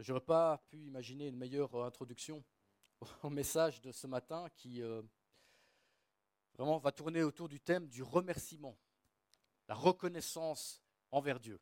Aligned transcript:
Je 0.00 0.12
n'aurais 0.12 0.24
pas 0.24 0.58
pu 0.68 0.84
imaginer 0.84 1.26
une 1.26 1.36
meilleure 1.36 1.74
introduction 1.84 2.44
au 3.24 3.30
message 3.30 3.80
de 3.80 3.90
ce 3.90 4.06
matin 4.06 4.48
qui 4.54 4.80
euh, 4.80 5.02
vraiment 6.54 6.78
va 6.78 6.92
tourner 6.92 7.24
autour 7.24 7.48
du 7.48 7.58
thème 7.58 7.88
du 7.88 8.04
remerciement, 8.04 8.78
la 9.66 9.74
reconnaissance 9.74 10.80
envers 11.10 11.40
Dieu. 11.40 11.60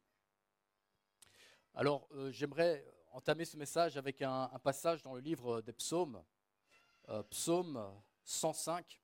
Alors, 1.74 2.08
euh, 2.12 2.30
j'aimerais 2.30 2.84
entamer 3.12 3.46
ce 3.46 3.56
message 3.56 3.96
avec 3.96 4.20
un, 4.20 4.48
passage 4.62 5.02
dans 5.02 5.14
le 5.14 5.20
livre 5.20 5.62
des 5.62 5.72
psaumes, 5.72 6.22
euh, 7.08 7.22
psaume 7.22 7.82
105. 8.24 9.00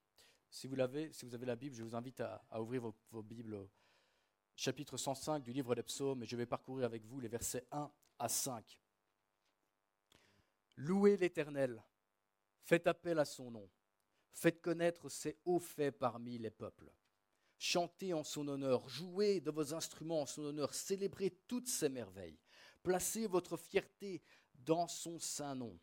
Si 0.50 0.66
vous, 0.66 0.74
l'avez, 0.74 1.10
si 1.10 1.24
vous 1.24 1.34
avez 1.34 1.46
la 1.46 1.56
Bible, 1.56 1.74
je 1.74 1.82
vous 1.82 1.96
invite 1.96 2.20
à, 2.20 2.60
ouvrir 2.60 2.82
vos, 2.82 2.94
vos 3.10 3.22
Bibles 3.22 3.66
chapitre 4.56 4.98
105 4.98 5.42
du 5.42 5.52
livre 5.52 5.74
des 5.74 5.82
psaumes 5.82 6.22
et 6.22 6.26
je 6.26 6.36
vais 6.36 6.44
parcourir 6.44 6.84
avec 6.84 7.06
vous 7.06 7.18
les 7.18 7.28
versets 7.28 7.66
1 7.72 7.90
à 8.18 8.28
5. 8.28 8.78
Louez 10.76 11.16
l'Éternel, 11.16 11.82
faites 12.62 12.86
appel 12.86 13.18
à 13.18 13.24
son 13.24 13.50
nom, 13.50 13.70
faites 14.32 14.60
connaître 14.60 15.08
ses 15.08 15.38
hauts 15.44 15.58
faits 15.58 15.98
parmi 15.98 16.38
les 16.38 16.50
peuples. 16.50 16.92
Chantez 17.58 18.12
en 18.12 18.24
son 18.24 18.48
honneur, 18.48 18.88
jouez 18.88 19.40
de 19.40 19.50
vos 19.50 19.74
instruments 19.74 20.22
en 20.22 20.26
son 20.26 20.42
honneur, 20.42 20.74
célébrez 20.74 21.30
toutes 21.46 21.68
ses 21.68 21.88
merveilles. 21.88 22.40
Placez 22.82 23.26
votre 23.26 23.56
fierté 23.56 24.22
dans 24.54 24.88
son 24.88 25.18
saint 25.18 25.54
nom. 25.54 25.78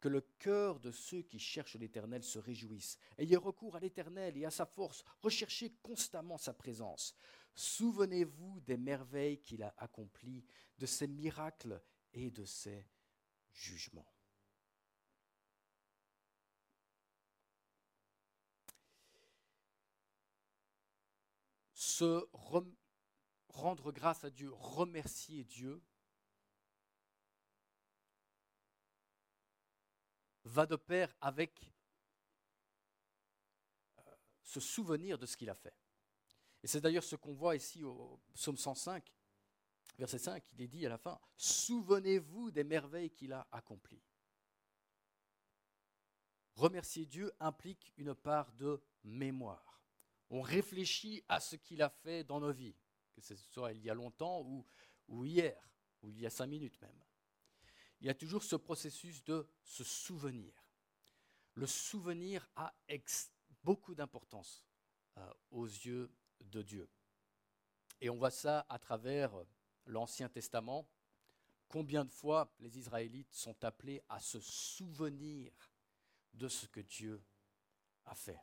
Que 0.00 0.08
le 0.08 0.20
cœur 0.20 0.80
de 0.80 0.90
ceux 0.90 1.22
qui 1.22 1.38
cherchent 1.38 1.76
l'Éternel 1.76 2.22
se 2.22 2.38
réjouisse. 2.38 2.98
Ayez 3.16 3.36
recours 3.36 3.74
à 3.74 3.80
l'Éternel 3.80 4.36
et 4.36 4.44
à 4.44 4.50
sa 4.50 4.66
force. 4.66 5.02
Recherchez 5.20 5.70
constamment 5.82 6.36
sa 6.36 6.52
présence. 6.52 7.14
Souvenez-vous 7.54 8.60
des 8.60 8.76
merveilles 8.76 9.40
qu'il 9.40 9.62
a 9.62 9.72
accomplies, 9.78 10.44
de 10.76 10.84
ses 10.84 11.06
miracles 11.06 11.80
et 12.12 12.30
de 12.30 12.44
ses 12.44 12.86
jugements. 13.50 14.13
Se 21.96 22.28
rendre 23.50 23.92
grâce 23.92 24.24
à 24.24 24.30
Dieu, 24.30 24.50
remercier 24.52 25.44
Dieu, 25.44 25.80
va 30.42 30.66
de 30.66 30.74
pair 30.74 31.14
avec 31.20 31.70
euh, 33.98 34.02
se 34.42 34.58
souvenir 34.58 35.18
de 35.18 35.26
ce 35.26 35.36
qu'il 35.36 35.48
a 35.48 35.54
fait. 35.54 35.76
Et 36.64 36.66
c'est 36.66 36.80
d'ailleurs 36.80 37.04
ce 37.04 37.14
qu'on 37.14 37.32
voit 37.32 37.54
ici 37.54 37.84
au 37.84 38.20
psaume 38.34 38.56
105, 38.56 39.14
verset 39.96 40.18
5, 40.18 40.44
il 40.54 40.62
est 40.62 40.68
dit 40.68 40.84
à 40.86 40.88
la 40.88 40.98
fin, 40.98 41.20
Souvenez-vous 41.36 42.50
des 42.50 42.64
merveilles 42.64 43.12
qu'il 43.12 43.32
a 43.32 43.46
accomplies. 43.52 44.02
Remercier 46.56 47.06
Dieu 47.06 47.32
implique 47.38 47.92
une 47.98 48.16
part 48.16 48.50
de 48.54 48.82
mémoire. 49.04 49.73
On 50.30 50.40
réfléchit 50.40 51.22
à 51.28 51.40
ce 51.40 51.56
qu'il 51.56 51.82
a 51.82 51.90
fait 51.90 52.24
dans 52.24 52.40
nos 52.40 52.52
vies, 52.52 52.76
que 53.12 53.20
ce 53.20 53.36
soit 53.36 53.72
il 53.72 53.82
y 53.82 53.90
a 53.90 53.94
longtemps 53.94 54.42
ou, 55.08 55.24
hier, 55.24 55.56
ou 56.02 56.10
il 56.10 56.20
y 56.20 56.26
a 56.26 56.30
cinq 56.30 56.46
minutes 56.46 56.80
même. 56.80 57.04
Il 58.00 58.06
y 58.06 58.10
a 58.10 58.14
toujours 58.14 58.42
ce 58.42 58.56
processus 58.56 59.22
de 59.24 59.48
se 59.62 59.84
souvenir. 59.84 60.52
Le 61.54 61.66
souvenir 61.66 62.48
a 62.56 62.74
beaucoup 63.62 63.94
d'importance 63.94 64.64
euh, 65.16 65.32
aux 65.50 65.66
yeux 65.66 66.12
de 66.40 66.62
Dieu. 66.62 66.88
Et 68.00 68.10
on 68.10 68.16
voit 68.16 68.30
ça 68.30 68.66
à 68.68 68.78
travers 68.78 69.32
l'Ancien 69.86 70.28
Testament. 70.28 70.86
Combien 71.68 72.04
de 72.04 72.10
fois 72.10 72.52
les 72.58 72.78
Israélites 72.78 73.32
sont 73.32 73.64
appelés 73.64 74.02
à 74.08 74.20
se 74.20 74.40
souvenir 74.40 75.52
de 76.34 76.48
ce 76.48 76.66
que 76.66 76.80
Dieu 76.80 77.22
a 78.04 78.14
fait? 78.14 78.40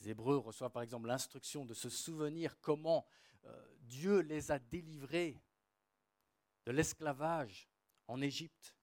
Les 0.00 0.10
Hébreux 0.10 0.36
reçoivent 0.36 0.72
par 0.72 0.82
exemple 0.82 1.08
l'instruction 1.08 1.64
de 1.64 1.74
se 1.74 1.88
souvenir 1.88 2.60
comment 2.60 3.06
euh, 3.44 3.76
Dieu 3.80 4.20
les 4.20 4.50
a 4.50 4.58
délivrés 4.58 5.40
de 6.66 6.72
l'esclavage 6.72 7.68
en 8.06 8.20
Égypte 8.20 8.76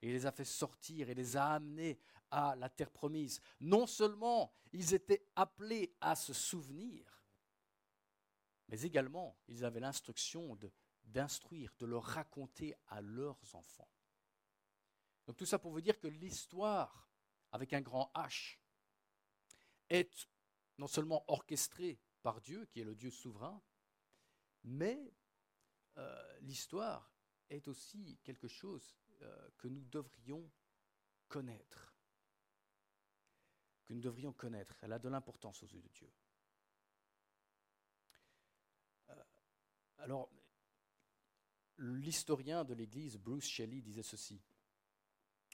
et 0.00 0.12
les 0.12 0.26
a 0.26 0.32
fait 0.32 0.44
sortir 0.44 1.10
et 1.10 1.14
les 1.14 1.36
a 1.36 1.54
amenés 1.54 1.98
à 2.30 2.56
la 2.56 2.68
terre 2.68 2.90
promise. 2.90 3.40
Non 3.60 3.86
seulement 3.86 4.52
ils 4.72 4.94
étaient 4.94 5.26
appelés 5.36 5.94
à 6.00 6.16
se 6.16 6.32
souvenir, 6.32 7.24
mais 8.68 8.80
également 8.82 9.36
ils 9.48 9.64
avaient 9.64 9.80
l'instruction 9.80 10.58
d'instruire, 11.04 11.74
de, 11.78 11.86
le 11.86 11.98
raconter 11.98 12.74
à 12.88 13.00
leurs 13.00 13.54
enfants. 13.54 13.88
Donc 15.26 15.36
tout 15.36 15.46
ça 15.46 15.58
pour 15.58 15.72
vous 15.72 15.80
dire 15.80 15.98
que 15.98 16.08
l'histoire, 16.08 17.10
avec 17.52 17.72
un 17.72 17.80
grand 17.80 18.10
H, 18.14 18.58
est 19.88 20.28
non 20.78 20.86
seulement 20.86 21.24
orchestrée 21.28 22.00
par 22.22 22.40
Dieu, 22.40 22.66
qui 22.66 22.80
est 22.80 22.84
le 22.84 22.94
Dieu 22.94 23.10
souverain, 23.10 23.62
mais 24.64 25.14
euh, 25.98 26.38
l'histoire 26.40 27.12
est 27.50 27.68
aussi 27.68 28.18
quelque 28.24 28.48
chose 28.48 28.96
euh, 29.22 29.50
que 29.58 29.68
nous 29.68 29.84
devrions 29.84 30.50
connaître 31.28 31.94
que 33.84 33.92
nous 33.92 34.00
devrions 34.00 34.32
connaître. 34.32 34.76
Elle 34.82 34.92
a 34.92 34.98
de 34.98 35.08
l'importance 35.08 35.62
aux 35.62 35.66
yeux 35.66 35.80
de 35.80 35.88
Dieu. 35.88 36.10
Euh, 39.10 39.24
alors, 39.98 40.30
l'historien 41.78 42.64
de 42.64 42.74
l'Église, 42.74 43.18
Bruce 43.18 43.48
Shelley, 43.48 43.80
disait 43.80 44.02
ceci. 44.02 44.42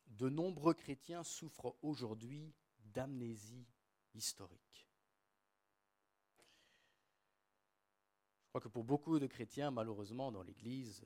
De 0.06 0.28
nombreux 0.28 0.74
chrétiens 0.74 1.22
souffrent 1.22 1.76
aujourd'hui 1.82 2.54
d'amnésie 2.78 3.68
historique. 4.14 4.89
Crois 8.50 8.60
que 8.60 8.68
pour 8.68 8.84
beaucoup 8.84 9.18
de 9.18 9.26
chrétiens, 9.26 9.70
malheureusement, 9.70 10.32
dans 10.32 10.42
l'Église, 10.42 11.04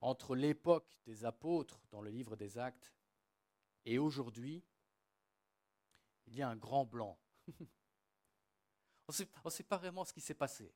entre 0.00 0.36
l'époque 0.36 0.98
des 1.06 1.24
apôtres 1.24 1.80
dans 1.90 2.02
le 2.02 2.10
livre 2.10 2.36
des 2.36 2.58
actes 2.58 2.94
et 3.86 3.98
aujourd'hui, 3.98 4.62
il 6.26 6.36
y 6.36 6.42
a 6.42 6.48
un 6.48 6.56
grand 6.56 6.84
blanc. 6.84 7.18
on 9.08 9.12
ne 9.44 9.50
sait 9.50 9.62
pas 9.64 9.78
vraiment 9.78 10.04
ce 10.04 10.12
qui 10.12 10.20
s'est 10.20 10.34
passé. 10.34 10.72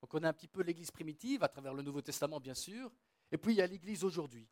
On 0.00 0.06
connaît 0.06 0.28
un 0.28 0.32
petit 0.32 0.48
peu 0.48 0.62
l'Église 0.62 0.90
primitive, 0.90 1.42
à 1.42 1.48
travers 1.48 1.74
le 1.74 1.82
Nouveau 1.82 2.00
Testament 2.00 2.40
bien 2.40 2.54
sûr, 2.54 2.90
et 3.30 3.36
puis 3.36 3.52
il 3.52 3.58
y 3.58 3.62
a 3.62 3.66
l'Église 3.66 4.04
aujourd'hui. 4.04 4.48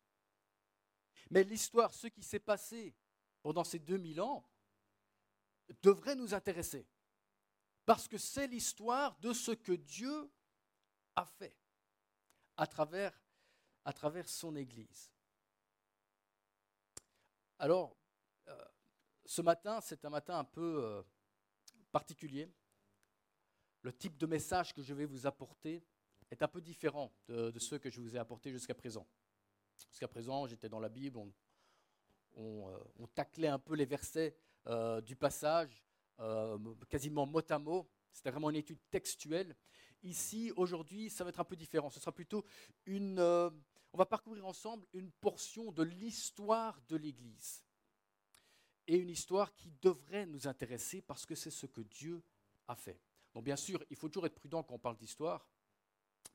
Mais 1.31 1.43
l'histoire, 1.43 1.93
ce 1.93 2.07
qui 2.07 2.21
s'est 2.21 2.39
passé 2.39 2.95
pendant 3.41 3.63
ces 3.63 3.79
2000 3.79 4.21
ans, 4.21 4.47
devrait 5.81 6.15
nous 6.15 6.33
intéresser. 6.33 6.87
Parce 7.87 8.07
que 8.07 8.19
c'est 8.19 8.45
l'histoire 8.45 9.17
de 9.21 9.33
ce 9.33 9.51
que 9.51 9.71
Dieu 9.71 10.29
a 11.15 11.25
fait 11.25 11.55
à 12.55 12.67
travers, 12.67 13.19
à 13.83 13.93
travers 13.93 14.29
son 14.29 14.55
Église. 14.55 15.11
Alors, 17.57 17.97
ce 19.27 19.41
matin, 19.41 19.81
c'est 19.81 20.05
un 20.05 20.09
matin 20.09 20.39
un 20.39 20.43
peu 20.45 20.83
euh, 20.83 21.03
particulier. 21.91 22.49
Le 23.81 23.93
type 23.93 24.17
de 24.17 24.25
message 24.25 24.73
que 24.73 24.81
je 24.81 24.93
vais 24.93 25.05
vous 25.05 25.27
apporter 25.27 25.83
est 26.31 26.41
un 26.41 26.47
peu 26.47 26.61
différent 26.61 27.13
de, 27.27 27.57
ceux 27.59 27.77
que 27.77 27.89
je 27.89 28.01
vous 28.01 28.15
ai 28.15 28.19
apportés 28.19 28.51
jusqu'à 28.51 28.73
présent. 28.73 29.07
Jusqu'à 29.89 30.07
présent, 30.07 30.47
j'étais 30.47 30.69
dans 30.69 30.79
la 30.79 30.89
Bible, 30.89 31.19
on, 32.35 32.69
euh, 32.69 33.07
taclait 33.15 33.47
un 33.47 33.59
peu 33.59 33.75
les 33.75 33.85
versets 33.85 34.35
euh, 34.67 35.01
du 35.01 35.15
passage, 35.15 35.86
quasiment 36.89 37.25
mot 37.25 37.41
à 37.49 37.59
mot. 37.59 37.89
C'était 38.11 38.31
vraiment 38.31 38.49
une 38.49 38.55
étude 38.55 38.79
textuelle. 38.89 39.55
Ici, 40.03 40.51
aujourd'hui, 40.55 41.09
ça 41.09 41.23
va 41.23 41.29
être 41.29 41.39
un 41.39 41.45
peu 41.45 41.55
différent. 41.55 41.89
Ce 41.89 41.99
sera 41.99 42.11
plutôt 42.11 42.45
une. 42.85 43.19
on 43.19 43.97
va 43.97 44.05
parcourir 44.05 44.45
ensemble 44.45 44.85
une 44.93 45.11
portion 45.11 45.71
de 45.71 45.83
l'histoire 45.83 46.79
de 46.87 46.95
l'Église 46.95 47.63
et 48.87 48.97
une 48.97 49.09
histoire 49.09 49.53
qui 49.53 49.71
devrait 49.81 50.25
nous 50.25 50.47
intéresser 50.47 51.01
parce 51.01 51.25
que 51.25 51.35
c'est 51.35 51.51
ce 51.51 51.65
que 51.65 51.81
Dieu 51.81 52.23
a 52.67 52.75
fait. 52.75 52.99
Bien 53.41 53.55
sûr, 53.55 53.83
il 53.89 53.95
faut 53.95 54.09
toujours 54.09 54.25
être 54.25 54.35
prudent 54.35 54.63
quand 54.63 54.73
on 54.73 54.79
parle 54.79 54.97
d'histoire, 54.97 55.47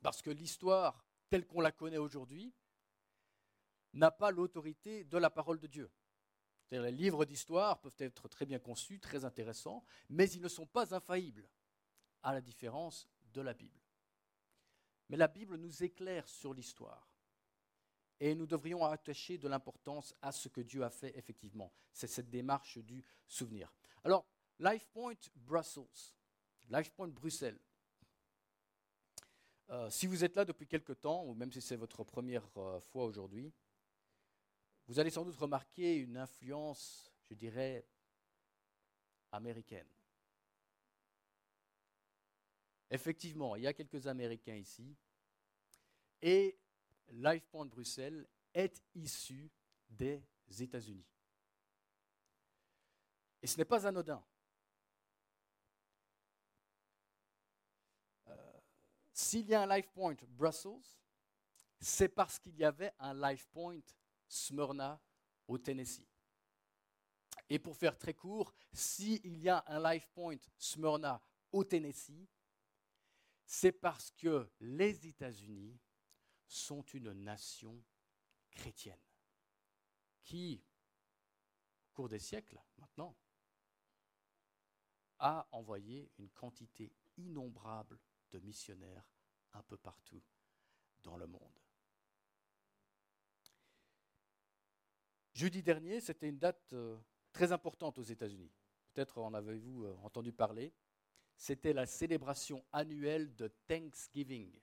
parce 0.01 0.21
que 0.21 0.29
l'histoire 0.29 1.05
telle 1.29 1.45
qu'on 1.45 1.59
la 1.59 1.71
connaît 1.71 1.97
aujourd'hui 1.97 2.53
n'a 3.93 4.11
pas 4.11 4.31
l'autorité 4.31 5.03
de 5.03 5.17
la 5.17 5.29
parole 5.29 5.59
de 5.59 5.67
Dieu. 5.67 5.91
Les 6.71 6.91
livres 6.91 7.25
d'histoire 7.25 7.79
peuvent 7.79 7.95
être 7.99 8.27
très 8.27 8.45
bien 8.45 8.59
conçus, 8.59 8.99
très 8.99 9.25
intéressants, 9.25 9.83
mais 10.09 10.29
ils 10.31 10.41
ne 10.41 10.47
sont 10.47 10.65
pas 10.65 10.95
infaillibles, 10.95 11.47
à 12.23 12.33
la 12.33 12.41
différence 12.41 13.07
de 13.33 13.41
la 13.41 13.53
Bible. 13.53 13.79
Mais 15.09 15.17
la 15.17 15.27
Bible 15.27 15.57
nous 15.57 15.83
éclaire 15.83 16.27
sur 16.27 16.53
l'histoire. 16.53 17.09
Et 18.19 18.35
nous 18.35 18.47
devrions 18.47 18.85
attacher 18.85 19.37
de 19.37 19.47
l'importance 19.47 20.15
à 20.21 20.31
ce 20.31 20.47
que 20.47 20.61
Dieu 20.61 20.83
a 20.83 20.89
fait 20.89 21.17
effectivement. 21.17 21.73
C'est 21.91 22.07
cette 22.07 22.29
démarche 22.29 22.77
du 22.77 23.03
souvenir. 23.27 23.73
Alors, 24.03 24.25
LifePoint 24.59 25.19
Brussels, 25.35 26.13
LifePoint 26.69 27.09
Bruxelles, 27.09 27.59
Euh, 29.69 29.89
si 29.89 30.07
vous 30.07 30.23
êtes 30.23 30.35
là 30.35 30.45
depuis 30.45 30.67
quelque 30.67 30.93
temps, 30.93 31.23
ou 31.25 31.33
même 31.33 31.51
si 31.51 31.61
c'est 31.61 31.75
votre 31.75 32.03
première 32.03 32.47
euh, 32.57 32.79
fois 32.81 33.05
aujourd'hui, 33.05 33.51
vous 34.87 34.99
allez 34.99 35.09
sans 35.09 35.23
doute 35.23 35.35
remarquer 35.37 35.95
une 35.95 36.17
influence, 36.17 37.11
je 37.23 37.33
dirais, 37.33 37.87
américaine. 39.31 39.87
Effectivement, 42.89 43.55
il 43.55 43.63
y 43.63 43.67
a 43.67 43.73
quelques 43.73 44.05
Américains 44.07 44.55
ici, 44.55 44.95
et 46.21 46.59
LifePoint 47.09 47.65
Bruxelles 47.65 48.27
est 48.53 48.81
issu 48.93 49.51
des 49.89 50.23
États-Unis. 50.59 51.05
Et 53.41 53.47
ce 53.47 53.57
n'est 53.57 53.65
pas 53.65 53.85
anodin. 53.87 54.23
Euh, 58.27 58.59
s'il 59.11 59.47
y 59.47 59.53
a 59.53 59.63
un 59.63 59.75
LifePoint 59.75 60.15
Brussels, 60.27 60.97
c'est 61.79 62.09
parce 62.09 62.39
qu'il 62.39 62.55
y 62.55 62.63
avait 62.63 62.93
un 62.99 63.13
LifePoint 63.13 63.81
Smyrna 64.33 64.99
au 65.47 65.57
Tennessee. 65.57 66.07
Et 67.49 67.59
pour 67.59 67.77
faire 67.77 67.97
très 67.97 68.13
court, 68.13 68.53
s'il 68.71 69.37
y 69.37 69.49
a 69.49 69.63
un 69.67 69.79
LifePoint 69.79 70.39
Smyrna 70.57 71.21
au 71.51 71.63
Tennessee, 71.63 72.27
c'est 73.45 73.71
parce 73.71 74.11
que 74.11 74.49
les 74.59 75.07
États-Unis 75.07 75.79
sont 76.47 76.81
une 76.93 77.11
nation 77.13 77.83
chrétienne 78.49 78.99
qui, 80.23 80.63
au 81.89 81.93
cours 81.93 82.09
des 82.09 82.19
siècles 82.19 82.59
maintenant, 82.77 83.15
a 85.19 85.47
envoyé 85.51 86.11
une 86.17 86.29
quantité 86.31 86.91
innombrable 87.17 87.99
de 88.31 88.39
missionnaires 88.39 89.07
un 89.53 89.61
peu 89.63 89.77
partout 89.77 90.23
dans 91.03 91.17
le 91.17 91.27
monde. 91.27 91.62
Jeudi 95.33 95.63
dernier, 95.63 95.99
c'était 95.99 96.29
une 96.29 96.37
date 96.37 96.61
euh, 96.73 96.95
très 97.31 97.51
importante 97.51 97.97
aux 97.97 98.03
États-Unis. 98.03 98.51
Peut-être 98.93 99.17
en 99.17 99.33
avez-vous 99.33 99.85
euh, 99.85 99.95
entendu 100.03 100.31
parler 100.31 100.73
c'était 101.35 101.73
la 101.73 101.87
célébration 101.87 102.63
annuelle 102.71 103.35
de 103.35 103.47
Thanksgiving. 103.67 104.53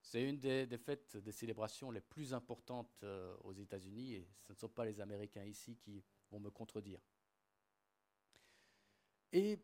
C'est 0.00 0.22
une 0.22 0.38
des, 0.38 0.78
fêtes, 0.78 1.16
des 1.16 1.32
célébrations 1.32 1.90
les 1.90 2.00
plus 2.00 2.32
importantes 2.32 3.02
euh, 3.02 3.36
aux 3.42 3.52
États-Unis, 3.52 4.14
et 4.14 4.28
ce 4.46 4.52
ne 4.52 4.56
sont 4.56 4.68
pas 4.68 4.84
les 4.84 5.00
Américains 5.00 5.44
ici 5.44 5.76
qui 5.76 6.02
vont 6.30 6.38
me 6.38 6.48
contredire. 6.48 7.00
Et 9.32 9.58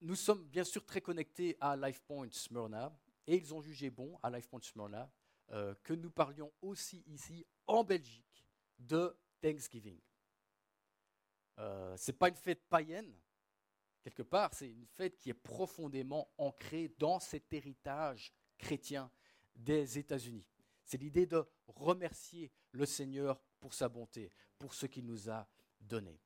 nous 0.00 0.14
sommes 0.14 0.46
bien 0.46 0.64
sûr 0.64 0.86
très 0.86 1.00
connectés 1.00 1.56
à 1.60 1.76
LifePoint 1.76 2.30
Smyrna, 2.30 2.96
et 3.26 3.36
ils 3.36 3.52
ont 3.52 3.60
jugé 3.60 3.90
bon 3.90 4.16
à 4.22 4.30
LifePoint 4.30 4.62
Smyrna 4.62 5.12
que 5.82 5.92
nous 5.92 6.10
parlions 6.10 6.50
aussi 6.62 7.02
ici 7.08 7.44
en 7.66 7.84
Belgique 7.84 8.31
de 8.86 9.16
Thanksgiving. 9.40 9.98
Euh, 11.58 11.96
Ce 11.96 12.10
n'est 12.10 12.16
pas 12.16 12.28
une 12.28 12.36
fête 12.36 12.62
païenne, 12.68 13.14
Quelque 14.02 14.22
part, 14.22 14.52
c'est 14.52 14.68
une 14.68 14.86
fête 14.86 15.16
qui 15.16 15.30
est 15.30 15.34
profondément 15.34 16.28
ancrée 16.36 16.92
dans 16.98 17.20
cet 17.20 17.52
héritage 17.52 18.32
chrétien 18.58 19.10
des 19.54 19.96
États-Unis. 19.98 20.44
C'est 20.84 20.98
l'idée 20.98 21.26
de 21.26 21.44
remercier 21.68 22.50
le 22.72 22.84
Seigneur 22.84 23.40
pour 23.60 23.74
sa 23.74 23.88
bonté, 23.88 24.32
pour 24.58 24.74
ce 24.74 24.86
qu'il 24.86 25.06
nous 25.06 25.30
a 25.30 25.46
donné. 25.80 26.20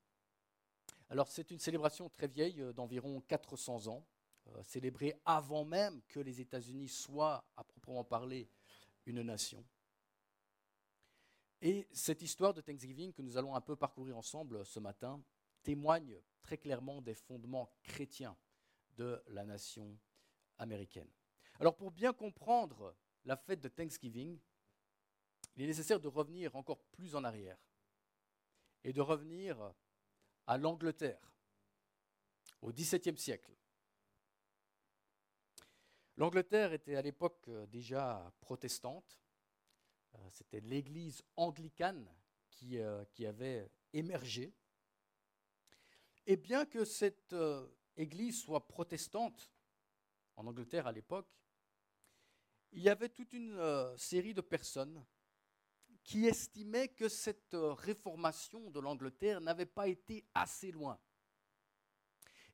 Alors 1.11 1.29
c'est 1.29 1.51
une 1.51 1.59
célébration 1.59 2.09
très 2.09 2.29
vieille, 2.29 2.63
euh, 2.63 2.73
d'environ 2.73 3.21
400 3.21 3.89
ans, 3.89 4.07
euh, 4.49 4.63
célébrée 4.63 5.15
avant 5.25 5.65
même 5.65 6.01
que 6.09 6.19
les 6.19 6.41
États-Unis 6.41 6.89
soient, 6.89 7.45
à 7.57 7.63
proprement 7.63 8.05
parler, 8.05 8.49
une 9.05 9.21
nation. 9.23 9.63
Et 11.61 11.89
cette 11.93 12.23
histoire 12.23 12.53
de 12.53 12.61
Thanksgiving 12.61 13.13
que 13.13 13.23
nous 13.23 13.37
allons 13.37 13.55
un 13.55 13.61
peu 13.61 13.77
parcourir 13.77 14.17
ensemble 14.17 14.65
ce 14.67 14.79
matin 14.79 15.23
témoigne 15.63 16.21
très 16.43 16.59
clairement 16.59 17.01
des 17.01 17.15
fondements 17.15 17.71
chrétiens 17.83 18.37
de 18.97 19.23
la 19.29 19.45
nation 19.45 19.99
américaine. 20.59 21.11
Alors 21.59 21.77
pour 21.77 21.91
bien 21.91 22.13
comprendre 22.13 22.95
la 23.25 23.37
fête 23.37 23.61
de 23.61 23.69
Thanksgiving, 23.69 24.39
il 25.57 25.63
est 25.63 25.67
nécessaire 25.67 26.01
de 26.01 26.09
revenir 26.09 26.55
encore 26.55 26.83
plus 26.93 27.15
en 27.15 27.25
arrière 27.25 27.59
et 28.85 28.93
de 28.93 29.01
revenir 29.01 29.75
à 30.47 30.59
l'Angleterre 30.59 31.33
au 32.61 32.73
XVIIe 32.73 33.19
siècle. 33.19 33.53
L'Angleterre 36.17 36.73
était 36.73 36.97
à 36.97 37.03
l'époque 37.03 37.51
déjà 37.69 38.33
protestante. 38.41 39.19
Euh, 40.17 40.29
c'était 40.31 40.61
l'Église 40.61 41.23
anglicane 41.37 42.09
qui, 42.51 42.79
euh, 42.79 43.05
qui 43.13 43.27
avait 43.27 43.69
émergé 43.93 44.55
et 46.27 46.37
bien 46.37 46.67
que 46.67 46.85
cette 46.85 47.33
euh, 47.33 47.67
église 47.97 48.41
soit 48.41 48.67
protestante, 48.67 49.53
en 50.37 50.47
Angleterre 50.47 50.87
à 50.87 50.93
l'époque, 50.93 51.29
il 52.73 52.83
y 52.83 52.89
avait 52.89 53.09
toute 53.09 53.33
une 53.33 53.59
série 53.97 54.35
de 54.35 54.43
personnes 54.43 55.03
qui 56.03 56.27
estimaient 56.27 56.89
que 56.89 57.09
cette 57.09 57.55
réformation 57.55 58.71
de 58.71 58.81
l'Angleterre 58.81 59.41
n'avait 59.41 59.65
pas 59.65 59.89
été 59.89 60.27
assez 60.35 60.73
loin. 60.73 61.01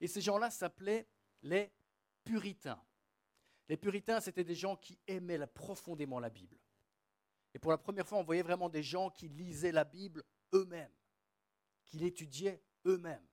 Et 0.01 0.07
ces 0.07 0.21
gens-là 0.21 0.51
s'appelaient 0.51 1.09
les 1.43 1.73
puritains. 2.23 2.81
Les 3.69 3.77
puritains, 3.77 4.21
c'était 4.21 4.45
des 4.45 4.55
gens 4.55 4.77
qui 4.77 4.97
aimaient 5.09 5.45
profondément 5.49 6.21
la 6.21 6.31
Bible. 6.31 6.62
Et 7.55 7.59
pour 7.59 7.71
la 7.71 7.79
première 7.79 8.07
fois, 8.07 8.19
on 8.19 8.25
voyait 8.25 8.43
vraiment 8.43 8.69
des 8.69 8.83
gens 8.83 9.11
qui 9.11 9.29
lisaient 9.29 9.73
la 9.73 9.85
Bible 9.85 10.25
eux-mêmes, 10.55 10.93
qui 11.85 11.99
l'étudiaient 11.99 12.63
eux-mêmes. 12.87 13.27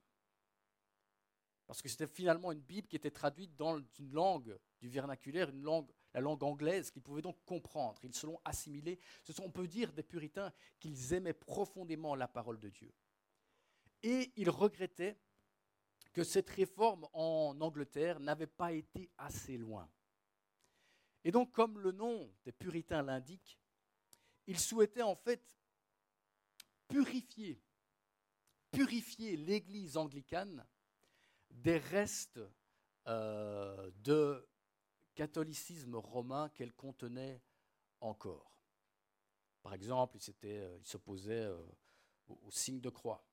Parce 1.68 1.82
que 1.82 1.90
c'était 1.90 2.08
finalement 2.08 2.52
une 2.52 2.62
Bible 2.62 2.88
qui 2.88 2.96
était 2.96 3.12
traduite 3.12 3.56
dans 3.56 3.78
une 4.00 4.12
langue 4.12 4.58
du 4.82 4.90
vernaculaire, 4.90 5.52
la 6.14 6.20
langue 6.20 6.44
anglaise, 6.44 6.90
qu'ils 6.90 7.04
pouvaient 7.04 7.22
donc 7.22 7.38
comprendre. 7.46 8.00
Ils 8.04 8.16
se 8.16 8.26
l'ont 8.26 8.42
assimilé. 8.44 9.00
Ce 9.24 9.34
sont, 9.34 9.44
on 9.44 9.52
peut 9.52 9.68
dire, 9.68 9.94
des 9.94 10.02
puritains 10.02 10.52
qu'ils 10.80 11.14
aimaient 11.14 11.34
profondément 11.34 12.16
la 12.16 12.28
parole 12.28 12.60
de 12.60 12.70
Dieu. 12.70 12.92
Et 14.02 14.34
ils 14.36 14.50
regrettaient 14.50 15.20
que 16.12 16.24
cette 16.24 16.50
réforme 16.50 17.08
en 17.14 17.56
Angleterre 17.62 18.20
n'avait 18.20 18.48
pas 18.48 18.72
été 18.72 19.12
assez 19.18 19.58
loin. 19.58 19.88
Et 21.24 21.32
donc, 21.32 21.52
comme 21.52 21.78
le 21.78 21.92
nom 21.92 22.34
des 22.46 22.52
puritains 22.52 23.04
l'indique, 23.04 23.59
ils 24.50 24.60
souhaitaient 24.60 25.04
en 25.04 25.16
fait 25.16 25.56
purifier, 26.88 27.62
purifier 28.72 29.38
l'Église 29.38 29.96
anglicane 29.96 30.66
des 31.52 31.78
restes 31.78 32.40
euh, 33.06 33.92
de 33.98 34.50
catholicisme 35.14 35.96
romain 35.96 36.50
qu'elle 36.50 36.74
contenait 36.74 37.44
encore. 38.02 38.64
Par 39.62 39.76
exemple, 39.76 40.18
il 40.18 40.34
euh, 40.46 40.80
s'opposait 40.84 41.46
euh, 41.46 41.64
au, 42.28 42.50
signe 42.50 42.82
de 42.82 42.90
croix. 42.90 43.24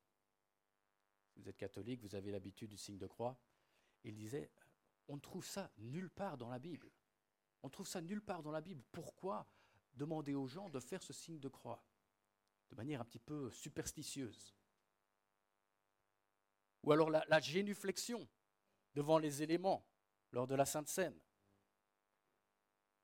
Vous 1.36 1.48
êtes 1.48 1.56
catholique, 1.56 2.02
vous 2.02 2.14
avez 2.14 2.30
l'habitude 2.30 2.68
du 2.68 2.76
signe 2.76 2.98
de 2.98 3.06
croix. 3.06 3.40
Il 4.04 4.14
disait, 4.14 4.50
on 5.08 5.18
trouve 5.18 5.46
ça 5.46 5.70
nulle 5.78 6.10
part 6.10 6.36
dans 6.36 6.50
la 6.50 6.58
Bible. 6.58 6.90
On 7.62 7.70
trouve 7.70 7.88
ça 7.88 8.02
nulle 8.02 8.22
part 8.22 8.42
dans 8.42 8.52
la 8.52 8.60
Bible. 8.60 8.84
Pourquoi 8.92 9.46
demander 9.96 10.34
aux 10.34 10.46
gens 10.46 10.68
de 10.68 10.80
faire 10.80 11.02
ce 11.02 11.12
signe 11.12 11.40
de 11.40 11.48
croix 11.48 11.82
de 12.70 12.76
manière 12.76 13.00
un 13.00 13.04
petit 13.04 13.18
peu 13.18 13.50
superstitieuse 13.50 14.56
ou 16.86 16.92
alors 16.92 17.10
la, 17.10 17.40
génuflexion 17.40 18.26
devant 18.94 19.18
les 19.18 19.42
éléments 19.42 19.84
lors 20.30 20.46
de 20.46 20.54
la 20.54 20.64
Sainte 20.64 20.88
Seine. 20.88 21.18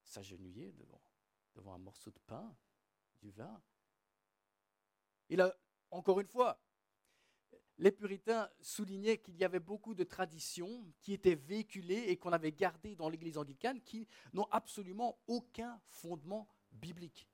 S'agenouiller 0.05 0.73
devant, 0.73 1.03
devant 1.57 1.75
un 1.75 1.79
morceau 1.79 2.13
de 2.13 2.19
pain, 2.21 2.57
du 3.21 3.33
vin. 3.33 3.61
Et 5.29 5.37
là, 5.37 5.53
encore 5.91 6.21
une 6.21 6.29
fois, 6.29 6.63
les 7.79 7.91
puritains 7.91 8.49
soulignaient 8.61 9.19
qu'il 9.19 9.37
y 9.37 9.45
avait 9.45 9.59
beaucoup 9.59 9.95
de 9.95 10.05
traditions 10.05 10.87
qui 11.01 11.13
étaient 11.13 11.35
véhiculées 11.35 12.05
et 12.07 12.17
qu'on 12.17 12.33
avait 12.33 12.53
gardées 12.53 12.95
dans 12.95 13.09
l'Église 13.09 13.37
anglicane 13.37 13.83
qui 13.83 14.07
n'ont 14.33 14.47
absolument 14.53 15.19
aucun 15.27 15.81
fondement 15.89 16.49
biblique. 16.73 17.29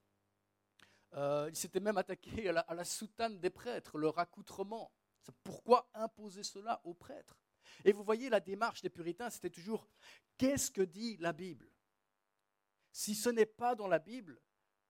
Euh, 1.15 1.47
ils 1.51 1.57
s'étaient 1.57 1.81
même 1.81 1.97
attaqués 1.97 2.49
à 2.49 2.75
la 2.75 2.85
soutane 2.85 3.41
des 3.41 3.51
prêtres, 3.51 3.99
leur 3.99 4.19
accoutrement. 4.19 4.93
Pourquoi 5.43 5.91
imposer 5.95 6.43
cela 6.43 6.81
aux 6.85 6.95
prêtres 6.95 7.39
Et 7.85 7.93
vous 7.93 8.05
voyez, 8.05 8.29
la 8.29 8.41
démarche 8.41 8.83
des 8.83 8.91
puritains, 8.91 9.31
c'était 9.31 9.51
toujours 9.51 9.89
qu'est-ce 10.37 10.71
que 10.71 10.83
dit 10.83 11.17
la 11.19 11.33
Bible? 11.33 11.71
Si 12.93 13.15
ce 13.15 13.29
n'est 13.29 13.47
pas 13.47 13.75
dans 13.75 13.89
la 13.89 13.99
Bible, 13.99 14.41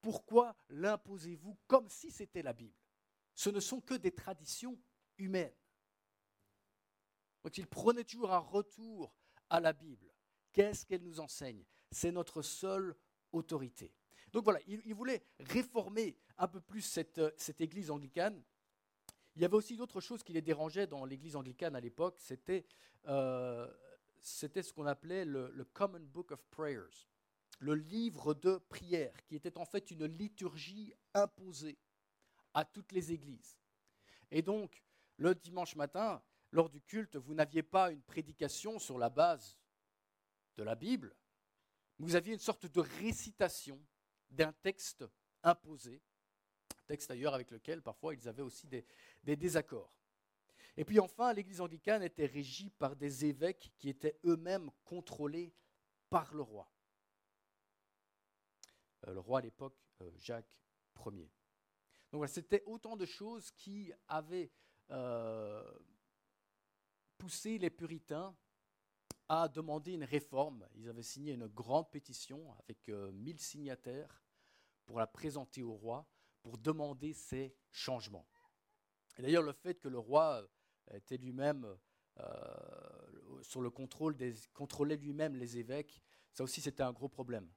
pourquoi 0.01 0.57
l'imposez-vous 0.69 1.59
comme 1.67 1.89
si 1.89 2.11
c'était 2.11 2.43
la 2.43 2.53
Bible? 2.53 2.79
Ce 3.35 3.51
ne 3.51 3.61
sont 3.61 3.81
que 3.81 3.95
des 3.95 4.13
traditions 4.13 4.81
humaines. 5.19 5.55
Donc 7.43 7.59
ils 7.59 7.67
prenaient 7.67 8.05
toujours 8.05 8.33
un 8.33 8.39
retour 8.39 9.13
à 9.51 9.61
la 9.61 9.73
Bible. 9.73 10.13
Qu'est-ce 10.53 10.87
qu'elle 10.87 11.03
nous 11.03 11.21
enseigne? 11.21 11.65
C'est 11.91 12.13
notre 12.13 12.43
seule 12.43 12.97
autorité. 13.33 13.93
Donc 14.33 14.45
voilà, 14.45 14.61
il, 14.67 14.95
voulait 14.95 15.23
réformer 15.41 16.17
un 16.37 16.49
peu 16.49 16.61
plus 16.61 16.83
cette, 16.83 17.21
cette 17.37 17.61
église 17.61 17.91
anglicane. 17.91 18.43
Il 19.37 19.43
y 19.43 19.45
avait 19.45 19.55
aussi 19.55 19.77
d'autres 19.77 20.01
choses 20.01 20.23
qui 20.23 20.33
les 20.33 20.43
dérangeaient 20.43 20.87
dans 20.87 21.05
l'église 21.05 21.37
anglicane 21.37 21.77
à 21.77 21.81
l'époque, 21.81 22.17
c'était 22.19 22.67
euh, 23.07 23.67
c'était 24.21 24.63
ce 24.63 24.73
qu'on 24.73 24.87
appelait 24.87 25.25
le, 25.25 25.51
le, 25.53 25.65
Common 25.65 26.01
Book 26.01 26.33
of 26.33 26.45
Prayers, 26.51 27.07
le 27.61 27.75
livre 27.75 28.35
de 28.35 28.59
prière, 28.69 29.15
qui 29.25 29.37
était 29.37 29.57
en 29.57 29.65
fait 29.65 29.91
une 29.91 30.07
liturgie 30.07 30.93
imposée 31.15 31.79
à 32.53 32.65
toutes 32.65 32.93
les 32.93 33.13
églises. 33.13 33.57
Et 34.31 34.43
donc, 34.43 34.83
le 35.17 35.35
dimanche 35.35 35.77
matin, 35.77 36.21
lors 36.51 36.69
du 36.69 36.81
culte, 36.81 37.17
vous 37.17 37.35
n'aviez 37.35 37.63
pas 37.63 37.91
une 37.93 38.03
prédication 38.03 38.79
sur 38.79 38.99
la 38.99 39.09
base 39.09 39.57
de 40.57 40.63
la 40.65 40.75
Bible, 40.75 41.15
vous 41.99 42.15
aviez 42.15 42.33
une 42.33 42.41
sorte 42.41 42.67
de 42.67 42.81
récitation 42.81 43.81
d'un 44.31 44.53
texte 44.53 45.05
imposé, 45.43 46.03
texte 46.87 47.09
d'ailleurs 47.09 47.35
avec 47.35 47.51
lequel 47.51 47.83
parfois 47.83 48.15
ils 48.15 48.29
avaient 48.29 48.43
aussi 48.43 48.67
des, 48.67 48.85
désaccords. 49.37 49.95
Et 50.77 50.85
puis 50.85 51.01
enfin, 51.01 51.33
l'Église 51.33 51.61
anglicane 51.61 52.03
était 52.03 52.27
régie 52.27 52.71
par 52.71 52.97
des 52.97 53.25
évêques 53.25 53.73
qui 53.79 53.89
étaient 53.89 54.19
eux-mêmes 54.25 54.71
contrôlés 54.85 55.53
par 56.09 56.33
le 56.35 56.43
roi. 56.43 56.71
Euh, 59.07 59.13
le 59.15 59.21
roi 59.21 59.41
à 59.41 59.43
l'époque, 59.43 59.77
euh, 60.03 60.11
Jacques 60.17 60.59
Ier. 61.07 61.31
Donc 62.11 62.21
voilà, 62.21 62.33
c'était 62.33 62.63
autant 62.65 62.97
de 62.97 63.07
choses 63.07 63.51
qui 63.51 63.93
avaient 64.07 64.51
euh, 64.91 65.79
poussé 67.19 67.59
les 67.59 67.71
puritains 67.71 68.35
à 69.29 69.49
demander 69.49 69.93
une 69.93 70.05
réforme. 70.05 70.67
Ils 70.77 70.89
avaient 70.89 71.03
signé 71.03 71.35
une 71.35 71.47
grande 71.47 71.91
pétition 71.91 72.53
avec 72.61 72.89
1000 72.89 73.39
signataires 73.39 74.23
pour 74.87 74.99
la 74.99 75.07
présenter 75.07 75.63
au 75.63 75.75
roi, 75.75 76.07
pour 76.43 76.57
demander 76.59 77.13
ces 77.13 77.55
changements. 77.71 78.27
Et 79.19 79.23
d'ailleurs, 79.23 79.43
le 79.43 79.53
fait 79.53 79.75
que 79.75 79.89
le 79.89 79.99
roi 79.99 80.43
euh, 80.91 80.97
était 80.97 81.17
lui-même 81.17 81.77
euh, 82.21 83.43
sur 83.43 83.61
le 83.61 83.71
contrôle 83.71 84.17
des, 84.17 84.35
contrôlait 84.55 84.97
lui-même 84.97 85.37
les 85.37 85.59
évêques, 85.59 86.03
ça 86.33 86.45
aussi 86.45 86.61
c'était 86.61 86.83
un 86.83 86.93
gros 86.93 87.09
problème. 87.09 87.49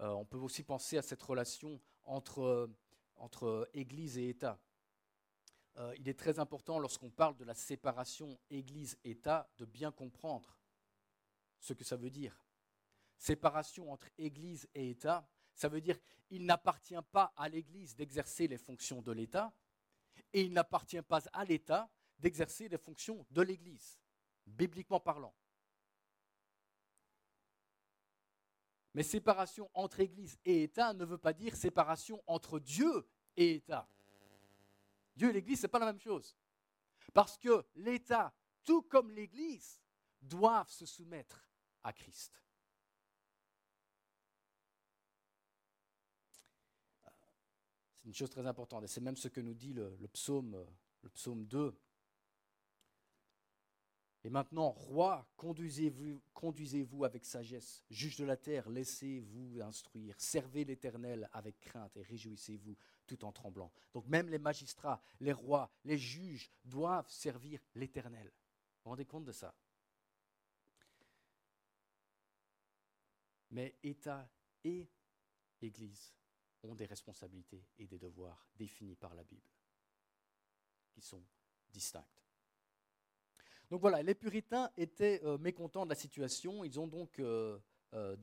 Euh, 0.00 0.08
on 0.10 0.24
peut 0.24 0.38
aussi 0.38 0.62
penser 0.62 0.96
à 0.96 1.02
cette 1.02 1.22
relation 1.22 1.80
entre, 2.04 2.70
entre 3.16 3.68
Église 3.74 4.18
et 4.18 4.30
État. 4.30 4.58
il 5.98 6.08
est 6.08 6.18
très 6.18 6.38
important 6.38 6.78
lorsqu'on 6.78 7.10
parle 7.10 7.36
de 7.36 7.44
la 7.44 7.54
séparation 7.54 8.38
Église-État 8.50 9.50
de 9.58 9.64
bien 9.64 9.92
comprendre 9.92 10.59
ce 11.60 11.72
que 11.72 11.84
ça 11.84 11.96
veut 11.96 12.10
dire. 12.10 12.36
Séparation 13.16 13.92
entre 13.92 14.08
Église 14.18 14.68
et 14.74 14.90
État, 14.90 15.28
ça 15.54 15.68
veut 15.68 15.80
dire 15.80 15.98
qu'il 16.26 16.46
n'appartient 16.46 16.94
pas 17.12 17.32
à 17.36 17.48
l'Église 17.48 17.94
d'exercer 17.94 18.48
les 18.48 18.56
fonctions 18.56 19.02
de 19.02 19.12
l'État 19.12 19.52
et 20.32 20.42
il 20.42 20.52
n'appartient 20.52 21.02
pas 21.02 21.20
à 21.32 21.44
l'État 21.44 21.90
d'exercer 22.18 22.68
les 22.68 22.78
fonctions 22.78 23.26
de 23.30 23.42
l'Église, 23.42 23.98
bibliquement 24.46 25.00
parlant. 25.00 25.34
Mais 28.94 29.02
séparation 29.02 29.70
entre 29.74 30.00
Église 30.00 30.38
et 30.44 30.64
État 30.64 30.92
ne 30.94 31.04
veut 31.04 31.18
pas 31.18 31.32
dire 31.32 31.54
séparation 31.54 32.22
entre 32.26 32.58
Dieu 32.58 33.06
et 33.36 33.54
État. 33.56 33.88
Dieu 35.14 35.30
et 35.30 35.32
l'Église, 35.32 35.60
ce 35.60 35.66
n'est 35.66 35.70
pas 35.70 35.78
la 35.78 35.86
même 35.86 36.00
chose. 36.00 36.36
Parce 37.12 37.36
que 37.38 37.64
l'État, 37.74 38.32
tout 38.64 38.82
comme 38.82 39.10
l'Église, 39.10 39.80
doivent 40.20 40.70
se 40.70 40.86
soumettre 40.86 41.49
à 41.82 41.92
Christ. 41.92 42.40
C'est 48.00 48.08
une 48.08 48.14
chose 48.14 48.30
très 48.30 48.46
importante. 48.46 48.84
Et 48.84 48.88
c'est 48.88 49.00
même 49.00 49.16
ce 49.16 49.28
que 49.28 49.40
nous 49.40 49.54
dit 49.54 49.74
le, 49.74 50.08
psaume, 50.12 50.66
le 51.02 51.08
psaume 51.10 51.44
2. 51.46 51.78
Et 54.24 54.30
maintenant, 54.30 54.70
roi, 54.70 55.26
conduisez-vous 55.36 56.20
conduisez 56.34 56.86
avec 57.04 57.24
sagesse. 57.24 57.82
Juge 57.90 58.16
de 58.16 58.24
la 58.24 58.36
terre, 58.36 58.68
laissez-vous 58.68 59.60
instruire. 59.62 60.14
Servez 60.18 60.64
l'Éternel 60.64 61.28
avec 61.32 61.58
crainte 61.60 61.96
et 61.96 62.02
réjouissez-vous 62.02 62.76
tout 63.06 63.24
en 63.24 63.32
tremblant. 63.32 63.72
Donc 63.92 64.06
même 64.06 64.28
les 64.28 64.38
magistrats, 64.38 65.02
les 65.20 65.32
rois, 65.32 65.70
les 65.84 65.98
juges 65.98 66.50
doivent 66.64 67.10
servir 67.10 67.60
l'Éternel. 67.74 68.26
Vous 68.26 68.84
vous 68.84 68.90
rendez 68.90 69.06
compte 69.06 69.24
de 69.24 69.32
ça? 69.32 69.54
Mais 73.50 73.76
État 73.82 74.28
et 74.64 74.88
Église 75.60 76.14
ont 76.62 76.74
des 76.74 76.86
responsabilités 76.86 77.64
et 77.78 77.86
des 77.86 77.98
devoirs 77.98 78.46
définis 78.56 78.96
par 78.96 79.14
la 79.14 79.24
Bible, 79.24 79.48
qui 80.90 81.00
sont 81.00 81.24
distincts. 81.70 82.06
Donc 83.70 83.80
voilà, 83.80 84.02
les 84.02 84.14
puritains 84.14 84.70
étaient 84.76 85.20
euh, 85.24 85.38
mécontents 85.38 85.84
de 85.84 85.90
la 85.90 85.96
situation. 85.96 86.64
Ils 86.64 86.78
ont 86.80 86.88
donc 86.88 87.18
euh, 87.20 87.58
euh, 87.94 88.16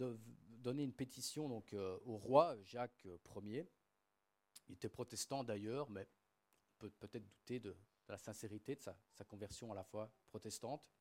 donné 0.49 0.83
une 0.83 0.93
pétition 0.93 1.47
donc, 1.47 1.73
au 2.05 2.17
roi 2.17 2.57
Jacques 2.63 3.07
Ier. 3.43 3.65
Il 4.67 4.75
était 4.75 4.89
protestant 4.89 5.43
d'ailleurs, 5.43 5.89
mais 5.89 6.07
on 6.75 6.79
peut 6.79 6.89
peut-être 6.89 7.25
douter 7.25 7.59
de, 7.59 7.75
la 8.09 8.17
sincérité 8.17 8.75
de 8.75 8.81
sa, 8.81 8.97
sa, 9.13 9.23
conversion 9.23 9.71
à 9.71 9.75
la 9.75 9.83
fois 9.83 10.11
protestante. 10.29 10.91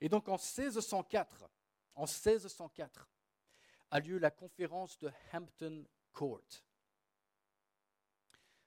Et 0.00 0.08
donc 0.08 0.28
en 0.28 0.38
1604, 0.38 1.50
en 1.94 2.02
1604 2.02 3.10
a 3.94 4.00
lieu 4.00 4.18
la 4.18 4.32
conférence 4.32 4.98
de 4.98 5.08
Hampton 5.32 5.86
Court. 6.12 6.64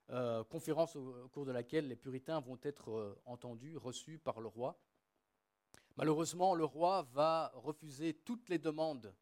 Euh, 0.10 0.46
conférence 0.46 0.96
au, 0.96 1.27
cours 1.34 1.46
de 1.46 1.51
laquelle 1.51 1.89
les 1.89 1.98
puritains 1.98 2.39
vont 2.39 2.57
être 2.63 2.91
euh, 2.91 3.22
entendus, 3.25 3.75
reçus 3.75 4.19
par 4.19 4.39
le 4.39 4.48
roi. 4.48 4.79
Malheureusement, 5.98 6.55
le 6.55 6.63
roi 6.63 7.01
va 7.12 7.51
refuser 7.55 8.13
toutes 8.13 8.48
les 8.48 8.57
demandes, 8.57 9.13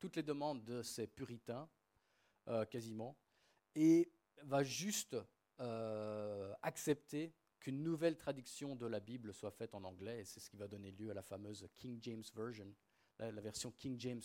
toutes 0.00 0.16
les 0.16 0.24
demandes 0.24 0.64
de 0.64 0.82
ces 0.82 1.06
puritains, 1.06 1.68
euh, 2.48 2.64
quasiment, 2.64 3.16
et 3.76 4.10
va 4.42 4.64
juste 4.64 5.16
accepter 6.62 7.32
qu'une 7.60 7.84
nouvelle 7.84 8.16
traduction 8.16 8.74
de 8.74 8.86
la 8.86 8.98
Bible 8.98 9.32
soit 9.32 9.52
faite 9.52 9.72
en 9.76 9.84
anglais, 9.84 10.22
et 10.22 10.24
c'est 10.24 10.40
ce 10.40 10.50
qui 10.50 10.56
va 10.56 10.66
donner 10.66 10.90
lieu 10.90 11.12
à 11.12 11.14
la 11.14 11.22
fameuse 11.22 11.68
King 11.76 12.00
James 12.02 12.24
Version, 12.34 12.74
la, 13.18 13.30
version 13.40 13.70
King 13.72 13.98
James 13.98 14.22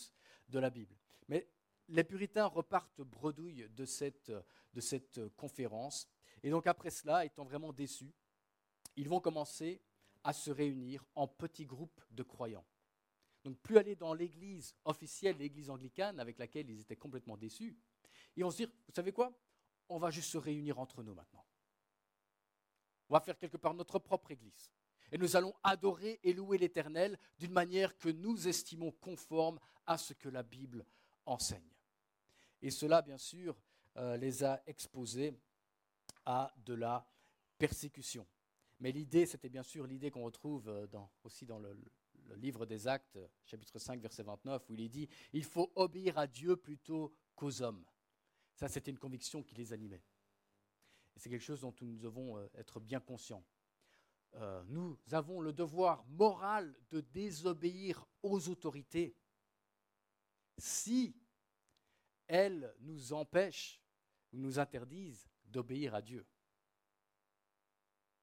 de 0.48 0.58
la 0.58 0.70
Bible. 0.70 0.96
Mais 1.28 1.48
les 1.88 2.04
puritains 2.04 2.46
repartent 2.46 3.02
bredouille 3.02 3.68
de 3.70 3.84
cette, 3.84 4.32
de 4.72 4.80
cette 4.80 5.20
conférence. 5.36 6.08
Et 6.42 6.50
donc 6.50 6.66
après 6.66 6.90
cela, 6.90 7.24
étant 7.24 7.44
vraiment 7.44 7.72
déçus, 7.72 8.14
ils 8.96 9.08
vont 9.08 9.20
commencer 9.20 9.80
à 10.24 10.32
se 10.32 10.50
réunir 10.50 11.04
en 11.14 11.26
petits 11.26 11.66
groupes 11.66 12.00
de 12.10 12.22
croyants. 12.22 12.66
Donc 13.44 13.58
plus 13.58 13.78
aller 13.78 13.96
dans 13.96 14.12
l'église 14.12 14.74
officielle, 14.84 15.38
l'église 15.38 15.70
anglicane, 15.70 16.20
avec 16.20 16.38
laquelle 16.38 16.68
ils 16.68 16.80
étaient 16.80 16.96
complètement 16.96 17.36
déçus. 17.36 17.76
Et 18.36 18.44
on 18.44 18.50
se 18.50 18.58
dit, 18.58 18.66
vous 18.66 18.92
savez 18.94 19.12
quoi? 19.12 19.32
On 19.88 19.98
va 19.98 20.10
juste 20.10 20.30
se 20.30 20.38
réunir 20.38 20.78
entre 20.78 21.02
nous 21.02 21.14
maintenant. 21.14 21.44
On 23.08 23.14
va 23.14 23.20
faire 23.20 23.38
quelque 23.38 23.56
part 23.56 23.74
notre 23.74 23.98
propre 23.98 24.30
église. 24.30 24.70
Et 25.12 25.18
nous 25.18 25.36
allons 25.36 25.54
adorer 25.62 26.20
et 26.22 26.32
louer 26.32 26.58
l'Éternel 26.58 27.18
d'une 27.38 27.52
manière 27.52 27.96
que 27.98 28.08
nous 28.08 28.46
estimons 28.48 28.92
conforme 28.92 29.58
à 29.86 29.98
ce 29.98 30.12
que 30.14 30.28
la 30.28 30.42
Bible 30.42 30.84
enseigne. 31.26 31.74
Et 32.62 32.70
cela, 32.70 33.02
bien 33.02 33.18
sûr, 33.18 33.56
euh, 33.96 34.16
les 34.16 34.44
a 34.44 34.62
exposés 34.66 35.34
à 36.24 36.52
de 36.64 36.74
la 36.74 37.06
persécution. 37.58 38.26
Mais 38.78 38.92
l'idée, 38.92 39.26
c'était 39.26 39.48
bien 39.48 39.62
sûr 39.62 39.86
l'idée 39.86 40.10
qu'on 40.10 40.24
retrouve 40.24 40.68
euh, 40.68 40.86
aussi 41.24 41.44
dans 41.46 41.58
le, 41.58 41.76
livre 42.36 42.64
des 42.64 42.86
Actes, 42.86 43.18
chapitre 43.44 43.80
5, 43.80 44.00
verset 44.00 44.22
29, 44.22 44.70
où 44.70 44.74
il 44.74 44.82
est 44.82 44.88
dit, 44.88 45.08
il 45.32 45.42
faut 45.42 45.72
obéir 45.74 46.16
à 46.16 46.28
Dieu 46.28 46.56
plutôt 46.56 47.12
qu'aux 47.34 47.60
hommes. 47.60 47.84
Ça, 48.54 48.68
c'était 48.68 48.92
une 48.92 48.98
conviction 48.98 49.42
qui 49.42 49.56
les 49.56 49.72
animait. 49.72 50.02
Et 51.16 51.18
c'est 51.18 51.28
quelque 51.28 51.42
chose 51.42 51.62
dont 51.62 51.74
nous 51.80 51.98
devons 51.98 52.38
euh, 52.38 52.46
être 52.54 52.78
bien 52.78 53.00
conscients. 53.00 53.44
Nous 54.68 54.98
avons 55.12 55.40
le 55.40 55.52
devoir 55.52 56.04
moral 56.06 56.74
de 56.90 57.00
désobéir 57.00 58.06
aux 58.22 58.48
autorités 58.48 59.16
si 60.58 61.16
elles 62.26 62.74
nous 62.80 63.12
empêchent 63.12 63.80
ou 64.32 64.38
nous 64.38 64.58
interdisent 64.58 65.28
d'obéir 65.44 65.94
à 65.94 66.02
Dieu. 66.02 66.26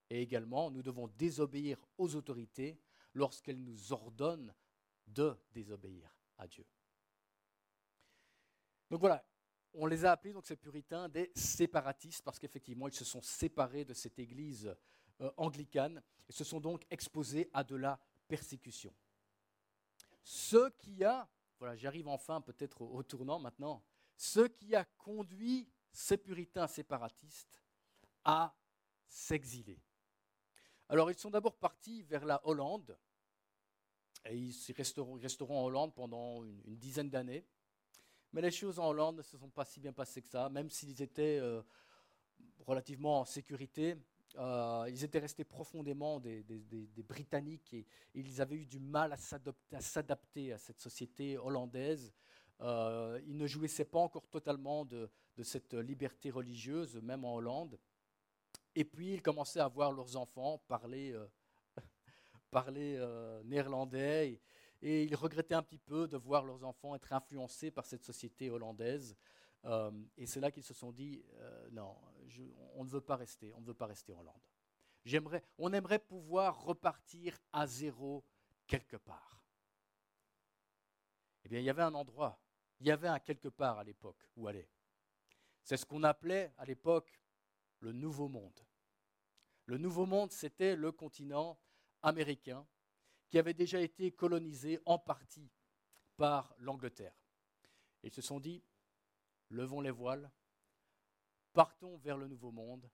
Et 0.09 0.21
également, 0.21 0.71
nous 0.71 0.81
devons 0.81 1.07
désobéir 1.09 1.77
aux 1.97 2.15
autorités 2.15 2.79
lorsqu'elles 3.13 3.61
nous 3.61 3.91
ordonnent 3.91 4.53
de 5.05 5.37
désobéir 5.51 6.15
à 6.37 6.47
Dieu. 6.47 6.65
Donc 8.89 9.01
voilà, 9.01 9.25
on 9.73 9.85
les 9.85 10.05
a 10.05 10.13
appelés, 10.13 10.33
donc 10.33 10.45
ces 10.45 10.55
puritains, 10.55 11.09
des 11.09 11.31
séparatistes, 11.35 12.23
parce 12.23 12.39
qu'effectivement, 12.39 12.87
ils 12.87 12.93
se 12.93 13.03
sont 13.03 13.21
séparés 13.21 13.83
de 13.83 13.93
cette 13.93 14.19
église 14.19 14.73
euh, 15.21 15.31
anglicane 15.37 16.01
et 16.27 16.31
se 16.31 16.43
sont 16.43 16.59
donc 16.59 16.85
exposés 16.89 17.49
à 17.53 17.63
de 17.63 17.75
la 17.75 17.99
persécution. 18.27 18.93
Ce 20.23 20.69
qui 20.77 21.03
a 21.03 21.29
voilà, 21.59 21.75
j'arrive 21.75 22.07
enfin 22.07 22.41
peut-être 22.41 22.81
au, 22.81 23.01
tournant 23.03 23.39
maintenant, 23.39 23.83
ce 24.15 24.41
qui 24.41 24.75
a 24.75 24.85
conduit 24.97 25.67
ces 25.91 26.17
puritains 26.17 26.67
séparatistes 26.67 27.63
à 28.23 28.55
s'exiler. 29.07 29.79
Alors 30.89 31.09
ils 31.09 31.17
sont 31.17 31.31
d'abord 31.31 31.57
partis 31.57 32.03
vers 32.03 32.25
la 32.25 32.45
Hollande, 32.47 32.97
et 34.25 34.37
ils 34.37 34.73
resteront, 34.73 35.19
en 35.59 35.65
Hollande 35.65 35.93
pendant 35.95 36.43
une, 36.43 36.61
dizaine 36.77 37.09
d'années. 37.09 37.45
Mais 38.33 38.41
les 38.41 38.51
choses 38.51 38.77
en 38.77 38.89
Hollande 38.89 39.17
ne 39.17 39.21
se 39.21 39.37
sont 39.37 39.49
pas 39.49 39.65
si 39.65 39.79
bien 39.79 39.93
passées 39.93 40.21
que 40.21 40.27
ça, 40.27 40.49
même 40.49 40.69
s'ils 40.69 41.01
étaient 41.01 41.39
euh, 41.39 41.61
relativement 42.59 43.21
en 43.21 43.25
sécurité. 43.25 43.95
Euh, 44.35 44.85
ils 44.89 45.03
étaient 45.03 45.19
restés 45.19 45.43
profondément 45.43 46.19
des, 46.19 46.43
Britanniques 47.07 47.73
et, 47.73 47.85
ils 48.13 48.41
avaient 48.41 48.57
eu 48.57 48.65
du 48.65 48.79
mal 48.79 49.13
à 49.13 49.17
s'adapter 49.17 50.53
à, 50.53 50.57
cette 50.57 50.79
société 50.79 51.37
hollandaise. 51.37 52.13
Euh, 52.61 53.19
ils 53.25 53.37
ne 53.37 53.47
jouissaient 53.47 53.85
pas 53.85 53.99
encore 53.99 54.27
totalement 54.27 54.85
de, 54.85 55.09
cette 55.43 55.73
liberté 55.73 56.29
religieuse, 56.29 56.99
même 57.01 57.23
en 57.23 57.35
Hollande. 57.35 57.79
Et 58.75 58.83
puis 58.83 59.13
ils 59.13 59.21
commençaient 59.21 59.59
à 59.59 59.67
voir 59.67 59.91
leurs 59.91 60.17
enfants 60.17 60.59
parler, 60.67 61.13
euh, 61.13 61.25
parler 62.51 62.99
néerlandais 63.45 64.39
et, 64.81 65.03
ils 65.03 65.15
regrettaient 65.15 65.55
un 65.55 65.63
petit 65.63 65.79
peu 65.79 66.07
de 66.07 66.17
voir 66.17 66.43
leurs 66.45 66.63
enfants 66.63 66.95
être 66.95 67.11
influencés 67.13 67.71
par 67.71 67.85
cette 67.85 68.03
société 68.03 68.49
hollandaise. 68.51 69.15
et 70.17 70.25
c'est 70.27 70.39
là 70.39 70.51
qu'ils 70.51 70.63
se 70.63 70.73
sont 70.73 70.91
dit, 70.91 71.23
non, 71.71 71.95
on 72.75 72.83
ne 72.83 72.89
veut 72.89 73.01
pas 73.01 73.15
rester, 73.15 73.53
on 73.53 73.61
ne 73.61 73.65
veut 73.65 73.73
pas 73.73 73.85
rester 73.85 74.13
en 74.13 74.19
Hollande. 74.19 74.41
J'aimerais, 75.05 75.43
on 75.57 75.71
aimerait 75.71 75.99
pouvoir 75.99 76.61
repartir 76.63 77.39
à 77.53 77.65
zéro 77.65 78.25
quelque 78.67 78.97
part. 78.97 79.41
Eh 81.43 81.49
bien, 81.49 81.59
il 81.59 81.65
y 81.65 81.69
avait 81.69 81.83
un 81.83 81.93
endroit, 81.93 82.41
il 82.79 82.87
y 82.87 82.91
avait 82.91 83.07
un 83.07 83.19
quelque 83.19 83.47
part 83.47 83.79
à 83.79 83.83
l'époque 83.83 84.29
où 84.35 84.47
aller. 84.47 84.69
C'est 85.63 85.77
ce 85.77 85.85
qu'on 85.85 86.03
appelait 86.03 86.53
à 86.57 86.65
l'époque 86.65 87.21
le 87.79 87.91
Nouveau 87.91 88.27
Monde. 88.27 88.59
Le 89.65 89.77
Nouveau 89.77 90.05
Monde, 90.05 90.31
c'était 90.31 90.75
le 90.75 90.91
continent 90.91 91.59
américain 92.01 92.67
qui 93.29 93.39
avait 93.39 93.53
déjà 93.53 93.79
été 93.79 94.11
colonisé 94.11 94.79
en 94.85 94.97
partie 94.97 95.51
par 96.15 96.53
l'Angleterre. 96.59 97.15
Ils 98.03 98.13
se 98.13 98.21
sont 98.21 98.39
dit, 98.39 98.63
levons 99.49 99.81
les 99.81 99.91
voiles, 99.91 100.31
partons 101.57 101.97
vers 101.97 102.17
le 102.17 102.27
nouveau 102.27 102.51
monde, 102.51 102.87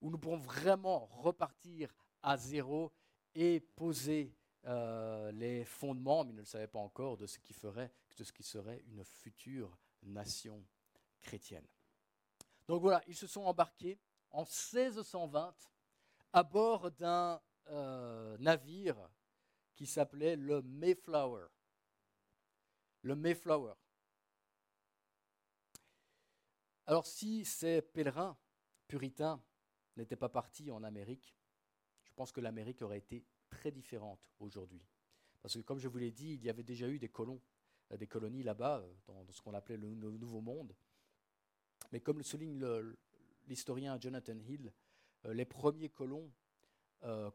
où 0.00 0.10
nous 0.10 0.18
pourrons 0.18 0.36
vraiment 0.36 1.06
repartir 1.06 1.92
à 2.22 2.36
zéro 2.36 2.92
et 3.34 3.58
poser 3.58 4.32
euh, 4.66 5.32
les 5.32 5.64
fondements, 5.64 6.24
mais 6.24 6.30
ils 6.30 6.36
ne 6.36 6.42
le 6.42 6.46
savaient 6.46 6.68
pas 6.68 6.78
encore, 6.78 7.16
de 7.16 7.26
ce 7.26 7.40
qui, 7.40 7.52
ferait, 7.52 7.90
de 8.16 8.22
ce 8.22 8.32
qui 8.32 8.44
serait 8.44 8.84
une 8.86 9.02
future 9.02 9.76
nation 10.04 10.64
chrétienne. 11.20 11.66
Donc 12.68 12.80
voilà, 12.80 13.02
ils 13.08 13.16
se 13.16 13.26
sont 13.26 13.42
embarqués 13.42 13.98
en 14.30 14.42
1620 14.42 15.52
à 16.32 16.42
bord 16.44 16.92
d'un 16.92 17.42
euh, 17.70 18.38
navire 18.38 19.10
qui 19.74 19.86
s'appelait 19.86 20.36
le 20.36 20.62
Mayflower. 20.62 21.48
Le 23.02 23.16
Mayflower. 23.16 23.74
Alors 26.90 27.06
si 27.06 27.44
ces 27.44 27.82
pèlerins 27.82 28.36
puritains 28.88 29.40
n'étaient 29.96 30.16
pas 30.16 30.28
partis 30.28 30.72
en 30.72 30.82
Amérique, 30.82 31.36
je 32.02 32.12
pense 32.14 32.32
que 32.32 32.40
l'Amérique 32.40 32.82
aurait 32.82 32.98
été 32.98 33.24
très 33.48 33.70
différente 33.70 34.28
aujourd'hui. 34.40 34.84
Parce 35.40 35.54
que 35.54 35.60
comme 35.60 35.78
je 35.78 35.86
vous 35.86 35.98
l'ai 35.98 36.10
dit, 36.10 36.34
il 36.34 36.42
y 36.42 36.50
avait 36.50 36.64
déjà 36.64 36.88
eu 36.88 36.98
des 36.98 37.08
colons, 37.08 37.40
euh, 37.92 37.96
des 37.96 38.08
colonies 38.08 38.42
là-bas, 38.42 38.80
euh, 38.80 39.22
dans, 39.22 39.30
ce 39.30 39.40
qu'on 39.40 39.54
appelait 39.54 39.76
le, 39.76 39.94
Nouveau 39.94 40.40
Monde. 40.40 40.74
Mais 41.92 42.00
comme 42.00 42.18
le 42.18 42.24
souligne 42.24 42.66
l'historien 43.46 43.96
Jonathan 44.00 44.40
Hill, 44.40 44.72
euh, 45.26 45.32
les 45.32 45.44
premiers 45.44 45.90
colons 45.90 46.28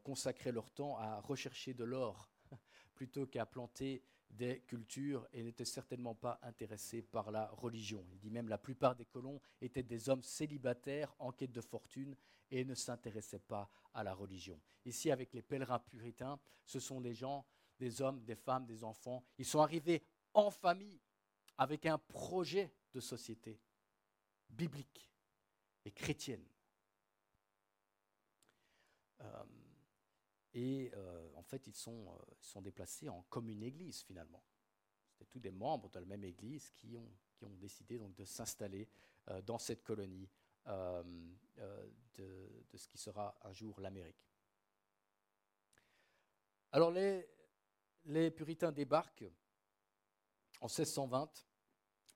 consacraient 0.04 0.52
leur 0.52 0.70
temps 0.70 0.98
à 0.98 1.18
rechercher 1.20 1.72
de 1.72 1.82
l'or 1.82 2.30
plutôt 2.94 3.26
qu'à 3.26 3.46
planter 3.46 4.04
des 4.36 4.60
cultures 4.60 5.26
et 5.32 5.42
n'était 5.42 5.64
certainement 5.64 6.14
pas 6.14 6.38
intéressé 6.42 7.02
par 7.02 7.30
la 7.30 7.46
religion. 7.48 8.04
Il 8.12 8.18
dit 8.18 8.30
même 8.30 8.48
la 8.48 8.58
plupart 8.58 8.94
des 8.94 9.06
colons 9.06 9.40
étaient 9.60 9.82
des 9.82 10.08
hommes 10.08 10.22
célibataires 10.22 11.14
en 11.18 11.32
quête 11.32 11.52
de 11.52 11.60
fortune 11.60 12.14
et 12.50 12.64
ne 12.64 12.74
s'intéressaient 12.74 13.38
pas 13.38 13.68
à 13.94 14.04
la 14.04 14.14
religion. 14.14 14.60
Ici, 14.84 15.10
avec 15.10 15.32
les 15.32 15.42
pèlerins 15.42 15.80
puritains, 15.80 16.38
ce 16.64 16.78
sont 16.78 17.00
des 17.00 17.14
gens, 17.14 17.44
des 17.78 18.00
hommes, 18.02 18.22
des 18.24 18.36
femmes, 18.36 18.66
des 18.66 18.84
enfants. 18.84 19.24
Ils 19.38 19.44
sont 19.44 19.60
arrivés 19.60 20.02
en 20.34 20.50
famille 20.50 21.00
avec 21.58 21.86
un 21.86 21.98
projet 21.98 22.72
de 22.92 23.00
société 23.00 23.58
biblique 24.50 25.10
et 25.84 25.90
chrétienne. 25.90 26.46
Euh, 29.20 29.44
et 30.56 30.90
euh, 30.94 31.28
en 31.34 31.42
fait, 31.42 31.66
ils 31.66 31.74
sont, 31.74 32.18
euh, 32.56 32.60
déplacés 32.62 33.10
en 33.10 33.22
commune 33.28 33.62
église 33.62 34.00
finalement. 34.00 34.42
C'était 35.06 35.26
tous 35.26 35.38
des 35.38 35.50
membres 35.50 35.90
de 35.90 35.98
la 35.98 36.06
même 36.06 36.24
église 36.24 36.70
qui 36.70 36.96
ont, 36.96 37.12
décidé 37.60 37.98
donc 37.98 38.14
de 38.14 38.24
s'installer 38.24 38.88
euh, 39.28 39.42
dans 39.42 39.58
cette 39.58 39.84
colonie 39.84 40.28
de, 40.66 41.04
de, 42.16 42.76
ce 42.76 42.88
qui 42.88 42.98
sera 42.98 43.38
un 43.42 43.52
jour 43.52 43.78
l'Amérique. 43.80 44.26
Alors 46.72 46.90
les, 46.90 47.28
les 48.06 48.30
puritains 48.32 48.72
débarquent 48.72 49.30
en 50.60 50.66
1620 50.66 51.46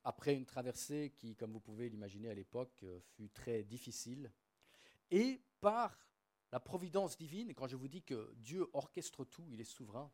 après 0.03 0.35
une 0.35 0.47
traversée 0.47 1.13
qui, 1.15 1.37
comme 1.37 1.53
vous 1.53 1.61
pouvez 1.61 1.89
l'imaginer 1.91 2.31
à 2.31 2.35
l'époque, 2.35 2.85
fut 3.15 3.31
très 3.31 3.63
difficile, 3.63 4.33
et 5.11 5.41
par 5.61 6.10
la 6.53 6.61
providence 6.61 7.17
divine, 7.17 7.55
quand 7.55 7.69
je 7.69 7.77
vous 7.77 7.89
dis 7.89 8.03
que 8.03 8.33
Dieu 8.37 8.69
orchestre 8.73 9.25
tout, 9.25 9.47
il 9.51 9.61
est 9.61 9.65
souverain, 9.65 10.11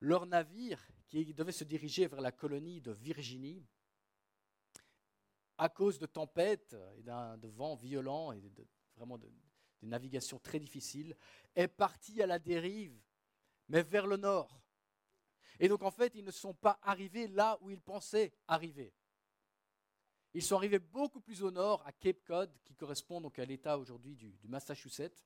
leur 0.00 0.26
navire, 0.26 0.80
qui 1.08 1.34
devait 1.34 1.52
se 1.52 1.64
diriger 1.64 2.06
vers 2.06 2.20
la 2.20 2.32
colonie 2.32 2.80
de 2.80 2.92
Virginie, 2.92 3.66
à 5.58 5.68
cause 5.68 5.98
de 5.98 6.06
tempêtes 6.06 6.74
et 6.96 7.02
de 7.02 7.48
vents 7.48 7.76
violents 7.76 8.32
et 8.32 8.40
de, 8.40 8.66
vraiment 8.96 9.18
de, 9.18 9.30
des 9.80 9.86
navigations 9.86 10.38
très 10.38 10.58
difficiles, 10.58 11.16
est 11.54 11.68
parti 11.68 12.22
à 12.22 12.26
la 12.26 12.38
dérive, 12.38 12.98
mais 13.68 13.82
vers 13.82 14.06
le 14.06 14.16
nord. 14.16 14.58
Et 15.60 15.68
donc 15.68 15.82
en 15.82 15.90
fait, 15.90 16.14
ils 16.14 16.24
ne 16.24 16.30
sont 16.30 16.54
pas 16.54 16.80
arrivés 16.82 17.28
là 17.28 17.58
où 17.60 17.70
ils 17.70 17.80
pensaient 17.80 18.32
arriver. 18.48 18.94
Ils 20.34 20.42
sont 20.42 20.56
arrivés 20.56 20.78
beaucoup 20.78 21.20
plus 21.20 21.42
au 21.42 21.50
nord, 21.50 21.86
à 21.86 21.92
Cape 21.92 22.24
Cod, 22.24 22.50
qui 22.64 22.74
correspond 22.74 23.20
donc 23.20 23.38
à 23.38 23.44
l'état 23.44 23.78
aujourd'hui 23.78 24.16
du 24.16 24.48
Massachusetts 24.48 25.22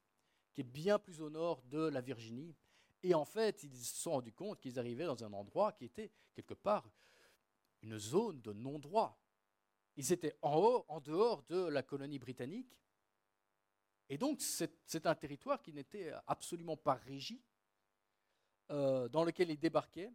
qui 0.56 0.62
est 0.62 0.64
bien 0.64 0.98
plus 0.98 1.20
au 1.20 1.28
nord 1.28 1.60
de 1.64 1.86
la 1.88 2.00
Virginie. 2.00 2.56
Et 3.02 3.12
en 3.12 3.26
fait, 3.26 3.62
ils 3.62 3.76
se 3.76 4.00
sont 4.00 4.12
rendus 4.12 4.32
compte 4.32 4.58
qu'ils 4.58 4.78
arrivaient 4.78 5.04
dans 5.04 5.22
un 5.22 5.34
endroit 5.34 5.70
qui 5.72 5.84
était 5.84 6.10
quelque 6.34 6.54
part 6.54 6.90
une 7.82 7.98
zone 7.98 8.40
de 8.40 8.54
non-droit. 8.54 9.20
Ils 9.96 10.12
étaient 10.12 10.34
en 10.40 10.56
haut, 10.56 10.86
en 10.88 10.98
dehors 11.00 11.42
de 11.42 11.66
la 11.66 11.82
colonie 11.82 12.18
britannique. 12.18 12.74
Et 14.08 14.16
donc, 14.16 14.40
c'est 14.40 15.06
un 15.06 15.14
territoire 15.14 15.60
qui 15.60 15.74
n'était 15.74 16.10
absolument 16.26 16.78
pas 16.78 16.94
régi, 16.94 17.44
euh, 18.70 19.10
dans 19.10 19.24
lequel 19.24 19.50
ils 19.50 19.58
débarquaient. 19.58 20.10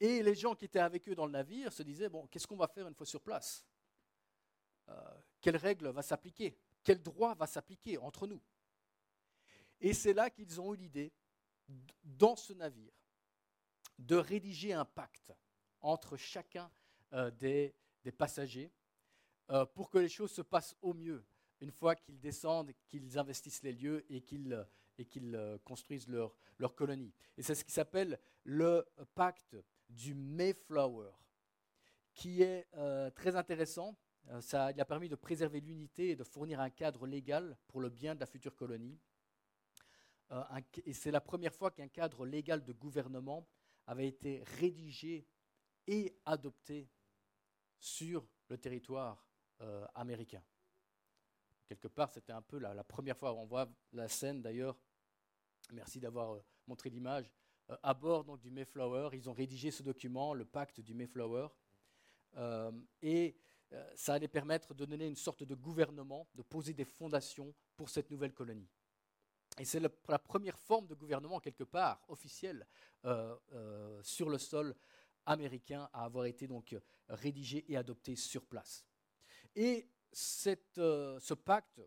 Et 0.00 0.22
les 0.22 0.34
gens 0.34 0.54
qui 0.54 0.64
étaient 0.64 0.78
avec 0.78 1.06
eux 1.10 1.14
dans 1.14 1.26
le 1.26 1.32
navire 1.32 1.70
se 1.74 1.82
disaient, 1.82 2.08
bon, 2.08 2.26
qu'est-ce 2.28 2.46
qu'on 2.46 2.56
va 2.56 2.68
faire 2.68 2.88
une 2.88 2.94
fois 2.94 3.06
sur 3.06 3.20
place? 3.20 3.66
Euh, 4.88 5.20
Quelle 5.42 5.58
règle 5.58 5.88
va 5.88 6.00
s'appliquer? 6.00 6.58
Quel 6.82 7.02
droit 7.02 7.34
va 7.34 7.46
s'appliquer 7.46 7.98
entre 7.98 8.26
nous? 8.26 8.40
Et 9.80 9.92
c'est 9.92 10.12
là 10.12 10.30
qu'ils 10.30 10.60
ont 10.60 10.74
eu 10.74 10.76
l'idée, 10.76 11.12
dans 12.02 12.36
ce 12.36 12.52
navire, 12.52 12.92
de 13.98 14.16
rédiger 14.16 14.72
un 14.72 14.84
pacte 14.84 15.32
entre 15.80 16.16
chacun 16.16 16.70
euh, 17.12 17.30
des, 17.30 17.74
passagers 18.18 18.70
euh, 19.50 19.64
pour 19.64 19.88
que 19.88 19.98
les 19.98 20.08
choses 20.08 20.30
se 20.30 20.42
passent 20.42 20.76
au 20.82 20.92
mieux 20.92 21.24
une 21.60 21.70
fois 21.70 21.94
qu'ils 21.94 22.20
descendent, 22.20 22.72
qu'ils 22.88 23.18
investissent 23.18 23.62
les 23.62 23.72
lieux 23.72 24.04
et 24.10 24.20
qu'ils 24.20 24.52
euh, 25.34 25.58
construisent 25.64 26.08
leur, 26.08 26.36
leur 26.58 26.74
colonie. 26.74 27.14
Et 27.38 27.42
c'est 27.42 27.54
ce 27.54 27.64
qui 27.64 27.72
s'appelle 27.72 28.18
le 28.42 28.86
pacte 29.14 29.56
du 29.88 30.14
Mayflower, 30.14 31.12
qui 32.12 32.42
est 32.42 32.68
très 33.14 33.36
intéressant. 33.36 33.96
ça, 34.40 34.70
il 34.70 34.80
a 34.80 34.84
permis 34.84 35.08
de 35.08 35.16
préserver 35.16 35.60
l'unité 35.60 36.10
et 36.10 36.16
de 36.16 36.24
fournir 36.24 36.60
un 36.60 36.70
cadre 36.70 37.06
légal 37.06 37.56
pour 37.66 37.80
le 37.80 37.88
bien 37.90 38.14
de 38.14 38.20
la 38.20 38.26
future 38.26 38.54
colonie. 38.54 38.98
Euh, 40.30 40.42
et 40.84 40.92
c'est 40.92 41.10
la 41.10 41.20
première 41.20 41.54
fois 41.54 41.70
qu'un 41.70 41.88
cadre 41.88 42.24
légal 42.26 42.64
de 42.64 42.72
gouvernement 42.72 43.46
avait 43.86 44.08
été 44.08 44.42
rédigé 44.58 45.26
et 45.86 46.16
adopté 46.24 46.88
sur 47.78 48.26
le 48.48 48.56
territoire 48.56 49.26
euh, 49.60 49.86
américain. 49.94 50.42
Quelque 51.66 51.88
part, 51.88 52.10
c'était 52.10 52.32
un 52.32 52.42
peu 52.42 52.58
la, 52.58 52.84
première 52.84 53.16
fois. 53.16 53.34
On 53.34 53.44
voit 53.44 53.68
la 53.92 54.08
scène 54.08 54.42
d'ailleurs. 54.42 54.76
Merci 55.72 56.00
d'avoir 56.00 56.34
euh, 56.34 56.44
montré 56.66 56.90
l'image. 56.90 57.30
à 57.82 57.94
bord 57.94 58.38
du 58.38 58.50
Mayflower. 58.50 59.10
Ils 59.12 59.28
ont 59.28 59.34
rédigé 59.34 59.70
ce 59.70 59.82
document, 59.82 60.34
le 60.34 60.44
pacte 60.44 60.80
du 60.80 60.94
Mayflower. 60.94 61.48
Et 63.00 63.36
ça 63.94 64.14
allait 64.14 64.28
permettre 64.28 64.74
de 64.74 64.84
donner 64.84 65.06
une 65.06 65.16
sorte 65.16 65.44
de 65.44 65.54
gouvernement, 65.54 66.26
de 66.34 66.42
poser 66.42 66.74
des 66.74 66.84
fondations 66.84 67.54
pour 67.76 67.88
cette 67.88 68.10
nouvelle 68.10 68.34
colonie. 68.34 68.68
Et 69.58 69.64
c'est 69.64 69.80
la, 69.80 70.18
première 70.18 70.58
forme 70.58 70.86
de 70.86 70.94
gouvernement, 70.94 71.38
quelque 71.38 71.64
part, 71.64 72.04
officielle, 72.08 72.66
sur 74.02 74.28
le 74.28 74.38
sol 74.38 74.74
américain 75.26 75.88
à 75.92 76.04
avoir 76.04 76.26
été 76.26 76.46
donc 76.46 76.76
rédigé 77.08 77.64
et 77.68 77.76
adopté 77.76 78.16
sur 78.16 78.44
place. 78.44 78.84
Et 79.54 79.88
ce 80.12 81.34
pacte, 81.34 81.80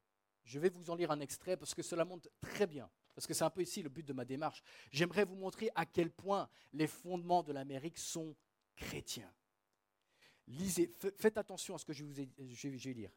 je 0.43 0.59
vais 0.59 0.69
vous 0.69 0.89
en 0.89 0.95
lire 0.95 1.11
un 1.11 1.19
extrait 1.19 1.57
parce 1.57 1.75
que 1.75 1.81
cela 1.83 2.05
montre 2.05 2.29
très 2.39 2.67
bien 2.67 2.89
parce 3.17 3.25
que 3.25 3.33
c'est 3.33 3.43
un 3.43 3.49
peu 3.49 3.63
ici 3.63 3.81
le 3.81 3.89
but 3.89 4.05
de 4.05 4.13
ma 4.13 4.25
démarche. 4.25 4.61
J'aimerais 4.91 5.25
vous 5.25 5.33
montrer 5.33 5.71
à 5.73 5.87
quel 5.87 6.11
point 6.11 6.47
les 6.71 6.85
fondements 6.85 7.41
de 7.41 7.51
l'Amérique 7.51 7.97
sont 7.97 8.35
chrétiens. 8.75 9.33
Lisez, 10.45 10.93
faites 11.17 11.35
attention 11.39 11.73
à 11.73 11.79
ce 11.79 11.85
que 11.85 11.93
je, 11.93 12.03
vous 12.03 12.13
je 12.13 12.67
vais 12.67 12.93
lire. 12.93 13.09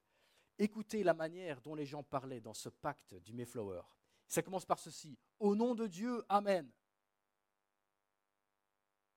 Écoutez 0.58 1.02
la 1.02 1.12
manière 1.12 1.60
dont 1.60 1.74
les 1.74 1.84
gens 1.84 2.02
parlaient 2.02 2.40
dans 2.40 2.54
ce 2.54 2.70
pacte 2.70 3.12
du 3.16 3.34
Mayflower. 3.34 3.82
Ça 4.30 4.42
commence 4.42 4.64
par 4.64 4.78
ceci. 4.78 5.18
Au 5.40 5.56
nom 5.56 5.74
de 5.74 5.88
Dieu, 5.88 6.24
Amen. 6.28 6.70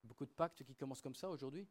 Beaucoup 0.03 0.25
de 0.25 0.31
pactes 0.31 0.63
qui 0.63 0.75
commencent 0.75 1.03
comme 1.03 1.15
ça 1.15 1.29
aujourd'hui. 1.29 1.69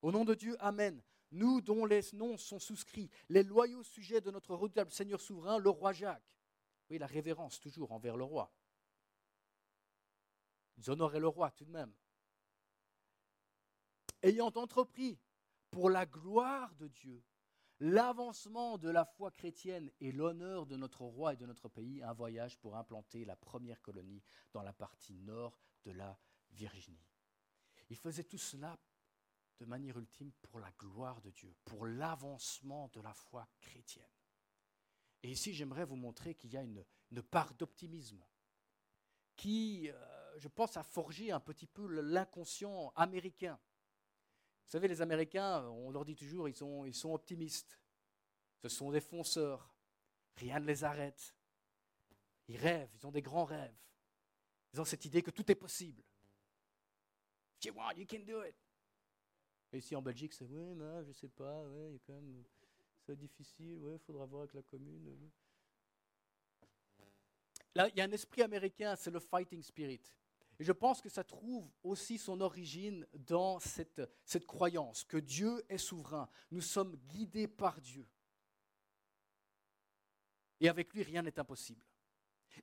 Au 0.00 0.12
nom 0.12 0.24
de 0.24 0.34
Dieu, 0.34 0.56
Amen. 0.60 1.02
Nous 1.32 1.60
dont 1.60 1.84
les 1.84 2.02
noms 2.12 2.36
sont 2.38 2.60
souscrits, 2.60 3.10
les 3.28 3.42
loyaux 3.42 3.82
sujets 3.82 4.20
de 4.20 4.30
notre 4.30 4.54
redoutable 4.54 4.92
Seigneur 4.92 5.20
souverain, 5.20 5.58
le 5.58 5.70
roi 5.70 5.92
Jacques 5.92 6.22
oui, 6.88 6.98
la 6.98 7.06
révérence 7.06 7.58
toujours 7.58 7.90
envers 7.92 8.16
le 8.16 8.24
roi. 8.24 8.52
Ils 10.76 10.90
honoraient 10.90 11.20
le 11.20 11.28
roi 11.28 11.50
tout 11.50 11.64
de 11.64 11.70
même. 11.70 11.92
Ayant 14.22 14.52
entrepris 14.54 15.18
pour 15.70 15.90
la 15.90 16.06
gloire 16.06 16.74
de 16.74 16.88
Dieu 16.88 17.24
l'avancement 17.82 18.78
de 18.78 18.88
la 18.88 19.04
foi 19.04 19.32
chrétienne 19.32 19.90
et 20.00 20.12
l'honneur 20.12 20.66
de 20.66 20.76
notre 20.76 21.02
roi 21.02 21.32
et 21.32 21.36
de 21.36 21.46
notre 21.46 21.68
pays, 21.68 22.00
un 22.00 22.12
voyage 22.12 22.56
pour 22.60 22.76
implanter 22.76 23.24
la 23.24 23.34
première 23.34 23.82
colonie 23.82 24.22
dans 24.52 24.62
la 24.62 24.72
partie 24.72 25.18
nord 25.18 25.58
de 25.84 25.90
la 25.90 26.16
Virginie. 26.52 27.08
Ils 27.90 27.96
faisaient 27.96 28.22
tout 28.22 28.38
cela 28.38 28.78
de 29.58 29.64
manière 29.64 29.98
ultime 29.98 30.30
pour 30.42 30.60
la 30.60 30.70
gloire 30.78 31.20
de 31.22 31.30
Dieu, 31.30 31.56
pour 31.64 31.84
l'avancement 31.86 32.88
de 32.92 33.00
la 33.00 33.12
foi 33.14 33.48
chrétienne. 33.60 34.06
Et 35.24 35.32
ici, 35.32 35.52
j'aimerais 35.52 35.84
vous 35.84 35.96
montrer 35.96 36.36
qu'il 36.36 36.52
y 36.52 36.56
a 36.56 36.62
une, 36.62 36.84
part 37.30 37.52
d'optimisme 37.54 38.24
qui, 39.34 39.90
euh, 39.90 40.38
je 40.38 40.46
pense, 40.46 40.76
a 40.76 40.84
forgé 40.84 41.32
un 41.32 41.40
petit 41.40 41.66
peu 41.66 41.86
l'inconscient 42.00 42.92
américain. 42.94 43.58
Vous 44.66 44.70
savez, 44.70 44.88
les 44.88 45.02
Américains, 45.02 45.66
on 45.68 45.90
leur 45.90 46.04
dit 46.04 46.16
toujours, 46.16 46.48
ils 46.48 46.54
sont, 46.54 46.84
ils 46.84 46.94
sont 46.94 47.12
optimistes. 47.12 47.78
Ce 48.62 48.68
sont 48.68 48.90
des 48.90 49.00
fonceurs. 49.00 49.74
Rien 50.36 50.60
ne 50.60 50.66
les 50.66 50.84
arrête. 50.84 51.34
Ils 52.48 52.56
rêvent, 52.56 52.90
ils 52.94 53.06
ont 53.06 53.12
des 53.12 53.22
grands 53.22 53.44
rêves. 53.44 53.76
Ils 54.72 54.80
ont 54.80 54.84
cette 54.84 55.04
idée 55.04 55.22
que 55.22 55.30
tout 55.30 55.50
est 55.50 55.56
possible. 55.56 56.02
If 57.58 57.66
you 57.66 57.74
want, 57.74 57.92
you 57.96 58.06
can 58.08 58.24
do 58.24 58.42
it. 58.44 58.56
Et 59.72 59.78
ici 59.78 59.94
en 59.94 60.02
Belgique, 60.02 60.32
c'est 60.32 60.46
oui, 60.46 60.74
mais 60.74 61.04
je 61.04 61.12
sais 61.12 61.28
pas, 61.28 61.64
il 61.88 61.92
y 61.92 61.96
a 61.96 61.98
quand 62.06 62.14
même 62.14 62.44
c'est 63.06 63.16
difficile, 63.16 63.82
ouais, 63.82 63.98
faudra 63.98 64.26
voir 64.26 64.42
avec 64.42 64.54
la 64.54 64.62
commune. 64.62 65.30
Là, 67.74 67.88
il 67.88 67.96
y 67.96 68.00
a 68.00 68.04
un 68.04 68.12
esprit 68.12 68.42
américain, 68.42 68.94
c'est 68.96 69.10
le 69.10 69.18
fighting 69.18 69.62
spirit. 69.62 70.02
Et 70.62 70.64
je 70.64 70.70
pense 70.70 71.00
que 71.00 71.08
ça 71.08 71.24
trouve 71.24 71.68
aussi 71.82 72.18
son 72.18 72.40
origine 72.40 73.04
dans 73.14 73.58
cette, 73.58 74.46
croyance 74.46 75.02
que 75.02 75.16
Dieu 75.16 75.60
est 75.68 75.76
souverain. 75.76 76.28
Nous 76.52 76.60
sommes 76.60 76.94
guidés 77.08 77.48
par 77.48 77.80
Dieu. 77.80 78.08
Et 80.60 80.68
avec 80.68 80.94
lui, 80.94 81.02
rien 81.02 81.22
n'est 81.22 81.40
impossible. 81.40 81.82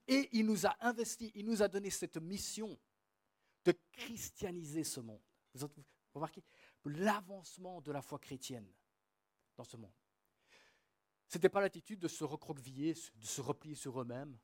Et 0.08 0.30
il 0.32 0.46
nous 0.46 0.66
a 0.66 0.78
investi, 0.80 1.34
il 1.36 1.46
nous 1.46 1.62
a 1.62 1.68
donné 1.68 1.90
cette 1.90 2.16
mission 2.16 2.80
de 3.66 3.74
christianiser 3.92 4.86
ce 4.86 5.02
monde. 5.02 5.20
Vous 5.56 5.68
remarquez 6.14 6.42
l'avancement 6.86 7.82
de 7.82 7.92
la 7.92 8.02
foi 8.02 8.18
chrétienne 8.18 8.72
dans 9.58 9.66
ce 9.66 9.76
monde. 9.76 9.92
Ce 11.28 11.38
n'était 11.38 11.50
pas 11.50 11.60
l'attitude 11.60 12.00
de 12.00 12.08
se 12.08 12.24
recroqueviller, 12.24 12.94
de 12.94 13.26
se 13.26 13.42
replier 13.42 13.76
sur 13.76 14.00
eux-mêmes. 14.00 14.40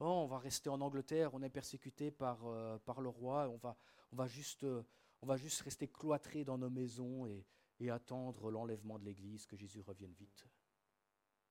Oh, 0.00 0.22
on 0.24 0.26
va 0.26 0.38
rester 0.38 0.70
en 0.70 0.80
Angleterre, 0.80 1.34
on 1.34 1.42
est 1.42 1.50
persécuté 1.50 2.10
par, 2.10 2.46
euh, 2.46 2.78
le 3.00 3.08
roi, 3.08 3.48
on 3.50 3.58
va, 3.58 3.76
euh, 4.62 5.36
juste 5.36 5.60
rester 5.62 5.88
cloîtrés 5.88 6.42
dans 6.42 6.56
nos 6.56 6.70
maisons 6.70 7.26
et, 7.26 7.44
et 7.78 7.90
attendre 7.90 8.50
l'enlèvement 8.50 8.98
de 8.98 9.04
l'Église, 9.04 9.46
que 9.46 9.56
Jésus 9.56 9.82
revienne 9.82 10.14
vite. 10.14 10.46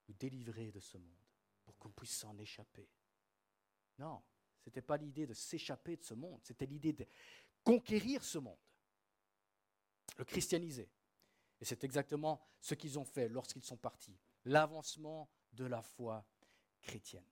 Nous 0.07 0.15
délivrer 0.15 0.71
de 0.71 0.79
ce 0.79 0.97
monde 0.97 1.27
pour 1.63 1.77
qu'on 1.77 1.91
puisse 1.91 2.17
s'en 2.17 2.35
échapper. 2.39 2.89
Non, 3.99 4.23
ce 4.63 4.69
n'était 4.69 4.81
pas 4.81 4.97
l'idée 4.97 5.27
de 5.27 5.33
s'échapper 5.33 5.97
de 5.97 6.03
ce 6.03 6.15
monde, 6.15 6.41
c'était 6.43 6.65
l'idée 6.65 6.93
de 6.93 7.05
conquérir 7.63 8.23
ce 8.23 8.39
monde, 8.39 8.57
le 10.17 10.25
christianiser. 10.25 10.89
Et 11.61 11.65
c'est 11.65 11.83
exactement 11.83 12.41
ce 12.61 12.73
qu'ils 12.73 12.97
ont 12.97 13.05
fait 13.05 13.29
lorsqu'ils 13.29 13.63
sont 13.63 13.77
partis 13.77 14.17
l'avancement 14.45 15.29
de 15.53 15.65
la 15.65 15.81
foi 15.81 16.25
chrétienne. 16.81 17.29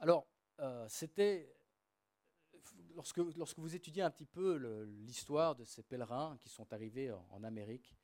Alors, 0.00 0.26
euh, 0.58 0.86
c'était, 0.88 1.54
lorsque, 2.94 3.18
lorsque 3.18 3.58
vous 3.58 3.74
étudiez 3.74 4.02
un 4.02 4.10
petit 4.10 4.26
peu 4.26 4.56
l'histoire 5.04 5.54
de 5.54 5.64
ces 5.64 5.82
pèlerins 5.82 6.36
qui 6.38 6.48
sont 6.48 6.72
arrivés 6.72 7.12
en, 7.30 7.44
Amérique, 7.44 7.94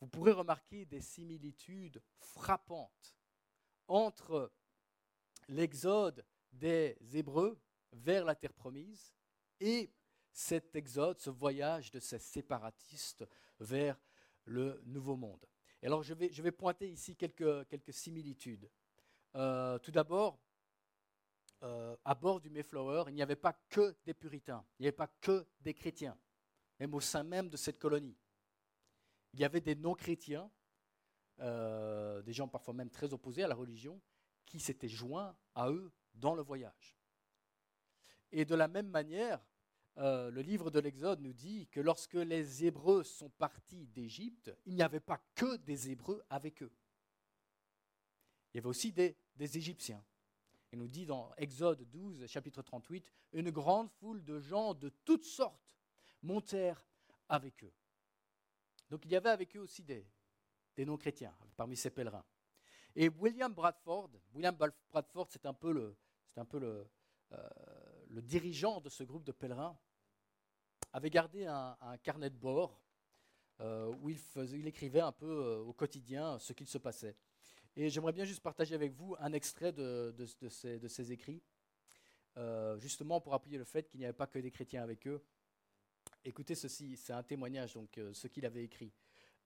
vous 0.00 0.06
pourrez 0.06 0.32
remarquer 0.32 0.84
des 0.84 1.00
similitudes 1.00 2.02
frappantes 2.18 3.16
entre 3.88 4.52
l'exode 5.48 6.24
des 6.52 6.98
Hébreux 7.14 7.58
vers 7.92 8.24
la 8.24 8.34
terre 8.34 8.52
promise 8.52 9.14
et 9.60 9.90
cet 10.32 10.74
exode, 10.76 11.20
ce 11.20 11.30
voyage 11.30 11.90
de 11.90 12.00
ces 12.00 12.18
séparatistes 12.18 13.24
vers 13.60 13.98
le 14.44 14.82
nouveau 14.84 15.16
monde 15.16 15.46
alors 15.86 16.02
je 16.02 16.14
vais, 16.14 16.30
je 16.32 16.42
vais 16.42 16.52
pointer 16.52 16.90
ici 16.90 17.16
quelques, 17.16 17.66
quelques 17.68 17.92
similitudes. 17.92 18.70
Euh, 19.36 19.78
tout 19.78 19.90
d'abord, 19.90 20.40
euh, 21.64 21.96
à 22.04 22.14
bord 22.14 22.40
du 22.40 22.50
Mayflower, 22.50 23.04
il 23.08 23.14
n'y 23.14 23.22
avait 23.22 23.36
pas 23.36 23.54
que 23.68 23.96
des 24.04 24.14
puritains, 24.14 24.64
il 24.78 24.82
n'y 24.82 24.86
avait 24.86 24.96
pas 24.96 25.10
que 25.20 25.46
des 25.60 25.74
chrétiens, 25.74 26.16
même 26.78 26.94
au 26.94 27.00
sein 27.00 27.22
même 27.22 27.48
de 27.48 27.56
cette 27.56 27.78
colonie. 27.78 28.16
Il 29.32 29.40
y 29.40 29.44
avait 29.44 29.60
des 29.60 29.74
non-chrétiens, 29.74 30.50
euh, 31.40 32.22
des 32.22 32.32
gens 32.32 32.46
parfois 32.46 32.74
même 32.74 32.90
très 32.90 33.12
opposés 33.12 33.42
à 33.42 33.48
la 33.48 33.54
religion, 33.54 34.00
qui 34.46 34.60
s'étaient 34.60 34.88
joints 34.88 35.36
à 35.54 35.70
eux 35.70 35.90
dans 36.14 36.34
le 36.34 36.42
voyage. 36.42 36.96
Et 38.30 38.44
de 38.44 38.54
la 38.54 38.68
même 38.68 38.88
manière, 38.88 39.44
euh, 39.98 40.30
le 40.30 40.42
livre 40.42 40.70
de 40.70 40.80
l'Exode 40.80 41.20
nous 41.20 41.32
dit 41.32 41.68
que 41.68 41.80
lorsque 41.80 42.14
les 42.14 42.64
Hébreux 42.64 43.04
sont 43.04 43.30
partis 43.30 43.86
d'Égypte, 43.86 44.52
il 44.66 44.74
n'y 44.74 44.82
avait 44.82 45.00
pas 45.00 45.20
que 45.34 45.56
des 45.56 45.90
Hébreux 45.90 46.22
avec 46.28 46.62
eux. 46.62 46.72
Il 48.52 48.56
y 48.56 48.60
avait 48.60 48.68
aussi 48.68 48.92
des, 48.92 49.16
Égyptiens. 49.38 50.04
Il 50.74 50.80
nous 50.80 50.88
dit 50.88 51.06
dans 51.06 51.32
Exode 51.36 51.88
12, 51.88 52.26
chapitre 52.26 52.60
38, 52.60 53.08
une 53.34 53.52
grande 53.52 53.88
foule 53.92 54.24
de 54.24 54.40
gens 54.40 54.74
de 54.74 54.88
toutes 55.04 55.24
sortes 55.24 55.76
montèrent 56.20 56.84
avec 57.28 57.62
eux. 57.62 57.72
Donc 58.90 59.04
il 59.04 59.12
y 59.12 59.14
avait 59.14 59.30
avec 59.30 59.54
eux 59.56 59.60
aussi 59.60 59.84
des, 59.84 60.04
non-chrétiens 60.78 61.32
parmi 61.56 61.76
ces 61.76 61.90
pèlerins. 61.90 62.24
Et 62.96 63.08
William 63.08 63.54
Bradford, 63.54 64.10
William 64.34 64.56
Bradford, 64.90 65.28
c'est 65.30 65.46
un 65.46 65.54
peu 65.54 65.96
euh, 66.34 67.48
le 68.08 68.20
dirigeant 68.20 68.80
de 68.80 68.88
ce 68.88 69.04
groupe 69.04 69.22
de 69.22 69.30
pèlerins, 69.30 69.78
avait 70.92 71.10
gardé 71.10 71.46
un, 71.46 71.76
carnet 72.02 72.30
de 72.30 72.36
bord 72.36 72.82
euh, 73.60 73.94
où 74.00 74.10
il, 74.10 74.18
faisait, 74.18 74.58
écrivait 74.58 74.98
un 74.98 75.12
peu 75.12 75.30
euh, 75.30 75.58
au 75.60 75.72
quotidien 75.72 76.36
ce 76.40 76.52
qu'il 76.52 76.66
se 76.66 76.78
passait. 76.78 77.16
Et 77.76 77.90
j'aimerais 77.90 78.12
bien 78.12 78.24
juste 78.24 78.42
partager 78.42 78.74
avec 78.74 78.92
vous 78.92 79.16
un 79.18 79.32
extrait 79.32 79.72
de, 79.72 80.14
ces, 80.48 81.12
écrits, 81.12 81.42
euh, 82.36 82.78
justement 82.78 83.20
pour 83.20 83.34
appuyer 83.34 83.58
le 83.58 83.64
fait 83.64 83.88
qu'il 83.88 83.98
n'y 83.98 84.06
avait 84.06 84.12
pas 84.12 84.26
que 84.26 84.38
des 84.38 84.50
chrétiens 84.50 84.82
avec 84.82 85.06
eux. 85.06 85.22
Écoutez 86.24 86.54
ceci, 86.54 86.96
c'est 86.96 87.12
un 87.12 87.22
témoignage, 87.22 87.74
donc 87.74 88.00
ce 88.12 88.28
qu'il 88.28 88.46
avait 88.46 88.64
écrit. 88.64 88.92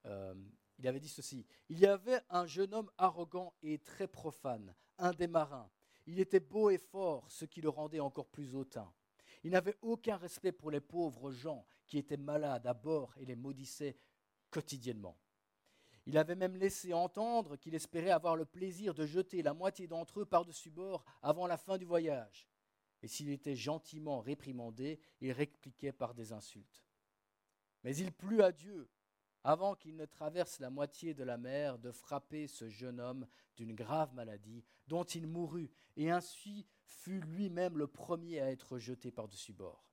il 0.05 0.87
avait 0.87 0.99
dit 0.99 1.09
ceci 1.09 1.45
Il 1.69 1.79
y 1.79 1.85
avait 1.85 2.21
un 2.29 2.45
jeune 2.45 2.73
homme 2.73 2.91
arrogant 2.97 3.53
et 3.63 3.79
très 3.79 4.07
profane, 4.07 4.75
un 4.97 5.11
des 5.11 5.27
marins. 5.27 5.69
Il 6.05 6.19
était 6.19 6.39
beau 6.39 6.69
et 6.69 6.77
fort, 6.77 7.29
ce 7.29 7.45
qui 7.45 7.61
le 7.61 7.69
rendait 7.69 7.99
encore 7.99 8.27
plus 8.27 8.55
hautain. 8.55 8.91
Il 9.43 9.51
n'avait 9.51 9.77
aucun 9.81 10.17
respect 10.17 10.51
pour 10.51 10.71
les 10.71 10.81
pauvres 10.81 11.31
gens 11.31 11.65
qui 11.85 11.97
étaient 11.97 12.17
malades 12.17 12.67
à 12.67 12.73
bord 12.73 13.13
et 13.17 13.25
les 13.25 13.35
maudissait 13.35 13.97
quotidiennement. 14.49 15.17
Il 16.09 16.17
avait 16.17 16.33
même 16.33 16.55
laissé 16.55 16.91
entendre 16.91 17.55
qu'il 17.55 17.75
espérait 17.75 18.09
avoir 18.09 18.35
le 18.35 18.43
plaisir 18.43 18.95
de 18.95 19.05
jeter 19.05 19.43
la 19.43 19.53
moitié 19.53 19.85
d'entre 19.85 20.21
eux 20.21 20.25
par-dessus 20.25 20.71
bord 20.71 21.05
avant 21.21 21.45
la 21.45 21.55
fin 21.55 21.77
du 21.77 21.85
voyage. 21.85 22.49
et 23.03 23.07
s'il 23.07 23.29
était 23.29 23.55
gentiment 23.55 24.19
réprimandé, 24.19 24.99
il 25.21 25.31
répliquait 25.31 25.91
par 25.91 26.15
des 26.15 26.31
insultes. 26.33 26.83
Mais 27.83 27.95
il 27.95 28.11
plut 28.11 28.41
à 28.41 28.51
Dieu, 28.51 28.89
avant 29.43 29.75
qu'il 29.75 29.97
ne 29.97 30.05
traverse 30.05 30.59
la 30.59 30.71
moitié 30.71 31.13
de 31.13 31.23
la 31.23 31.37
mer, 31.37 31.77
de 31.77 31.91
frapper 31.91 32.47
ce 32.47 32.67
jeune 32.69 32.99
homme 32.99 33.27
d'une 33.55 33.75
grave 33.75 34.11
maladie, 34.15 34.65
dont 34.87 35.03
il 35.03 35.27
mourut, 35.27 35.69
et 35.95 36.09
ainsi 36.09 36.65
fut 36.85 37.21
lui-même 37.21 37.77
le 37.77 37.85
premier 37.85 38.39
à 38.39 38.49
être 38.49 38.79
jeté 38.79 39.11
par-dessus 39.11 39.53
bord. 39.53 39.85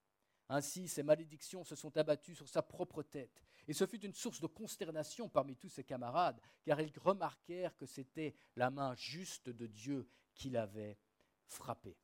Ainsi, 0.48 0.88
ces 0.88 1.02
malédictions 1.02 1.62
se 1.62 1.74
sont 1.74 1.94
abattues 1.98 2.34
sur 2.34 2.48
sa 2.48 2.62
propre 2.62 3.02
tête, 3.02 3.44
et 3.68 3.72
ce 3.72 3.86
fut 3.86 4.04
une 4.04 4.14
source 4.14 4.40
de 4.40 4.46
consternation 4.46 5.28
parmi 5.28 5.56
tous 5.56 5.68
ses 5.68 5.84
camarades, 5.84 6.40
car 6.64 6.80
ils 6.80 6.98
remarquèrent 6.98 7.76
que 7.76 7.86
c'était 7.86 8.34
la 8.54 8.70
main 8.70 8.94
juste 8.94 9.48
de 9.48 9.66
Dieu 9.66 10.08
qui 10.34 10.50
l'avait 10.50 10.98
frappé. 11.46 11.96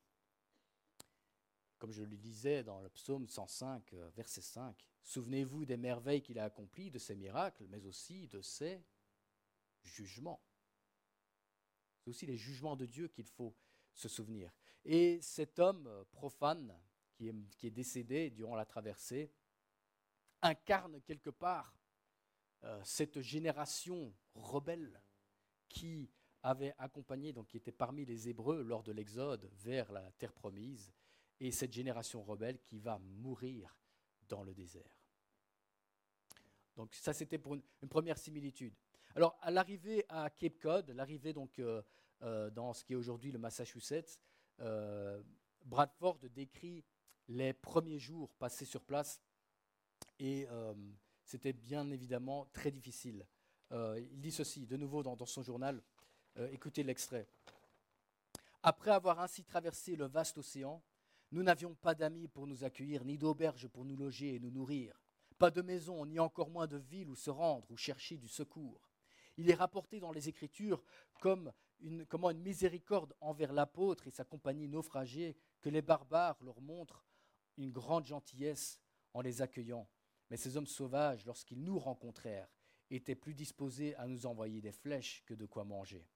Comme 1.78 1.92
je 1.92 2.02
le 2.02 2.16
disais 2.16 2.62
dans 2.62 2.80
le 2.80 2.88
psaume 2.90 3.28
105, 3.28 3.92
euh, 3.92 4.10
verset 4.10 4.40
5, 4.40 4.86
Souvenez-vous 5.04 5.64
des 5.64 5.76
merveilles 5.76 6.22
qu'il 6.22 6.38
a 6.38 6.44
accomplies, 6.44 6.90
de 6.90 6.98
ses 6.98 7.16
miracles, 7.16 7.66
mais 7.68 7.84
aussi 7.84 8.28
de 8.28 8.40
ses 8.40 8.80
jugements. 9.82 10.40
C'est 11.98 12.10
aussi 12.10 12.26
les 12.26 12.36
jugements 12.36 12.76
de 12.76 12.86
Dieu 12.86 13.08
qu'il 13.08 13.26
faut 13.26 13.54
se 13.94 14.08
souvenir. 14.08 14.52
Et 14.84 15.20
cet 15.20 15.58
homme 15.58 15.86
euh, 15.86 16.04
profane 16.12 16.76
qui 17.14 17.28
est, 17.28 17.34
qui 17.56 17.66
est 17.66 17.72
décédé 17.72 18.30
durant 18.30 18.56
la 18.56 18.64
traversée 18.64 19.32
incarne 20.42 21.00
quelque 21.02 21.30
part 21.30 21.74
euh, 22.64 22.80
cette 22.84 23.20
génération 23.20 24.14
rebelle 24.34 25.00
qui 25.68 26.10
avait 26.42 26.74
accompagné, 26.78 27.32
donc 27.32 27.48
qui 27.48 27.56
était 27.56 27.72
parmi 27.72 28.04
les 28.04 28.28
Hébreux 28.28 28.62
lors 28.62 28.82
de 28.82 28.92
l'exode 28.92 29.50
vers 29.64 29.90
la 29.92 30.12
terre 30.12 30.32
promise, 30.32 30.92
et 31.40 31.50
cette 31.50 31.72
génération 31.72 32.22
rebelle 32.22 32.60
qui 32.60 32.78
va 32.78 32.98
mourir 32.98 33.76
dans 34.28 34.44
le 34.44 34.54
désert. 34.54 35.00
Donc 36.76 36.94
ça, 36.94 37.12
c'était 37.12 37.38
pour 37.38 37.54
une, 37.54 37.62
première 37.88 38.18
similitude. 38.18 38.74
Alors, 39.14 39.36
à 39.40 39.50
l'arrivée 39.50 40.04
à 40.08 40.30
Cape 40.30 40.58
Cod, 40.58 40.90
l'arrivée 40.90 41.32
donc 41.32 41.58
euh, 41.58 41.82
euh, 42.22 42.48
dans 42.50 42.72
ce 42.72 42.84
qui 42.84 42.92
est 42.92 42.96
aujourd'hui 42.96 43.32
le 43.32 43.38
Massachusetts, 43.38 44.20
Bradford 45.64 46.18
décrit 46.30 46.84
les 47.26 47.52
premiers 47.52 47.98
jours 47.98 48.32
passés 48.34 48.64
sur 48.64 48.84
place 48.84 49.20
et 50.18 50.46
c'était 51.24 51.52
bien 51.52 51.90
évidemment 51.90 52.46
très 52.52 52.70
difficile. 52.70 53.26
il 53.70 54.20
dit 54.20 54.32
ceci, 54.32 54.66
de 54.66 54.76
nouveau 54.76 55.02
dans 55.02 55.26
son 55.26 55.42
journal, 55.42 55.82
écoutez 56.50 56.82
l'extrait. 56.82 57.28
Après 58.62 58.90
avoir 58.90 59.20
ainsi 59.20 59.44
traversé 59.44 59.96
le 59.96 60.06
vaste 60.06 60.38
océan, 60.38 60.82
nous 61.32 61.42
n'avions 61.42 61.74
pas 61.74 61.94
d'amis 61.94 62.28
pour 62.28 62.46
nous 62.46 62.62
accueillir, 62.62 63.04
ni 63.04 63.18
d'auberge 63.18 63.66
pour 63.68 63.84
nous 63.84 63.96
loger 63.96 64.34
et 64.34 64.38
nous 64.38 64.50
nourrir, 64.50 65.00
pas 65.38 65.50
de 65.50 65.62
maison, 65.62 66.06
ni 66.06 66.20
encore 66.20 66.50
moins 66.50 66.66
de 66.66 66.76
ville 66.76 67.08
où 67.08 67.16
se 67.16 67.30
rendre 67.30 67.68
ou 67.70 67.76
chercher 67.76 68.18
du 68.18 68.28
secours. 68.28 68.88
Il 69.38 69.50
est 69.50 69.54
rapporté 69.54 69.98
dans 69.98 70.12
les 70.12 70.28
Écritures 70.28 70.84
comme 71.20 71.52
comment 72.08 72.30
une 72.30 72.38
miséricorde 72.38 73.14
envers 73.20 73.52
l'apôtre 73.52 74.06
et 74.06 74.10
sa 74.10 74.24
compagnie 74.24 74.68
naufragée 74.68 75.36
que 75.60 75.68
les 75.68 75.82
barbares 75.82 76.36
leur 76.44 76.60
montrent 76.60 77.04
une 77.56 77.72
grande 77.72 78.04
gentillesse 78.04 78.78
en 79.14 79.20
les 79.20 79.42
accueillant. 79.42 79.88
Mais 80.32 80.38
ces 80.38 80.56
hommes 80.56 80.66
sauvages, 80.66 81.26
lorsqu'ils 81.26 81.62
nous 81.62 81.78
rencontrèrent, 81.78 82.48
étaient 82.88 83.14
plus 83.14 83.34
disposés 83.34 83.94
à 83.96 84.06
nous 84.06 84.24
envoyer 84.24 84.62
des 84.62 84.72
flèches 84.72 85.22
que 85.26 85.34
de 85.34 85.44
quoi 85.44 85.62
manger. 85.62 86.08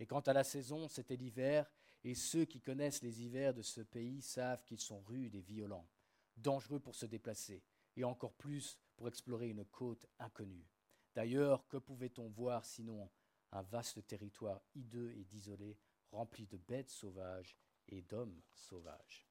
Et 0.00 0.08
quant 0.08 0.18
à 0.18 0.32
la 0.32 0.42
saison, 0.42 0.88
c'était 0.88 1.14
l'hiver, 1.14 1.70
et 2.02 2.16
ceux 2.16 2.44
qui 2.46 2.60
connaissent 2.60 3.00
les 3.00 3.22
hivers 3.22 3.54
de 3.54 3.62
ce 3.62 3.80
pays 3.80 4.22
savent 4.22 4.64
qu'ils 4.64 4.80
sont 4.80 5.00
rudes 5.02 5.36
et 5.36 5.40
violents, 5.40 5.88
dangereux 6.36 6.80
pour 6.80 6.96
se 6.96 7.06
déplacer, 7.06 7.62
et 7.96 8.02
encore 8.02 8.34
plus 8.34 8.76
pour 8.96 9.06
explorer 9.06 9.48
une 9.48 9.64
côte 9.64 10.04
inconnue. 10.18 10.66
D'ailleurs, 11.14 11.68
que 11.68 11.76
pouvait-on 11.76 12.28
voir 12.28 12.64
sinon 12.64 13.08
un 13.52 13.62
vaste 13.62 14.04
territoire 14.04 14.60
hideux 14.74 15.12
et 15.12 15.22
désolé, 15.22 15.78
rempli 16.10 16.48
de 16.48 16.56
bêtes 16.56 16.90
sauvages 16.90 17.56
et 17.86 18.02
d'hommes 18.02 18.42
sauvages? 18.52 19.28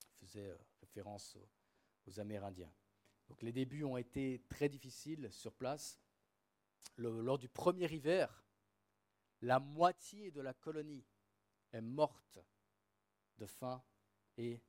Il 0.00 0.26
faisait 0.26 0.48
euh, 0.48 0.58
référence 0.80 1.36
aux, 2.06 2.18
Amérindiens. 2.18 2.72
Donc 3.28 3.42
les 3.42 3.52
débuts 3.52 3.84
ont 3.84 3.96
été 3.96 4.42
très 4.48 4.68
difficiles 4.68 5.30
sur 5.30 5.54
place. 5.54 5.98
lors 6.96 7.38
du 7.38 7.48
premier 7.48 7.92
hiver, 7.92 8.44
la 9.42 9.60
moitié 9.60 10.30
de 10.30 10.40
la 10.40 10.54
colonie 10.54 11.06
est 11.72 11.80
morte 11.80 12.38
de 13.36 13.46
faim 13.46 13.82
et 14.36 14.60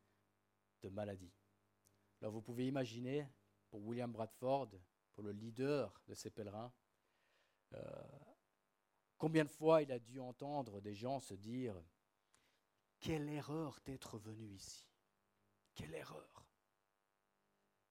de 0.81 0.89
maladie. 0.89 1.33
Alors 2.21 2.33
vous 2.33 2.41
pouvez 2.41 2.67
imaginer, 2.67 3.27
pour 3.69 3.85
William 3.85 4.11
Bradford, 4.11 4.69
pour 5.13 5.23
le 5.23 5.31
leader 5.31 6.01
de 6.07 6.13
ces 6.13 6.29
pèlerins, 6.29 6.71
euh, 7.73 8.03
combien 9.17 9.43
de 9.43 9.49
fois 9.49 9.81
il 9.81 9.91
a 9.91 9.99
dû 9.99 10.19
entendre 10.19 10.81
des 10.81 10.93
gens 10.93 11.19
se 11.19 11.33
dire 11.33 11.81
Quelle 12.99 13.29
erreur 13.29 13.79
d'être 13.85 14.17
venu 14.17 14.49
ici 14.49 14.87
Quelle 15.75 15.93
erreur 15.93 16.48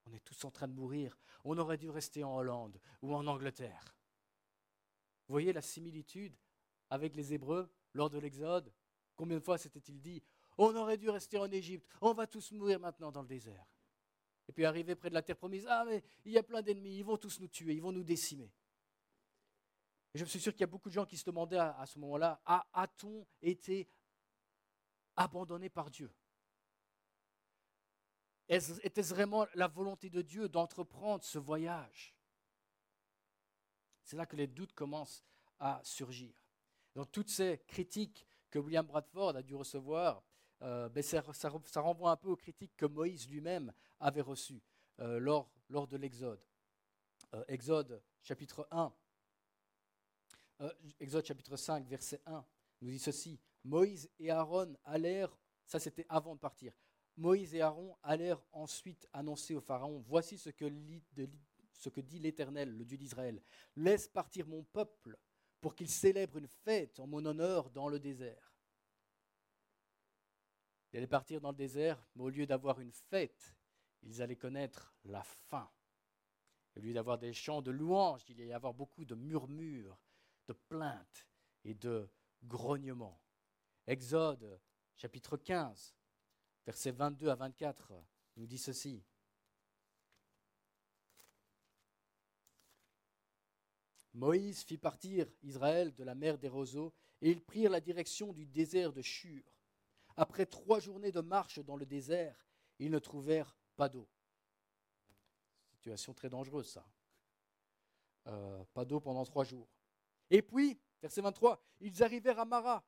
On 0.08 0.14
est 0.14 0.20
tous 0.20 0.44
en 0.44 0.50
train 0.50 0.68
de 0.68 0.72
mourir. 0.72 1.16
On 1.44 1.58
aurait 1.58 1.76
dû 1.76 1.90
rester 1.90 2.24
en 2.24 2.36
Hollande 2.36 2.80
ou 3.02 3.14
en 3.14 3.26
Angleterre. 3.26 3.94
Vous 5.26 5.34
voyez 5.34 5.52
la 5.52 5.60
similitude 5.60 6.34
avec 6.90 7.14
les 7.14 7.34
Hébreux 7.34 7.70
lors 7.92 8.08
de 8.08 8.18
l'Exode? 8.18 8.72
Combien 9.16 9.38
de 9.38 9.42
fois 9.42 9.58
s'était-il 9.58 10.00
dit 10.00 10.22
On 10.56 10.74
aurait 10.76 10.96
dû 10.96 11.10
rester 11.10 11.38
en 11.38 11.50
Égypte, 11.50 11.86
on 12.00 12.14
va 12.14 12.26
tous 12.26 12.52
mourir 12.52 12.80
maintenant 12.80 13.12
dans 13.12 13.22
le 13.22 13.28
désert. 13.28 13.66
Et 14.48 14.52
puis 14.52 14.64
arrivé 14.64 14.94
près 14.94 15.10
de 15.10 15.14
la 15.14 15.22
terre 15.22 15.36
promise, 15.36 15.66
ah 15.68 15.84
mais 15.84 16.02
il 16.24 16.32
y 16.32 16.38
a 16.38 16.42
plein 16.42 16.62
d'ennemis, 16.62 16.98
ils 16.98 17.04
vont 17.04 17.18
tous 17.18 17.38
nous 17.40 17.48
tuer, 17.48 17.74
ils 17.74 17.82
vont 17.82 17.92
nous 17.92 18.04
décimer. 18.04 18.50
Et 20.14 20.18
je 20.18 20.24
suis 20.24 20.40
sûr 20.40 20.52
qu'il 20.52 20.62
y 20.62 20.64
a 20.64 20.68
beaucoup 20.68 20.88
de 20.88 20.94
gens 20.94 21.04
qui 21.04 21.18
se 21.18 21.24
demandaient 21.24 21.58
à, 21.58 21.84
ce 21.84 21.98
moment-là, 21.98 22.40
a-t-on 22.46 23.26
été 23.42 23.86
abandonné 25.16 25.68
par 25.68 25.90
Dieu? 25.90 26.10
Était-ce 28.48 29.12
vraiment 29.12 29.46
la 29.54 29.68
volonté 29.68 30.08
de 30.08 30.22
Dieu 30.22 30.48
d'entreprendre 30.48 31.22
ce 31.22 31.38
voyage? 31.38 32.14
C'est 34.02 34.16
là 34.16 34.24
que 34.24 34.36
les 34.36 34.46
doutes 34.46 34.72
commencent 34.72 35.22
à 35.58 35.80
surgir. 35.84 36.34
Donc 36.94 37.12
toutes 37.12 37.28
ces 37.28 37.58
critiques 37.66 38.26
que 38.50 38.58
William 38.58 38.86
Bradford 38.86 39.36
a 39.36 39.42
dû 39.42 39.54
recevoir, 39.54 40.22
euh, 40.62 40.88
ben, 40.88 41.02
ça, 41.02 41.22
renvoie 41.80 42.10
un 42.10 42.16
peu 42.16 42.30
aux 42.30 42.36
critiques 42.36 42.74
que 42.76 42.86
Moïse 42.86 43.28
lui-même 43.28 43.72
avait 44.00 44.22
reçues 44.22 44.62
euh, 45.00 45.18
lors, 45.20 45.52
lors, 45.68 45.86
de 45.86 45.96
l'Exode. 45.96 46.42
Euh, 47.34 47.44
Exode 47.48 48.02
chapitre 48.22 48.66
1, 48.70 48.92
Exode 50.98 51.26
chapitre 51.26 51.56
5, 51.56 51.86
verset 51.86 52.20
1, 52.26 52.44
nous 52.80 52.90
dit 52.90 52.98
ceci. 52.98 53.38
Moïse 53.62 54.10
et 54.18 54.30
Aaron 54.30 54.74
allèrent, 54.84 55.36
ça 55.66 55.78
c'était 55.78 56.06
avant 56.08 56.34
de 56.34 56.40
partir, 56.40 56.72
Moïse 57.18 57.54
et 57.54 57.60
Aaron 57.60 57.96
allèrent 58.02 58.42
ensuite 58.52 59.08
annoncer 59.12 59.54
au 59.54 59.60
Pharaon, 59.60 59.98
voici 60.06 60.38
ce 60.38 60.50
que, 60.50 62.00
dit 62.00 62.18
l'Éternel, 62.20 62.76
le 62.76 62.84
Dieu 62.84 62.96
d'Israël, 62.96 63.42
laisse 63.76 64.08
partir 64.08 64.46
mon 64.46 64.62
peuple 64.62 65.18
pour 65.60 65.74
qu'ils 65.74 65.90
célèbrent 65.90 66.38
une 66.38 66.46
fête 66.46 67.00
en 67.00 67.08
mon 67.08 67.24
honneur 67.26 67.70
dans 67.70 67.88
le 67.88 67.98
désert. 67.98 68.54
Ils 70.92 70.98
allaient 70.98 71.08
partir 71.08 71.40
dans 71.40 71.50
le 71.50 71.56
désert, 71.56 72.02
mais 72.14 72.22
au 72.22 72.30
lieu 72.30 72.46
d'avoir 72.46 72.80
une 72.80 72.92
fête, 72.92 73.56
ils 74.02 74.22
allaient 74.22 74.36
connaître 74.36 74.94
la 75.04 75.24
faim. 75.24 75.68
Au 76.76 76.80
lieu 76.80 76.92
d'avoir 76.92 77.18
des 77.18 77.32
chants 77.32 77.62
de 77.62 77.72
louanges, 77.72 78.22
il 78.28 78.36
allait 78.36 78.50
y 78.50 78.52
avoir 78.52 78.72
beaucoup 78.72 79.04
de 79.04 79.16
murmures, 79.16 79.98
de 80.46 80.52
plaintes 80.52 81.26
et 81.64 81.74
de 81.74 82.08
grognements. 82.44 83.20
Exode 83.88 84.60
chapitre 84.94 85.36
15, 85.36 85.96
versets 86.68 86.90
22 86.90 87.30
à 87.30 87.34
24, 87.34 87.94
nous 88.36 88.46
dit 88.46 88.58
ceci. 88.58 89.02
Moïse 94.12 94.64
fit 94.64 94.76
partir 94.76 95.26
Israël 95.42 95.94
de 95.94 96.04
la 96.04 96.14
mer 96.14 96.36
des 96.36 96.48
roseaux, 96.48 96.92
et 97.22 97.30
ils 97.30 97.42
prirent 97.42 97.70
la 97.70 97.80
direction 97.80 98.34
du 98.34 98.44
désert 98.44 98.92
de 98.92 99.00
Shur. 99.00 99.42
Après 100.14 100.44
trois 100.44 100.78
journées 100.78 101.10
de 101.10 101.22
marche 101.22 101.58
dans 101.60 101.76
le 101.76 101.86
désert, 101.86 102.46
ils 102.78 102.90
ne 102.90 102.98
trouvèrent 102.98 103.56
pas 103.74 103.88
d'eau. 103.88 104.06
Situation 105.70 106.12
très 106.12 106.28
dangereuse, 106.28 106.68
ça. 106.68 106.86
Euh, 108.26 108.62
pas 108.74 108.84
d'eau 108.84 109.00
pendant 109.00 109.24
trois 109.24 109.44
jours. 109.44 109.70
Et 110.28 110.42
puis, 110.42 110.78
verset 111.00 111.22
23, 111.22 111.64
ils 111.80 112.02
arrivèrent 112.02 112.40
à 112.40 112.44
Mara, 112.44 112.84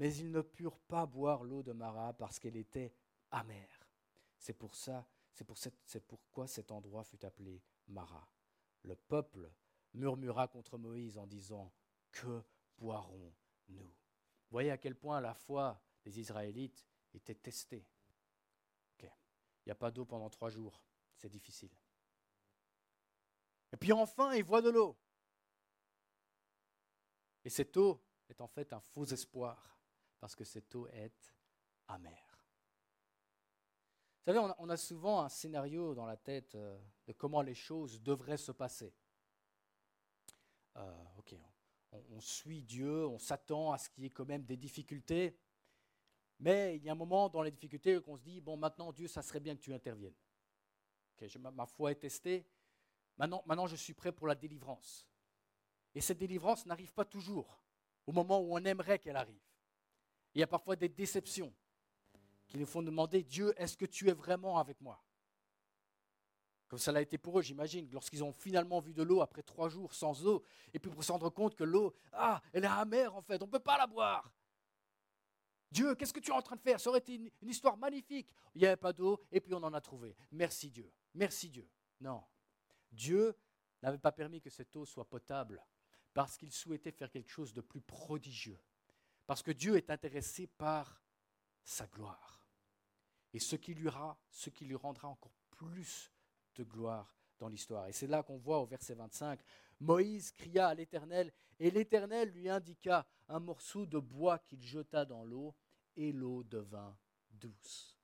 mais 0.00 0.14
ils 0.14 0.30
ne 0.30 0.40
purent 0.40 0.80
pas 0.80 1.04
boire 1.04 1.44
l'eau 1.44 1.62
de 1.62 1.72
Mara 1.72 2.14
parce 2.14 2.38
qu'elle 2.38 2.56
était 2.56 2.94
amère. 3.30 3.86
C'est 4.38 4.54
pour 4.54 4.74
ça, 4.74 5.06
c'est 5.34 5.44
pour 5.44 5.58
pourquoi 6.08 6.46
cet 6.46 6.72
endroit 6.72 7.04
fut 7.04 7.22
appelé 7.22 7.62
Mara. 7.86 8.26
Le 8.82 8.96
peuple 8.96 9.52
murmura 9.92 10.48
contre 10.48 10.78
Moïse 10.78 11.18
en 11.18 11.26
disant 11.26 11.70
Que 12.12 12.42
boirons-nous? 12.78 13.94
Voyez 14.50 14.70
à 14.70 14.78
quel 14.78 14.96
point 14.96 15.20
la 15.20 15.34
foi 15.34 15.78
des 16.02 16.18
Israélites 16.18 16.86
était 17.12 17.34
testé. 17.34 17.86
Ok. 18.94 19.02
Il 19.04 19.68
n'y 19.68 19.72
a 19.72 19.76
pas 19.76 19.90
d'eau 19.90 20.06
pendant 20.06 20.30
trois 20.30 20.48
jours. 20.48 20.82
C'est 21.14 21.28
difficile. 21.28 21.76
Et 23.70 23.76
puis 23.76 23.92
enfin, 23.92 24.32
il 24.32 24.44
voit 24.44 24.62
de 24.62 24.70
l'eau. 24.70 24.96
Et 27.44 27.50
cette 27.50 27.76
eau 27.76 28.02
est 28.30 28.40
en 28.40 28.48
fait 28.48 28.72
un 28.72 28.80
faux 28.80 29.04
espoir, 29.04 29.79
parce 30.20 30.36
que 30.36 30.44
cette 30.44 30.74
eau 30.74 30.86
est 30.88 31.34
amère. 31.88 32.46
Vous 34.20 34.32
savez, 34.32 34.38
on 34.58 34.68
a 34.68 34.76
souvent 34.76 35.22
un 35.22 35.28
scénario 35.30 35.94
dans 35.94 36.04
la 36.04 36.16
tête 36.16 36.54
euh, 36.54 36.78
de 37.06 37.12
comment 37.14 37.40
les 37.40 37.54
choses 37.54 38.02
devraient 38.02 38.36
se 38.36 38.52
passer. 38.52 38.94
Euh, 40.76 41.04
ok, 41.18 41.34
on, 41.92 42.20
suit 42.20 42.62
Dieu, 42.62 43.06
on 43.06 43.18
s'attend 43.18 43.72
à 43.72 43.78
ce 43.78 43.88
qu'il 43.88 44.04
y 44.04 44.06
ait 44.06 44.10
quand 44.10 44.26
même 44.26 44.44
des 44.44 44.56
difficultés, 44.56 45.36
mais 46.38 46.76
il 46.76 46.84
y 46.84 46.88
a 46.88 46.92
un 46.92 46.96
moment 46.96 47.28
dans 47.28 47.42
les 47.42 47.50
difficultés 47.50 48.00
qu'on 48.00 48.16
se 48.16 48.22
dit, 48.22 48.40
bon, 48.40 48.56
maintenant 48.56 48.92
Dieu, 48.92 49.08
ça 49.08 49.22
serait 49.22 49.40
bien 49.40 49.56
que 49.56 49.60
tu 49.60 49.74
interviennes. 49.74 50.14
ma, 51.38 51.66
foi 51.66 51.92
est 51.92 51.96
testée, 51.96 52.46
maintenant, 53.16 53.42
maintenant 53.46 53.66
je 53.66 53.76
suis 53.76 53.94
prêt 53.94 54.12
pour 54.12 54.26
la 54.26 54.34
délivrance. 54.34 55.06
Et 55.94 56.00
cette 56.00 56.18
délivrance 56.18 56.66
n'arrive 56.66 56.92
pas 56.92 57.04
toujours 57.04 57.64
au 58.06 58.12
moment 58.12 58.38
où 58.40 58.54
on 58.54 58.64
aimerait 58.64 58.98
qu'elle 58.98 59.16
arrive. 59.16 59.49
Il 60.34 60.40
y 60.40 60.42
a 60.42 60.46
parfois 60.46 60.76
des 60.76 60.88
déceptions 60.88 61.52
qui 62.46 62.58
nous 62.58 62.66
font 62.66 62.82
demander, 62.82 63.22
Dieu, 63.22 63.54
est-ce 63.56 63.76
que 63.76 63.86
tu 63.86 64.08
es 64.08 64.12
vraiment 64.12 64.58
avec 64.58 64.80
moi? 64.80 65.02
Comme 66.68 66.78
ça 66.78 66.92
l'a 66.92 67.00
été 67.00 67.18
pour 67.18 67.38
eux, 67.38 67.42
j'imagine, 67.42 67.88
lorsqu'ils 67.90 68.22
ont 68.22 68.32
finalement 68.32 68.78
vu 68.78 68.94
de 68.94 69.02
l'eau 69.02 69.22
après 69.22 69.42
trois 69.42 69.68
jours 69.68 69.92
sans 69.92 70.24
eau, 70.26 70.44
et 70.72 70.78
puis 70.78 70.90
pour 70.90 71.02
se 71.02 71.10
rendre 71.10 71.28
compte 71.30 71.56
que 71.56 71.64
l'eau, 71.64 71.94
ah, 72.12 72.40
elle 72.52 72.64
est 72.64 72.68
amère 72.68 73.14
en 73.16 73.22
fait, 73.22 73.42
on 73.42 73.46
ne 73.46 73.50
peut 73.50 73.58
pas 73.58 73.76
la 73.76 73.88
boire. 73.88 74.32
Dieu, 75.72 75.94
qu'est-ce 75.96 76.12
que 76.12 76.20
tu 76.20 76.30
es 76.30 76.34
en 76.34 76.42
train 76.42 76.56
de 76.56 76.60
faire? 76.60 76.80
Ça 76.80 76.90
aurait 76.90 77.00
été 77.00 77.14
une, 77.14 77.30
une 77.42 77.48
histoire 77.48 77.76
magnifique. 77.76 78.32
Il 78.54 78.60
n'y 78.60 78.66
avait 78.66 78.76
pas 78.76 78.92
d'eau, 78.92 79.20
et 79.32 79.40
puis 79.40 79.52
on 79.54 79.62
en 79.62 79.74
a 79.74 79.80
trouvé. 79.80 80.16
Merci 80.30 80.70
Dieu. 80.70 80.92
Merci 81.14 81.48
Dieu. 81.48 81.68
Non. 82.00 82.22
Dieu 82.92 83.36
n'avait 83.82 83.98
pas 83.98 84.12
permis 84.12 84.40
que 84.40 84.50
cette 84.50 84.74
eau 84.76 84.84
soit 84.84 85.08
potable, 85.08 85.64
parce 86.14 86.36
qu'il 86.36 86.52
souhaitait 86.52 86.92
faire 86.92 87.10
quelque 87.10 87.30
chose 87.30 87.52
de 87.52 87.60
plus 87.60 87.80
prodigieux. 87.80 88.58
Parce 89.30 89.44
que 89.44 89.52
Dieu 89.52 89.76
est 89.76 89.90
intéressé 89.90 90.48
par 90.48 91.00
sa 91.62 91.86
gloire. 91.86 92.44
Et 93.32 93.38
ce 93.38 93.54
qui 93.54 93.74
lui, 93.74 93.86
rendra 93.88 95.06
encore 95.06 95.36
plus 95.50 96.10
de 96.56 96.64
gloire 96.64 97.16
dans 97.38 97.46
l'histoire. 97.46 97.86
Et 97.86 97.92
c'est 97.92 98.08
là 98.08 98.24
qu'on 98.24 98.38
voit 98.38 98.58
au 98.58 98.66
verset 98.66 98.94
25, 98.94 99.38
Moïse 99.78 100.32
cria 100.32 100.66
à 100.66 100.74
l'Éternel, 100.74 101.32
et 101.60 101.70
l'Éternel 101.70 102.30
lui 102.30 102.48
indiqua 102.48 103.06
un 103.28 103.38
morceau 103.38 103.86
de 103.86 104.00
bois 104.00 104.40
qu'il 104.40 104.60
jeta 104.62 105.04
dans 105.04 105.22
l'eau, 105.22 105.54
et 105.96 106.10
l'eau 106.10 106.42
devint 106.42 106.98
douce. 107.30 107.96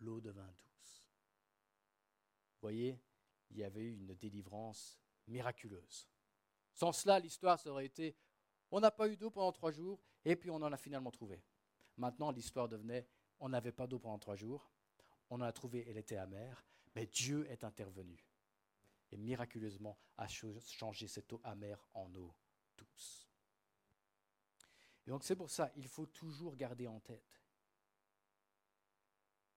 L'eau 0.00 0.20
devint 0.20 0.44
douce. 0.44 1.06
Vous 2.52 2.60
voyez, 2.60 3.00
il 3.48 3.56
y 3.56 3.64
avait 3.64 3.80
eu 3.80 3.94
une 3.94 4.14
délivrance 4.14 5.00
miraculeuse. 5.26 6.06
Sans 6.74 6.92
cela, 6.92 7.18
l'histoire 7.18 7.58
serait 7.58 7.86
été, 7.86 8.14
on 8.70 8.80
n'a 8.80 8.90
pas 8.90 9.08
eu 9.08 9.16
d'eau 9.16 9.30
pendant 9.30 9.52
trois 9.52 9.72
jours, 9.72 10.04
et 10.28 10.36
puis 10.36 10.50
on 10.50 10.56
en 10.56 10.72
a 10.72 10.76
finalement 10.76 11.10
trouvé. 11.10 11.42
Maintenant, 11.96 12.30
l'histoire 12.30 12.68
devenait, 12.68 13.08
on 13.40 13.48
n'avait 13.48 13.72
pas 13.72 13.86
d'eau 13.86 13.98
pendant 13.98 14.18
trois 14.18 14.36
jours, 14.36 14.70
on 15.30 15.36
en 15.36 15.44
a 15.44 15.52
trouvé, 15.52 15.86
elle 15.88 15.96
était 15.96 16.18
amère, 16.18 16.66
mais 16.94 17.06
Dieu 17.06 17.50
est 17.50 17.64
intervenu 17.64 18.22
et 19.10 19.16
miraculeusement 19.16 19.98
a 20.18 20.26
changé 20.28 21.08
cette 21.08 21.32
eau 21.32 21.40
amère 21.44 21.82
en 21.94 22.14
eau 22.14 22.34
douce. 22.76 23.26
Et 25.06 25.10
donc 25.10 25.24
c'est 25.24 25.34
pour 25.34 25.50
ça, 25.50 25.72
il 25.76 25.88
faut 25.88 26.04
toujours 26.04 26.56
garder 26.56 26.86
en 26.86 27.00
tête 27.00 27.42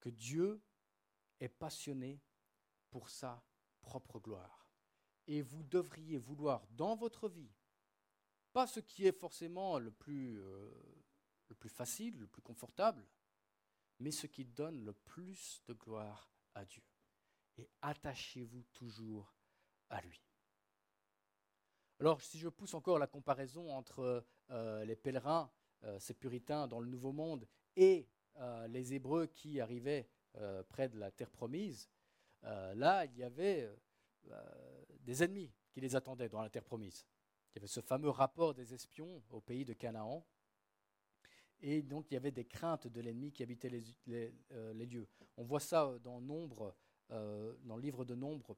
que 0.00 0.08
Dieu 0.08 0.62
est 1.38 1.50
passionné 1.50 2.18
pour 2.88 3.10
sa 3.10 3.44
propre 3.82 4.18
gloire. 4.18 4.66
Et 5.26 5.42
vous 5.42 5.62
devriez 5.64 6.16
vouloir 6.16 6.66
dans 6.70 6.96
votre 6.96 7.28
vie, 7.28 7.52
pas 8.52 8.66
ce 8.66 8.80
qui 8.80 9.06
est 9.06 9.18
forcément 9.18 9.78
le 9.78 9.90
plus, 9.90 10.40
euh, 10.40 10.70
le 11.48 11.54
plus 11.54 11.68
facile, 11.68 12.18
le 12.18 12.26
plus 12.26 12.42
confortable, 12.42 13.06
mais 13.98 14.10
ce 14.10 14.26
qui 14.26 14.44
donne 14.44 14.84
le 14.84 14.92
plus 14.92 15.62
de 15.66 15.72
gloire 15.72 16.30
à 16.54 16.64
Dieu 16.64 16.82
et 17.58 17.68
attachez-vous 17.82 18.64
toujours 18.72 19.34
à 19.90 20.00
lui. 20.00 20.22
Alors, 22.00 22.20
si 22.20 22.38
je 22.38 22.48
pousse 22.48 22.74
encore 22.74 22.98
la 22.98 23.06
comparaison 23.06 23.70
entre 23.70 24.24
euh, 24.50 24.84
les 24.84 24.96
pèlerins, 24.96 25.52
euh, 25.84 25.98
ces 25.98 26.14
puritains 26.14 26.66
dans 26.66 26.80
le 26.80 26.88
Nouveau 26.88 27.12
Monde, 27.12 27.46
et 27.76 28.08
les 28.68 28.94
Hébreux 28.94 29.26
qui 29.26 29.60
arrivaient 29.60 30.08
près 30.70 30.88
de 30.88 30.98
la 30.98 31.10
terre 31.10 31.30
promise, 31.30 31.90
là, 32.42 33.04
il 33.04 33.14
y 33.18 33.22
avait 33.22 33.70
des 35.00 35.22
ennemis 35.22 35.52
qui 35.70 35.82
les 35.82 35.94
attendaient 35.94 36.30
dans 36.30 36.40
la 36.40 36.48
terre 36.48 36.64
promise. 36.64 37.04
Il 37.52 37.56
y 37.56 37.58
avait 37.58 37.66
ce 37.66 37.80
fameux 37.80 38.10
rapport 38.10 38.54
des 38.54 38.72
espions 38.74 39.22
au 39.30 39.40
pays 39.40 39.64
de 39.64 39.74
Canaan. 39.74 40.26
Et 41.60 41.82
donc, 41.82 42.10
il 42.10 42.14
y 42.14 42.16
avait 42.16 42.32
des 42.32 42.44
craintes 42.44 42.88
de 42.88 43.00
l'ennemi 43.00 43.32
qui 43.32 43.42
habitait 43.42 43.68
les, 43.68 44.86
lieux. 44.86 45.08
On 45.36 45.44
voit 45.44 45.60
ça 45.60 45.98
dans 46.02 46.20
Nombre 46.20 46.74
euh, 47.12 47.54
dans 47.64 47.76
le 47.76 47.82
livre 47.82 48.04
de 48.04 48.14
Nombre, 48.14 48.56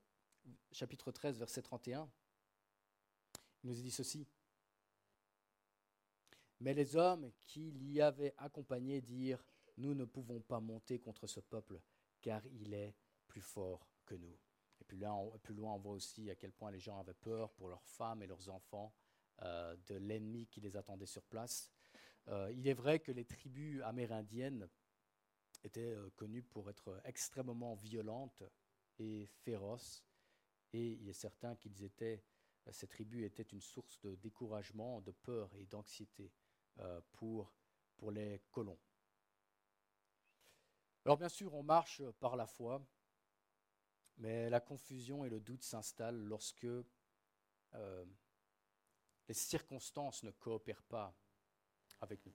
chapitre 0.70 1.10
13, 1.10 1.38
verset 1.38 1.62
31. 1.62 2.08
Il 3.62 3.70
nous 3.70 3.74
dit 3.74 3.90
ceci. 3.90 4.28
Mais 6.60 6.72
les 6.72 6.94
hommes 6.94 7.32
qui 7.42 7.72
l'y 7.72 8.00
avaient 8.00 8.34
accompagné 8.38 9.00
dirent, 9.00 9.44
nous 9.76 9.94
ne 9.94 10.04
pouvons 10.04 10.40
pas 10.40 10.60
monter 10.60 11.00
contre 11.00 11.26
ce 11.26 11.40
peuple, 11.40 11.80
car 12.20 12.46
il 12.46 12.74
est 12.74 12.94
plus 13.26 13.40
fort 13.40 13.88
que 14.06 14.14
nous. 14.14 14.38
Et 14.84 14.96
puis 14.96 15.06
plus 15.42 15.54
loin, 15.54 15.72
on 15.72 15.78
voit 15.78 15.92
aussi 15.92 16.30
à 16.30 16.34
quel 16.34 16.52
point 16.52 16.70
les 16.70 16.78
gens 16.78 16.98
avaient 16.98 17.14
peur 17.14 17.52
pour 17.54 17.68
leurs 17.68 17.84
femmes 17.84 18.22
et 18.22 18.26
leurs 18.26 18.48
enfants 18.48 18.94
euh, 19.42 19.76
de 19.86 19.96
l'ennemi 19.96 20.46
qui 20.46 20.60
les 20.60 20.76
attendait 20.76 21.06
sur 21.06 21.22
place. 21.24 21.72
Euh, 22.28 22.52
il 22.52 22.68
est 22.68 22.74
vrai 22.74 23.00
que 23.00 23.12
les 23.12 23.24
tribus 23.24 23.82
amérindiennes 23.82 24.68
étaient 25.62 25.94
euh, 25.94 26.10
connues 26.16 26.42
pour 26.42 26.68
être 26.70 27.00
extrêmement 27.04 27.74
violentes 27.74 28.42
et 28.98 29.26
féroces. 29.26 30.04
Et 30.72 30.92
il 30.92 31.08
est 31.08 31.14
certain 31.14 31.56
qu'ils 31.56 31.82
étaient, 31.82 32.22
ces 32.70 32.86
tribus 32.86 33.24
étaient 33.24 33.42
une 33.42 33.60
source 33.60 34.00
de 34.00 34.14
découragement, 34.16 35.00
de 35.00 35.12
peur 35.12 35.50
et 35.56 35.66
d'anxiété 35.66 36.32
pour, 37.12 37.52
pour 37.96 38.10
les 38.10 38.40
colons. 38.50 38.78
Alors 41.04 41.16
bien 41.16 41.28
sûr, 41.28 41.54
on 41.54 41.62
marche 41.62 42.02
par 42.18 42.34
la 42.34 42.46
foi, 42.46 42.84
mais 44.18 44.48
la 44.50 44.60
confusion 44.60 45.24
et 45.24 45.28
le 45.28 45.40
doute 45.40 45.62
s'installent 45.62 46.22
lorsque 46.24 46.66
les 49.28 49.34
circonstances 49.34 50.22
ne 50.22 50.30
coopèrent 50.30 50.84
pas 50.84 51.16
avec 52.00 52.24
nous 52.24 52.34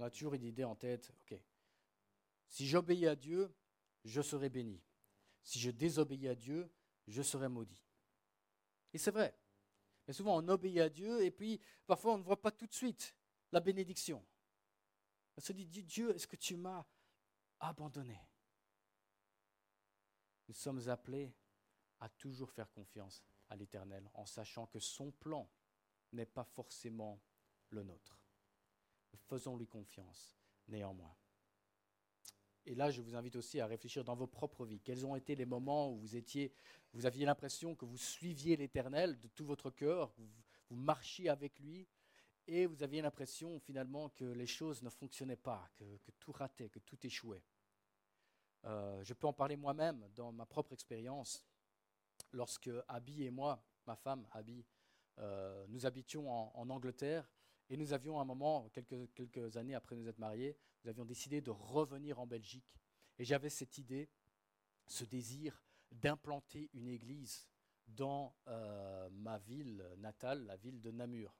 on 0.00 0.02
a 0.02 0.10
toujours 0.10 0.34
une 0.34 0.44
idée 0.44 0.64
en 0.64 0.74
tête, 0.74 1.12
ok, 1.20 1.38
si 2.48 2.66
j'obéis 2.66 3.06
à 3.06 3.14
Dieu, 3.14 3.54
je 4.04 4.22
serai 4.22 4.48
béni. 4.48 4.82
Si 5.42 5.60
je 5.60 5.70
désobéis 5.70 6.28
à 6.28 6.34
Dieu, 6.34 6.70
je 7.06 7.22
serai 7.22 7.48
maudit. 7.48 7.84
Et 8.92 8.98
c'est 8.98 9.10
vrai. 9.10 9.36
Mais 10.06 10.14
souvent, 10.14 10.42
on 10.42 10.48
obéit 10.48 10.78
à 10.78 10.88
Dieu 10.88 11.22
et 11.22 11.30
puis 11.30 11.60
parfois, 11.86 12.14
on 12.14 12.18
ne 12.18 12.22
voit 12.22 12.40
pas 12.40 12.50
tout 12.50 12.66
de 12.66 12.72
suite 12.72 13.14
la 13.52 13.60
bénédiction. 13.60 14.24
On 15.36 15.40
se 15.40 15.52
dit, 15.52 15.66
Dieu, 15.66 16.14
est-ce 16.14 16.26
que 16.26 16.36
tu 16.36 16.56
m'as 16.56 16.84
abandonné? 17.60 18.18
Nous 20.50 20.56
sommes 20.56 20.88
appelés 20.88 21.32
à 22.00 22.08
toujours 22.08 22.50
faire 22.50 22.68
confiance 22.72 23.22
à 23.50 23.54
l'Éternel 23.54 24.10
en 24.14 24.26
sachant 24.26 24.66
que 24.66 24.80
son 24.80 25.12
plan 25.12 25.48
n'est 26.12 26.26
pas 26.26 26.42
forcément 26.42 27.20
le 27.68 27.84
nôtre. 27.84 28.18
Faisons-lui 29.28 29.68
confiance, 29.68 30.36
néanmoins. 30.66 31.14
Et 32.66 32.74
là, 32.74 32.90
je 32.90 33.00
vous 33.00 33.14
invite 33.14 33.36
aussi 33.36 33.60
à 33.60 33.66
réfléchir 33.66 34.02
dans 34.02 34.16
vos 34.16 34.26
propres 34.26 34.66
vies. 34.66 34.80
Quels 34.80 35.06
ont 35.06 35.14
été 35.14 35.36
les 35.36 35.46
moments 35.46 35.92
où 35.92 35.98
vous 35.98 36.16
étiez, 36.16 36.52
vous 36.94 37.06
aviez 37.06 37.26
l'impression 37.26 37.76
que 37.76 37.84
vous 37.84 37.96
suiviez 37.96 38.56
l'Éternel 38.56 39.20
de 39.20 39.28
tout 39.28 39.44
votre 39.46 39.70
cœur, 39.70 40.12
vous, 40.18 40.28
vous 40.68 40.76
marchiez 40.76 41.28
avec 41.28 41.60
lui, 41.60 41.86
et 42.48 42.66
vous 42.66 42.82
aviez 42.82 43.02
l'impression 43.02 43.60
finalement 43.60 44.08
que 44.08 44.24
les 44.24 44.48
choses 44.48 44.82
ne 44.82 44.90
fonctionnaient 44.90 45.36
pas, 45.36 45.70
que, 45.76 46.10
tout 46.18 46.32
ratait, 46.32 46.70
que 46.70 46.80
tout 46.80 46.98
échouait? 47.06 47.44
Euh, 48.64 49.02
je 49.04 49.14
peux 49.14 49.26
en 49.26 49.32
parler 49.32 49.56
moi-même 49.56 50.08
dans 50.14 50.32
ma 50.32 50.46
propre 50.46 50.72
expérience. 50.72 51.44
Lorsque 52.32 52.70
Abby 52.88 53.24
et 53.24 53.30
moi, 53.30 53.62
ma 53.86 53.96
femme 53.96 54.26
Abby, 54.32 54.64
euh, 55.18 55.66
nous 55.68 55.86
habitions 55.86 56.30
en 56.30 56.70
Angleterre, 56.70 57.28
et 57.70 57.76
nous 57.76 57.92
avions 57.92 58.20
un 58.20 58.24
moment, 58.24 58.68
quelques, 58.70 59.56
années 59.56 59.76
après 59.76 59.94
nous 59.94 60.08
être 60.08 60.18
mariés, 60.18 60.58
nous 60.82 60.90
avions 60.90 61.04
décidé 61.04 61.40
de 61.40 61.50
revenir 61.50 62.18
en 62.18 62.26
Belgique. 62.26 62.76
Et 63.16 63.24
j'avais 63.24 63.48
cette 63.48 63.78
idée, 63.78 64.10
ce 64.88 65.04
désir 65.04 65.62
d'implanter 65.92 66.68
une 66.72 66.88
église 66.88 67.48
dans 67.86 68.34
euh, 68.48 69.08
ma 69.10 69.38
ville 69.38 69.86
natale, 69.98 70.46
la 70.46 70.56
ville 70.56 70.80
de 70.80 70.90
Namur. 70.90 71.32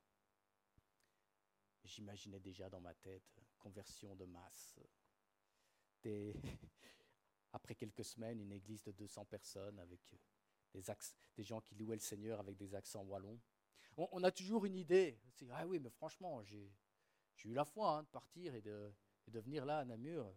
J'imaginais 1.83 2.41
déjà 2.41 2.71
dans 2.71 2.81
ma 2.81 2.95
tête 2.95 3.43
conversion 3.59 4.15
de 4.15 4.25
masse. 4.25 4.79
Après 7.53 7.75
quelques 7.75 8.05
semaines, 8.05 8.41
une 8.41 8.53
église 8.53 8.83
de 8.83 8.93
200 8.93 9.25
personnes 9.27 9.79
avec 9.79 10.01
des, 10.73 10.83
des 11.37 11.45
gens 11.45 11.61
qui 11.61 11.75
louaient 11.75 11.97
le 11.97 12.01
Seigneur 12.01 12.41
avec 12.41 12.57
des 12.57 12.75
accents 12.75 13.03
wallons. 13.03 13.41
On, 13.97 14.23
a 14.23 14.31
toujours 14.31 14.65
une 14.65 14.77
idée. 14.77 15.19
ah 15.51 15.67
oui, 15.67 15.79
mais 15.79 15.91
franchement, 15.91 16.43
j'ai 16.45 16.73
eu 17.45 17.53
la 17.53 17.65
foi 17.65 17.99
hein, 17.99 18.03
de 18.03 18.09
partir 18.09 18.55
et 18.55 18.63
de, 18.63 18.93
et 19.27 19.31
de 19.31 19.41
venir 19.41 19.67
là 19.67 19.79
à 19.79 19.85
Namur. 19.85 20.33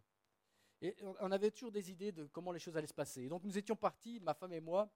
Et 0.82 0.98
on 1.02 1.32
avait 1.32 1.52
toujours 1.52 1.72
des 1.72 1.92
idées 1.92 2.12
de 2.12 2.26
comment 2.26 2.52
les 2.52 2.60
choses 2.60 2.76
allaient 2.76 2.88
se 2.88 2.94
passer. 2.94 3.22
Et 3.24 3.30
donc 3.30 3.44
nous 3.44 3.58
étions 3.58 3.76
partis, 3.76 4.20
ma 4.20 4.34
femme 4.34 4.52
et 4.52 4.60
moi, 4.60 4.92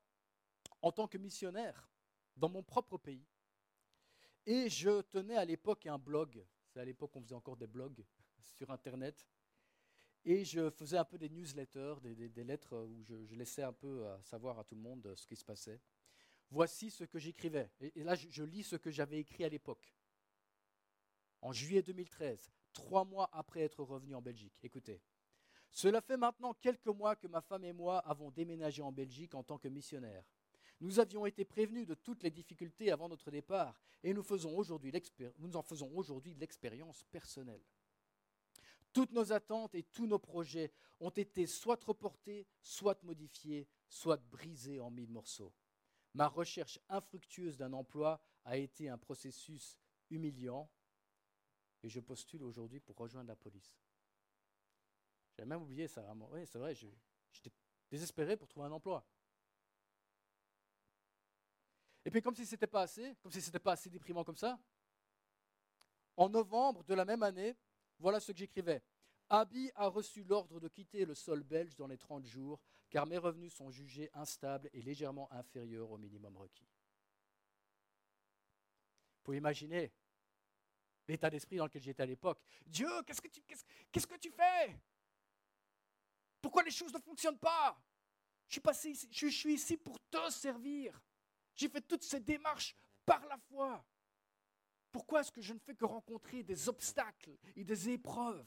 en 0.82 0.92
tant 0.92 1.08
que 1.08 1.18
missionnaires 1.18 1.90
dans 2.36 2.50
mon 2.50 2.64
propre 2.64 2.98
pays. 2.98 3.26
Et 4.46 4.70
je 4.70 5.02
tenais 5.02 5.38
à 5.38 5.46
l'époque 5.46 5.86
un 5.86 5.98
blog. 5.98 6.46
C'est 6.68 6.80
à 6.80 6.86
l'époque 6.86 7.12
qu'on 7.12 7.22
faisait 7.22 7.36
encore 7.36 7.58
des 7.58 7.68
blogs 7.68 8.04
sur 8.58 8.70
Internet. 8.70 9.26
Et 10.30 10.44
je 10.44 10.70
faisais 10.70 10.98
un 10.98 11.06
peu 11.06 11.18
des 11.18 11.30
newsletters, 11.30 11.96
des, 12.02 12.44
lettres 12.44 12.76
où 12.76 13.02
je, 13.02 13.34
laissais 13.34 13.64
un 13.64 13.72
peu 13.72 14.06
savoir 14.24 14.60
à 14.60 14.66
tout 14.66 14.76
le 14.76 14.82
monde 14.82 15.14
ce 15.16 15.26
qui 15.26 15.38
se 15.38 15.46
passait. 15.46 15.80
Voici 16.52 16.92
ce 16.92 17.06
que 17.06 17.18
j'écrivais. 17.18 17.72
Et, 17.80 18.04
là, 18.04 18.14
je, 18.14 18.44
lis 18.44 18.64
ce 18.64 18.76
que 18.76 18.92
j'avais 18.92 19.20
écrit 19.20 19.46
à 19.46 19.50
l'époque. 19.50 19.96
En 21.42 21.54
juillet 21.54 21.82
2013, 21.82 22.52
trois 22.74 23.06
mois 23.06 23.30
après 23.32 23.62
être 23.62 23.82
revenu 23.82 24.16
en 24.16 24.22
Belgique. 24.22 24.60
Écoutez, 24.64 25.02
cela 25.72 26.02
fait 26.02 26.18
maintenant 26.18 26.54
quelques 26.56 26.88
mois 26.88 27.16
que 27.16 27.28
ma 27.28 27.40
femme 27.40 27.64
et 27.64 27.72
moi 27.72 28.00
avons 28.00 28.30
déménagé 28.30 28.82
en 28.82 28.92
Belgique 28.92 29.34
en 29.34 29.44
tant 29.44 29.58
que 29.58 29.70
missionnaires. 29.70 30.26
Nous 30.82 31.00
avions 31.00 31.26
été 31.26 31.46
prévenus 31.46 31.88
de 31.88 31.94
toutes 31.94 32.24
les 32.24 32.32
difficultés 32.32 32.92
avant 32.92 33.08
notre 33.08 33.32
départ 33.32 33.80
et 34.04 34.14
nous, 34.14 34.26
nous 35.40 35.56
en 35.56 35.62
faisons 35.62 35.92
aujourd'hui 35.96 36.34
l'expérience 36.34 37.06
personnelle. 37.06 37.64
Toutes 38.98 39.12
nos 39.12 39.32
attentes 39.32 39.76
et 39.76 39.84
tous 39.84 40.08
nos 40.08 40.18
projets 40.18 40.74
ont 41.00 41.12
été 41.12 41.46
soit 41.46 41.84
reportés, 41.84 42.48
soit 42.64 43.04
modifiés, 43.04 43.68
soit 43.88 44.18
brisés 44.18 44.80
en 44.80 44.90
mille 44.90 45.12
morceaux. 45.12 45.54
Ma 46.16 46.28
recherche 46.28 46.80
infructueuse 46.90 47.58
d'un 47.58 47.74
emploi 47.74 48.20
a 48.44 48.58
été 48.58 48.90
un 48.90 48.98
processus 48.98 49.78
humiliant 50.10 50.68
et 51.84 51.90
je 51.90 52.00
postule 52.00 52.42
aujourd'hui 52.42 52.80
pour 52.80 52.96
rejoindre 52.96 53.28
la 53.28 53.36
police. 53.36 53.78
J'avais 55.36 55.48
même 55.48 55.62
oublié 55.62 55.88
ça. 55.88 56.04
Oui, 56.32 56.48
c'est 56.48 56.58
vrai, 56.58 56.74
j'étais 56.74 57.52
désespéré 57.92 58.36
pour 58.36 58.48
trouver 58.48 58.66
un 58.66 58.72
emploi. 58.72 59.08
Et 62.04 62.10
puis 62.10 62.24
comme 62.24 62.34
si 62.34 62.48
ce 62.48 62.56
n'était 62.56 62.66
pas 62.66 62.82
assez, 62.82 63.16
comme 63.22 63.32
si 63.32 63.42
ce 63.42 63.50
n'était 63.50 63.60
pas 63.60 63.74
assez 63.74 63.92
déprimant 63.92 64.24
comme 64.24 64.38
ça, 64.38 64.60
en 66.16 66.30
novembre 66.30 66.84
de 66.84 66.96
la 66.96 67.06
même 67.06 67.22
année, 67.22 67.56
voilà 68.00 68.20
ce 68.20 68.32
que 68.32 68.38
j'écrivais. 68.38 68.82
Abi 69.30 69.72
a 69.76 69.88
reçu 69.88 70.24
l'ordre 70.24 70.60
de 70.60 70.68
quitter 70.68 71.06
le 71.06 71.14
sol 71.14 71.44
belge 71.44 71.76
dans 71.76 71.88
les 71.88 71.98
30 71.98 72.26
jours, 72.26 72.62
car 72.90 73.06
mes 73.06 73.18
revenus 73.18 73.54
sont 73.54 73.70
jugés 73.70 74.10
instables 74.14 74.70
et 74.74 74.82
légèrement 74.82 75.32
inférieurs 75.34 75.92
au 75.92 75.98
minimum 75.98 76.38
requis. 76.38 76.68
Vous 79.18 79.24
pouvez 79.24 79.38
imaginer 79.38 79.92
l'état 81.08 81.30
d'esprit 81.30 81.58
dans 81.58 81.66
lequel 81.66 81.82
j'étais 81.82 82.04
à 82.04 82.06
l'époque. 82.06 82.42
Dieu, 82.66 82.90
qu'est-ce 83.04 83.22
que 83.22 83.28
tu, 83.28 83.42
qu'est-ce, 83.92 84.08
que 84.08 84.16
tu 84.16 84.32
fais? 84.32 84.80
Pourquoi 86.42 86.64
les 86.64 86.72
choses 86.72 86.94
ne 86.94 87.00
fonctionnent 87.00 87.40
pas? 87.40 87.78
Je 88.48 88.54
suis, 88.54 88.62
passé 88.62 88.94
je 89.12 89.28
suis 89.28 89.56
ici 89.56 89.76
pour 89.76 90.00
te 90.10 90.30
servir. 90.30 91.02
J'ai 91.54 91.68
fait 91.68 91.82
toutes 91.82 92.04
ces 92.04 92.22
démarches 92.22 92.74
par 93.06 93.26
la 93.26 93.38
foi. 93.38 93.84
Pourquoi 94.98 95.22
est-ce 95.22 95.32
que 95.32 95.42
je 95.42 95.54
ne 95.54 95.60
fais 95.60 95.76
que 95.76 95.86
rencontrer 95.86 96.42
des 96.42 96.68
obstacles 96.70 97.38
et 97.56 97.64
des 97.64 97.90
épreuves? 97.90 98.44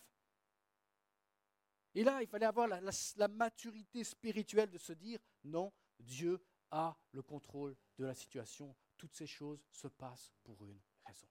Et 1.95 2.03
là, 2.03 2.21
il 2.23 2.27
fallait 2.27 2.47
avoir 2.47 2.67
la, 2.67 3.29
maturité 3.29 4.03
spirituelle 4.03 4.69
de 4.69 4.77
se 4.77 4.93
dire, 4.93 5.21
non, 5.45 5.73
Dieu 6.01 6.45
a 6.73 6.99
le 7.13 7.23
contrôle 7.23 7.77
de 7.99 8.05
la 8.05 8.15
situation. 8.15 8.75
Toutes 8.97 9.15
ces 9.15 9.29
choses 9.29 9.65
se 9.71 9.87
passent 9.87 10.33
pour 10.43 10.67
une 10.67 10.81
raison. 11.05 11.29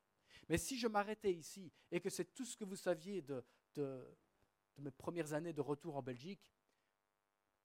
Mais 0.48 0.58
si 0.58 0.80
je 0.80 0.88
m'arrêtais 0.88 1.34
ici 1.34 1.70
et 1.92 2.00
que 2.00 2.10
c'est 2.10 2.34
tout 2.34 2.46
ce 2.46 2.56
que 2.56 2.64
vous 2.64 2.78
saviez 2.78 3.22
de, 3.22 3.44
de, 3.76 4.18
mes 4.78 4.92
premières 4.92 5.34
années 5.34 5.52
de 5.52 5.60
retour 5.60 5.98
en 5.98 6.02
Belgique, 6.02 6.50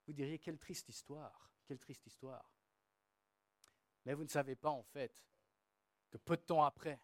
vous 0.07 0.11
diriez 0.11 0.39
quelle 0.39 0.59
triste 0.59 0.89
histoire, 0.89 1.53
quelle 1.65 1.79
triste 1.79 2.05
histoire. 2.05 2.53
Mais 4.03 4.13
vous 4.13 4.25
ne 4.25 4.29
savez 4.29 4.57
pas 4.57 4.71
en 4.71 4.83
fait 4.83 5.23
que 6.09 6.17
peu 6.17 6.35
de 6.35 6.41
temps 6.41 6.65
après, 6.65 6.99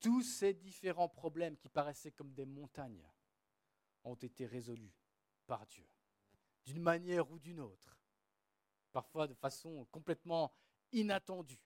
tous 0.00 0.22
ces 0.22 0.54
différents 0.54 1.08
problèmes 1.08 1.56
qui 1.56 1.68
paraissaient 1.68 2.12
comme 2.12 2.32
des 2.32 2.46
montagnes 2.46 3.06
ont 4.04 4.14
été 4.14 4.46
résolus 4.46 4.94
par 5.46 5.66
Dieu, 5.66 5.86
d'une 6.64 6.80
manière 6.80 7.30
ou 7.30 7.38
d'une 7.38 7.60
autre, 7.60 7.98
parfois 8.92 9.26
de 9.26 9.34
façon 9.34 9.86
complètement 9.90 10.52
inattendue. 10.92 11.60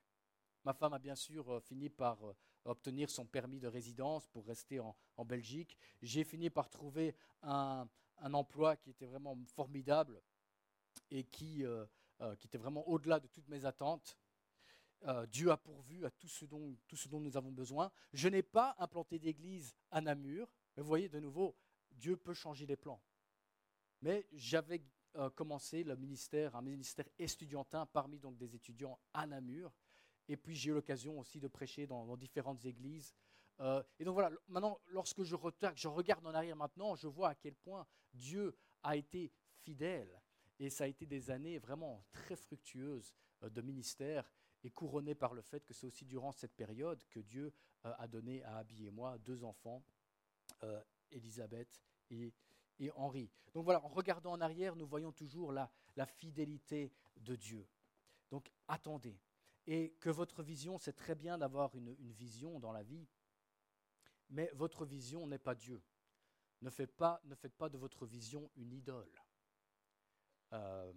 Ma 0.64 0.74
femme 0.74 0.92
a 0.92 0.98
bien 0.98 1.14
sûr 1.14 1.48
euh, 1.50 1.60
fini 1.60 1.88
par 1.88 2.22
euh, 2.26 2.36
obtenir 2.64 3.08
son 3.08 3.26
permis 3.26 3.60
de 3.60 3.68
résidence 3.68 4.26
pour 4.28 4.46
rester 4.46 4.78
en, 4.80 4.94
Belgique. 5.24 5.76
J'ai 6.00 6.24
fini 6.24 6.48
par 6.48 6.70
trouver 6.70 7.14
un, 7.42 7.86
emploi 8.32 8.76
qui 8.76 8.90
était 8.90 9.06
vraiment 9.06 9.38
formidable 9.54 10.22
et 11.10 11.24
qui, 11.24 11.64
euh, 11.64 11.86
qui 12.38 12.46
était 12.46 12.58
vraiment 12.58 12.86
au-delà 12.88 13.20
de 13.20 13.26
toutes 13.28 13.48
mes 13.48 13.64
attentes. 13.66 14.16
Dieu 15.28 15.50
a 15.50 15.56
pourvu 15.56 16.04
à 16.04 16.10
tout 16.10 16.28
ce, 16.28 16.44
dont, 16.44 16.76
nous 17.20 17.36
avons 17.36 17.52
besoin. 17.52 17.90
Je 18.12 18.28
n'ai 18.28 18.42
pas 18.42 18.76
implanté 18.78 19.18
d'église 19.18 19.74
à 19.90 20.00
Namur. 20.00 20.46
Mais 20.76 20.82
vous 20.82 20.88
voyez, 20.88 21.08
de 21.08 21.20
nouveau, 21.20 21.56
Dieu 21.90 22.16
peut 22.16 22.34
changer 22.34 22.66
les 22.66 22.76
plans. 22.76 23.00
Mais 24.02 24.26
j'avais 24.32 24.82
commencé 25.34 25.84
le 25.84 25.96
ministère, 25.96 26.54
un 26.54 26.62
ministère 26.62 27.08
estudiantin 27.18 27.86
parmi 27.86 28.18
donc 28.18 28.36
des 28.36 28.54
étudiants 28.54 28.98
à 29.14 29.26
Namur. 29.26 29.72
Et 30.30 30.36
puis 30.36 30.54
j'ai 30.54 30.70
eu 30.70 30.74
l'occasion 30.74 31.18
aussi 31.18 31.40
de 31.40 31.48
prêcher 31.48 31.88
dans, 31.88 32.16
différentes 32.16 32.64
églises. 32.64 33.14
Euh, 33.58 33.82
et 33.98 34.04
donc 34.04 34.14
voilà, 34.14 34.30
maintenant, 34.46 34.78
lorsque 34.86 35.24
je, 35.24 35.34
je 35.74 35.88
regarde 35.88 36.24
en 36.24 36.34
arrière 36.34 36.54
maintenant, 36.54 36.94
je 36.94 37.08
vois 37.08 37.30
à 37.30 37.34
quel 37.34 37.56
point 37.56 37.84
Dieu 38.14 38.56
a 38.84 38.96
été 38.96 39.32
fidèle. 39.64 40.22
Et 40.60 40.70
ça 40.70 40.84
a 40.84 40.86
été 40.86 41.04
des 41.04 41.32
années 41.32 41.58
vraiment 41.58 42.04
très 42.12 42.36
fructueuses 42.36 43.12
euh, 43.42 43.50
de 43.50 43.60
ministère 43.60 44.30
et 44.62 44.70
couronnées 44.70 45.14
par 45.14 45.34
le 45.34 45.42
fait 45.42 45.64
que 45.64 45.72
c'est 45.74 45.86
aussi 45.86 46.04
durant 46.04 46.32
cette 46.32 46.54
période 46.54 47.02
que 47.10 47.20
Dieu 47.20 47.52
euh, 47.84 47.92
a 47.98 48.08
donné 48.08 48.42
à 48.44 48.58
Abby 48.58 48.86
et 48.86 48.90
moi 48.90 49.18
deux 49.18 49.44
enfants, 49.44 49.82
Elisabeth 51.10 51.80
et, 52.10 52.34
et, 52.78 52.90
Henri. 52.92 53.30
Donc 53.54 53.64
voilà, 53.64 53.82
en 53.82 53.88
regardant 53.88 54.32
en 54.32 54.40
arrière, 54.40 54.76
nous 54.76 54.86
voyons 54.86 55.10
toujours 55.10 55.52
la, 55.52 55.70
la 55.96 56.04
fidélité 56.04 56.92
de 57.16 57.34
Dieu. 57.34 57.66
Donc 58.30 58.50
attendez, 58.68 59.18
et 59.66 59.92
que 60.00 60.10
votre 60.10 60.42
vision, 60.42 60.78
c'est 60.78 60.92
très 60.92 61.14
bien 61.14 61.38
d'avoir 61.38 61.74
une, 61.76 61.94
vision 62.12 62.58
dans 62.58 62.72
la 62.72 62.82
vie, 62.82 63.06
mais 64.30 64.50
votre 64.54 64.84
vision 64.84 65.26
n'est 65.26 65.38
pas 65.38 65.54
Dieu. 65.54 65.82
Ne 66.62 66.70
faites 66.70 66.96
pas, 66.96 67.20
ne 67.24 67.34
faites 67.34 67.54
pas 67.54 67.68
de 67.68 67.78
votre 67.78 68.06
vision 68.06 68.50
une 68.56 68.72
idole. 68.72 69.10
Euh, 70.52 70.92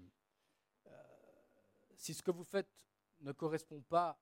euh, 0.88 1.04
si 1.96 2.14
ce 2.14 2.24
que 2.24 2.32
vous 2.32 2.44
faites 2.44 2.88
ne 3.24 3.32
correspond 3.32 3.82
pas, 3.82 4.20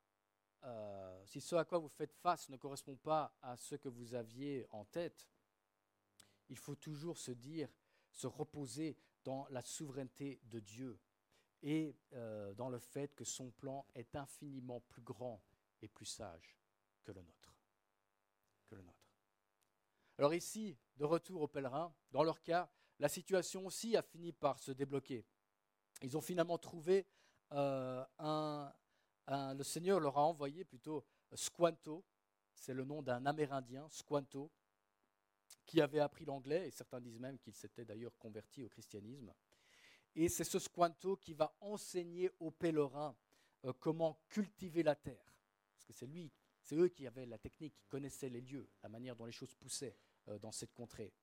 euh, 0.64 1.26
si 1.26 1.42
ce 1.42 1.56
à 1.56 1.66
quoi 1.66 1.80
vous 1.80 1.90
faites 1.90 2.14
face 2.14 2.50
ne 2.50 2.58
correspond 2.58 2.96
pas 2.96 3.36
à 3.42 3.58
ce 3.58 3.76
que 3.76 3.90
vous 3.90 4.14
aviez 4.14 4.66
en 4.70 4.86
tête, 4.86 5.28
il 6.50 6.58
faut 6.58 6.76
toujours 6.76 7.18
se 7.18 7.32
dire, 7.32 7.70
se 8.12 8.28
reposer 8.28 8.98
dans 9.24 9.48
la 9.50 9.62
souveraineté 9.62 10.40
de 10.44 10.60
Dieu 10.60 11.00
et 11.64 11.96
euh, 12.14 12.54
dans 12.54 12.70
le 12.70 12.80
fait 12.80 13.14
que 13.16 13.24
son 13.24 13.52
plan 13.52 13.86
est 13.96 14.16
infiniment 14.16 14.82
plus 14.82 15.02
grand 15.02 15.42
et 15.82 15.88
plus 15.88 16.06
sage 16.06 16.58
que 17.04 17.12
le 17.12 17.22
nôtre. 17.22 17.56
Que 18.68 18.76
le 18.76 18.82
nôtre. 18.82 18.98
Alors 20.18 20.34
ici, 20.34 20.78
de 20.98 21.06
retour 21.06 21.42
aux 21.42 21.48
pèlerins, 21.48 21.94
dans 22.12 22.24
leur 22.24 22.42
cas, 22.42 22.70
la 23.00 23.10
situation 23.10 23.66
aussi 23.66 23.96
a 23.98 24.02
fini 24.02 24.32
par 24.32 24.60
se 24.60 24.72
débloquer. 24.72 25.26
Ils 26.04 26.18
ont 26.18 26.22
finalement 26.22 26.58
trouvé 26.58 27.08
euh, 27.54 28.06
un, 28.20 28.51
le 29.32 29.64
Seigneur 29.64 30.00
leur 30.00 30.18
a 30.18 30.24
envoyé 30.24 30.64
plutôt 30.64 31.06
Squanto, 31.34 32.04
c'est 32.54 32.74
le 32.74 32.84
nom 32.84 33.02
d'un 33.02 33.26
Amérindien, 33.26 33.88
Squanto, 33.90 34.52
qui 35.66 35.82
avait 35.82 36.00
appris 36.00 36.26
l'anglais, 36.26 36.68
et 36.68 36.72
certains 36.72 37.00
disent 37.00 37.20
même 37.20 37.40
qu'il 37.40 37.54
s'était 37.54 37.86
d'ailleurs 37.86 38.18
converti 38.18 38.64
au 38.64 38.70
christianisme. 38.70 39.34
Et 40.16 40.28
c'est 40.28 40.44
ce 40.44 40.60
Squanto 40.60 41.16
qui 41.16 41.34
va 41.34 41.56
enseigner 41.62 42.30
aux 42.40 42.52
pèlerins 42.52 43.16
euh, 43.66 43.74
comment 43.80 44.20
cultiver 44.28 44.84
la 44.84 44.96
terre. 44.96 45.34
Parce 45.74 45.86
que 45.86 45.94
c'est 45.94 46.08
lui, 46.08 46.32
c'est 46.62 46.76
eux 46.76 46.90
qui 46.90 47.08
avaient 47.08 47.26
la 47.26 47.38
technique, 47.38 47.76
qui 47.76 47.86
connaissaient 47.86 48.30
les 48.30 48.42
lieux, 48.42 48.70
la 48.84 48.90
manière 48.90 49.16
dont 49.16 49.26
les 49.26 49.32
choses 49.32 49.56
poussaient 49.56 49.96
euh, 50.28 50.38
dans 50.40 50.52
cette 50.52 50.74
contrée. 50.74 51.14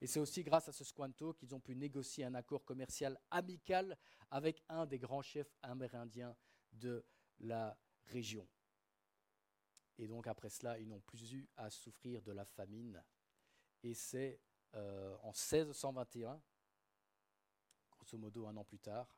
Et 0.00 0.06
c'est 0.08 0.18
aussi 0.20 0.42
grâce 0.42 0.68
à 0.68 0.72
ce 0.72 0.82
Squanto 0.82 1.34
qu'ils 1.34 1.54
ont 1.54 1.60
pu 1.60 1.76
négocier 1.76 2.24
un 2.24 2.34
accord 2.34 2.64
commercial 2.64 3.18
amical 3.30 3.96
avec 4.30 4.62
un 4.68 4.86
des 4.86 4.98
grands 4.98 5.22
chefs 5.22 5.54
amérindiens 5.62 6.36
de 6.72 7.04
la 7.40 7.76
région. 8.06 8.46
Et 9.98 10.06
donc 10.06 10.26
après 10.26 10.50
cela, 10.50 10.78
ils 10.78 10.88
n'ont 10.88 11.00
plus 11.00 11.32
eu 11.32 11.48
à 11.56 11.70
souffrir 11.70 12.22
de 12.22 12.32
la 12.32 12.44
famine 12.44 13.02
Et 13.82 13.94
c'est 13.94 14.40
euh, 14.74 15.16
en 15.22 15.28
1621, 15.28 16.40
grosso 17.92 18.18
modo 18.18 18.46
un 18.46 18.56
an 18.56 18.64
plus 18.64 18.80
tard, 18.80 19.16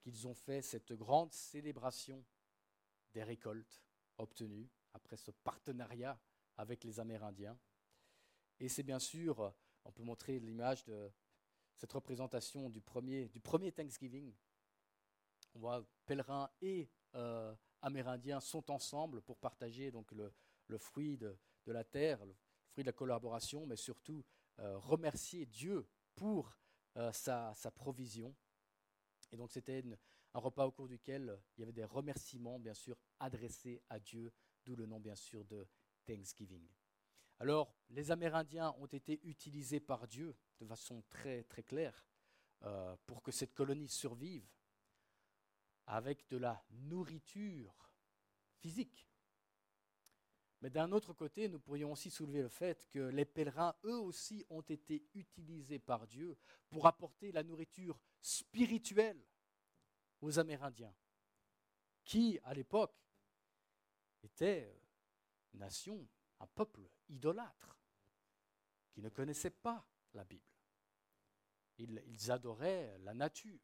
qu'ils 0.00 0.26
ont 0.26 0.34
fait 0.34 0.62
cette 0.62 0.92
grande 0.92 1.32
célébration 1.32 2.24
des 3.12 3.22
récoltes 3.22 3.82
obtenues 4.18 4.68
après 4.92 5.16
ce 5.16 5.30
partenariat 5.30 6.18
avec 6.56 6.84
les 6.84 6.98
Amérindiens. 7.00 7.58
Et 8.60 8.68
c'est 8.68 8.82
bien 8.82 8.98
sûr, 8.98 9.54
on 9.84 9.92
peut 9.92 10.02
montrer 10.02 10.38
l'image 10.40 10.84
de 10.84 11.10
cette 11.76 11.92
représentation 11.92 12.70
du 12.70 12.80
premier, 12.80 13.28
du 13.28 13.40
premier 13.40 13.72
Thanksgiving. 13.72 14.34
On 15.54 15.58
voit 15.60 15.84
pèlerins 16.06 16.50
et 16.60 16.88
euh, 17.14 17.54
Amérindiens 17.82 18.40
sont 18.40 18.70
ensemble 18.70 19.20
pour 19.22 19.38
partager 19.38 19.90
donc 19.90 20.10
le, 20.12 20.32
fruit 20.78 21.16
de, 21.18 21.36
la 21.66 21.84
terre, 21.84 22.24
le 22.24 22.34
fruit 22.72 22.82
de 22.82 22.88
la 22.88 22.92
collaboration, 22.92 23.66
mais 23.66 23.76
surtout 23.76 24.24
euh, 24.58 24.78
remercier 24.78 25.46
Dieu 25.46 25.86
pour 26.14 26.56
euh, 26.96 27.12
sa, 27.12 27.54
provision. 27.74 28.34
Et 29.32 29.36
donc 29.36 29.52
c'était 29.52 29.84
un 30.32 30.38
repas 30.38 30.66
au 30.66 30.72
cours 30.72 30.88
duquel 30.88 31.38
il 31.56 31.60
y 31.60 31.62
avait 31.62 31.72
des 31.72 31.84
remerciements, 31.84 32.58
bien 32.58 32.74
sûr, 32.74 32.96
adressés 33.20 33.82
à 33.90 34.00
Dieu, 34.00 34.32
d'où 34.64 34.76
le 34.76 34.86
nom, 34.86 34.98
bien 34.98 35.14
sûr, 35.14 35.44
de 35.44 35.66
Thanksgiving. 36.06 36.66
Alors, 37.40 37.74
les 37.90 38.10
Amérindiens 38.10 38.74
ont 38.78 38.86
été 38.86 39.20
utilisés 39.24 39.80
par 39.80 40.06
Dieu 40.06 40.36
de 40.60 40.66
façon 40.66 41.02
très, 41.10 41.42
très 41.44 41.62
claire 41.62 42.06
pour 43.04 43.22
que 43.22 43.30
cette 43.30 43.52
colonie 43.52 43.88
survive 43.88 44.48
avec 45.86 46.26
de 46.28 46.36
la 46.36 46.64
nourriture 46.70 47.90
physique. 48.58 49.08
Mais 50.64 50.70
d'un 50.70 50.92
autre 50.92 51.12
côté, 51.12 51.48
nous 51.48 51.60
pourrions 51.60 51.92
aussi 51.92 52.10
soulever 52.10 52.40
le 52.40 52.48
fait 52.48 52.88
que 52.88 52.98
les 52.98 53.26
pèlerins, 53.26 53.74
eux 53.84 53.98
aussi, 53.98 54.46
ont 54.48 54.62
été 54.62 55.04
utilisés 55.12 55.78
par 55.78 56.06
Dieu 56.06 56.38
pour 56.70 56.86
apporter 56.86 57.32
la 57.32 57.42
nourriture 57.42 58.00
spirituelle 58.22 59.22
aux 60.22 60.38
Amérindiens, 60.38 60.94
qui, 62.02 62.38
à 62.44 62.54
l'époque, 62.54 62.96
étaient 64.22 64.80
une 65.52 65.60
nation, 65.60 66.08
un 66.40 66.46
peuple 66.46 66.88
idolâtre, 67.10 67.78
qui 68.90 69.02
ne 69.02 69.10
connaissait 69.10 69.50
pas 69.50 69.86
la 70.14 70.24
Bible. 70.24 70.48
Ils, 71.76 72.30
adoraient 72.30 72.96
la 73.00 73.12
nature, 73.12 73.60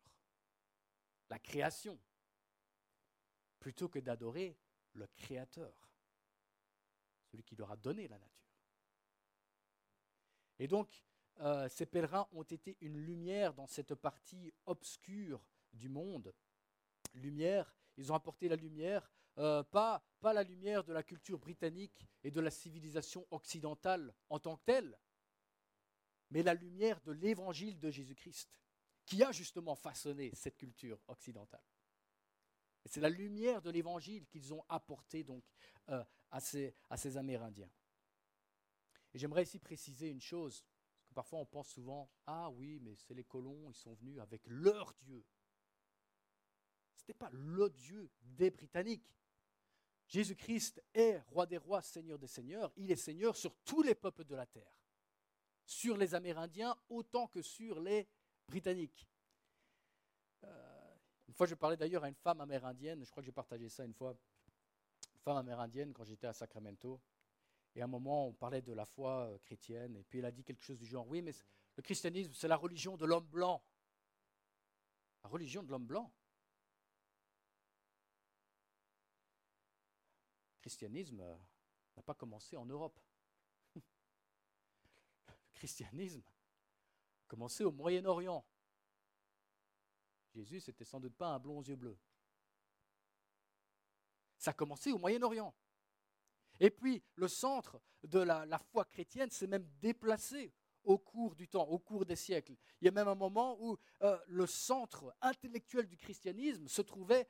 la 1.30 1.38
création, 1.38 1.98
plutôt 3.60 3.88
que 3.88 3.98
d'adorer 3.98 4.58
le 4.94 5.06
Créateur, 5.16 5.72
celui 7.30 7.44
qui 7.44 7.54
leur 7.54 7.70
a 7.70 7.76
donné 7.76 8.08
la 8.08 8.18
nature. 8.18 8.50
Et 10.58 10.66
donc, 10.66 11.04
euh, 11.40 11.68
ces 11.68 11.86
pèlerins 11.86 12.28
ont 12.32 12.42
été 12.42 12.76
une 12.80 12.98
lumière 12.98 13.54
dans 13.54 13.66
cette 13.66 13.94
partie 13.94 14.52
obscure 14.66 15.42
du 15.72 15.88
monde. 15.88 16.34
Lumière, 17.14 17.74
ils 17.96 18.10
ont 18.10 18.14
apporté 18.14 18.48
la 18.48 18.56
lumière, 18.56 19.10
euh, 19.38 19.62
pas, 19.62 20.02
pas 20.20 20.32
la 20.32 20.42
lumière 20.42 20.84
de 20.84 20.92
la 20.92 21.02
culture 21.02 21.38
britannique 21.38 22.06
et 22.24 22.30
de 22.30 22.40
la 22.40 22.50
civilisation 22.50 23.26
occidentale 23.30 24.14
en 24.28 24.38
tant 24.38 24.56
que 24.56 24.64
telle, 24.64 24.98
mais 26.30 26.42
la 26.42 26.54
lumière 26.54 27.00
de 27.02 27.12
l'évangile 27.12 27.78
de 27.78 27.90
Jésus-Christ, 27.90 28.60
qui 29.06 29.22
a 29.22 29.32
justement 29.32 29.74
façonné 29.74 30.30
cette 30.34 30.56
culture 30.56 31.00
occidentale. 31.08 31.64
C'est 32.86 33.00
la 33.00 33.08
lumière 33.08 33.62
de 33.62 33.70
l'évangile 33.70 34.26
qu'ils 34.26 34.52
ont 34.54 34.64
apporté 34.68 35.22
donc 35.24 35.44
euh, 35.88 36.04
à, 36.30 36.40
ces, 36.40 36.74
à 36.88 36.96
ces 36.96 37.16
Amérindiens. 37.16 37.70
Et 39.12 39.18
j'aimerais 39.18 39.42
ici 39.42 39.58
préciser 39.58 40.08
une 40.08 40.20
chose, 40.20 40.64
parce 40.96 41.08
que 41.08 41.14
parfois 41.14 41.38
on 41.40 41.46
pense 41.46 41.68
souvent, 41.68 42.10
ah 42.26 42.50
oui, 42.50 42.78
mais 42.80 42.94
c'est 42.94 43.14
les 43.14 43.24
colons, 43.24 43.70
ils 43.70 43.76
sont 43.76 43.94
venus 43.94 44.20
avec 44.20 44.42
leur 44.46 44.94
Dieu. 45.00 45.24
Ce 46.96 47.02
n'était 47.02 47.14
pas 47.14 47.30
le 47.32 47.68
Dieu 47.70 48.10
des 48.22 48.50
Britanniques. 48.50 49.16
Jésus-Christ 50.06 50.82
est 50.92 51.18
roi 51.28 51.46
des 51.46 51.56
rois, 51.56 51.82
seigneur 51.82 52.18
des 52.18 52.26
seigneurs. 52.26 52.72
Il 52.76 52.90
est 52.90 52.96
seigneur 52.96 53.36
sur 53.36 53.54
tous 53.64 53.82
les 53.82 53.94
peuples 53.94 54.24
de 54.24 54.34
la 54.34 54.46
terre 54.46 54.80
sur 55.70 55.96
les 55.96 56.14
Amérindiens 56.16 56.76
autant 56.88 57.28
que 57.28 57.42
sur 57.42 57.78
les 57.80 58.08
Britanniques. 58.48 59.06
Une 61.30 61.34
fois, 61.34 61.46
je 61.46 61.54
parlais 61.54 61.76
d'ailleurs 61.76 62.02
à 62.02 62.08
une 62.08 62.16
femme 62.16 62.40
amérindienne, 62.40 63.04
je 63.04 63.10
crois 63.12 63.22
que 63.22 63.26
j'ai 63.26 63.30
partagé 63.30 63.68
ça 63.68 63.84
une 63.84 63.94
fois, 63.94 64.18
une 65.14 65.20
femme 65.20 65.36
amérindienne 65.36 65.92
quand 65.92 66.02
j'étais 66.02 66.26
à 66.26 66.32
Sacramento. 66.32 67.00
Et 67.76 67.80
à 67.80 67.84
un 67.84 67.86
moment, 67.86 68.26
on 68.26 68.32
parlait 68.32 68.62
de 68.62 68.72
la 68.72 68.84
foi 68.84 69.28
euh, 69.28 69.38
chrétienne, 69.38 69.94
et 69.96 70.02
puis 70.02 70.18
elle 70.18 70.24
a 70.24 70.32
dit 70.32 70.42
quelque 70.42 70.64
chose 70.64 70.76
du 70.76 70.86
genre, 70.86 71.06
oui, 71.06 71.22
mais 71.22 71.32
le 71.76 71.82
christianisme, 71.84 72.32
c'est 72.34 72.48
la 72.48 72.56
religion 72.56 72.96
de 72.96 73.06
l'homme 73.06 73.28
blanc. 73.28 73.62
La 75.22 75.30
religion 75.30 75.62
de 75.62 75.70
l'homme 75.70 75.86
blanc. 75.86 76.12
Le 80.56 80.62
christianisme 80.62 81.20
euh, 81.20 81.36
n'a 81.96 82.02
pas 82.02 82.14
commencé 82.14 82.56
en 82.56 82.66
Europe 82.66 82.98
christianisme 85.54 86.24
a 86.26 87.28
commencé 87.28 87.62
au 87.62 87.70
Moyen-Orient. 87.70 88.44
Jésus, 90.34 90.60
c'était 90.60 90.84
sans 90.84 91.00
doute 91.00 91.14
pas 91.14 91.28
un 91.28 91.38
blond 91.38 91.58
aux 91.58 91.64
yeux 91.64 91.76
bleus. 91.76 91.98
Ça 94.38 94.52
a 94.52 94.54
commencé 94.54 94.92
au 94.92 94.98
Moyen-Orient. 94.98 95.54
Et 96.60 96.70
puis, 96.70 97.02
le 97.16 97.28
centre 97.28 97.80
de 98.04 98.20
la, 98.20 98.58
foi 98.58 98.84
chrétienne 98.84 99.30
s'est 99.30 99.46
même 99.46 99.68
déplacé 99.80 100.52
au 100.84 100.98
cours 100.98 101.34
du 101.34 101.46
temps, 101.48 101.66
au 101.68 101.78
cours 101.78 102.06
des 102.06 102.16
siècles. 102.16 102.56
Il 102.80 102.86
y 102.86 102.88
a 102.88 102.92
même 102.92 103.08
un 103.08 103.14
moment 103.14 103.58
où 103.60 103.76
euh, 104.02 104.18
le 104.28 104.46
centre 104.46 105.14
intellectuel 105.20 105.86
du 105.86 105.96
christianisme 105.96 106.68
se 106.68 106.80
trouvait 106.80 107.28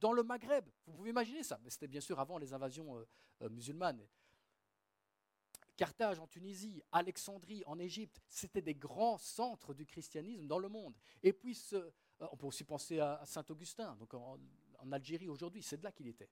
dans 0.00 0.12
le 0.12 0.22
Maghreb. 0.22 0.68
Vous 0.86 0.94
pouvez 0.94 1.10
imaginer 1.10 1.42
ça, 1.42 1.58
mais 1.62 1.70
c'était 1.70 1.86
bien 1.86 2.00
sûr 2.00 2.18
avant 2.18 2.38
les 2.38 2.52
invasions 2.52 2.96
euh, 2.96 3.06
euh, 3.42 3.48
musulmanes. 3.50 4.04
Carthage 5.78 6.18
en 6.18 6.26
Tunisie, 6.26 6.82
Alexandrie 6.90 7.62
en 7.64 7.78
Égypte, 7.78 8.20
c'était 8.28 8.60
des 8.60 8.74
grands 8.74 9.16
centres 9.16 9.74
du 9.74 9.86
christianisme 9.86 10.48
dans 10.48 10.58
le 10.58 10.68
monde. 10.68 10.94
Et 11.22 11.32
puis, 11.32 11.56
euh, 11.72 11.88
on 12.20 12.36
peut 12.36 12.46
aussi 12.46 12.64
penser 12.64 13.00
à, 13.00 13.22
Saint-Augustin, 13.24 13.96
donc 13.96 14.14
en, 14.14 14.38
Algérie 14.92 15.28
aujourd'hui, 15.28 15.62
c'est 15.62 15.76
de 15.76 15.84
là 15.84 15.92
qu'il 15.92 16.06
était. 16.06 16.30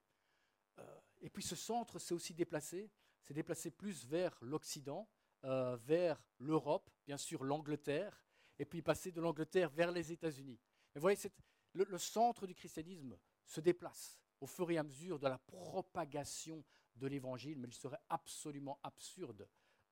Euh, 0.79 0.99
et 1.21 1.29
puis 1.29 1.43
ce 1.43 1.55
centre 1.55 1.99
s'est 1.99 2.13
aussi 2.13 2.33
déplacé, 2.33 2.89
s'est 3.23 3.33
déplacé 3.33 3.71
plus 3.71 4.05
vers 4.05 4.37
l'Occident, 4.41 5.07
euh, 5.43 5.75
vers 5.75 6.21
l'Europe, 6.39 6.89
bien 7.05 7.17
sûr 7.17 7.43
l'Angleterre, 7.43 8.23
et 8.57 8.65
puis 8.65 8.81
passé 8.81 9.11
de 9.11 9.21
l'Angleterre 9.21 9.69
vers 9.69 9.91
les 9.91 10.11
États-Unis. 10.11 10.59
Vous 10.95 11.01
voyez, 11.01 11.17
le 11.73 11.97
centre 11.97 12.47
du 12.47 12.55
christianisme 12.55 13.17
se 13.45 13.59
déplace 13.59 14.19
au 14.39 14.47
fur 14.47 14.69
et 14.71 14.77
à 14.77 14.83
mesure 14.83 15.19
de 15.19 15.27
la 15.27 15.37
propagation 15.37 16.63
de 16.95 17.07
l'évangile, 17.07 17.59
mais 17.59 17.67
il 17.67 17.73
serait 17.73 17.99
absolument 18.09 18.79
absurde 18.83 19.47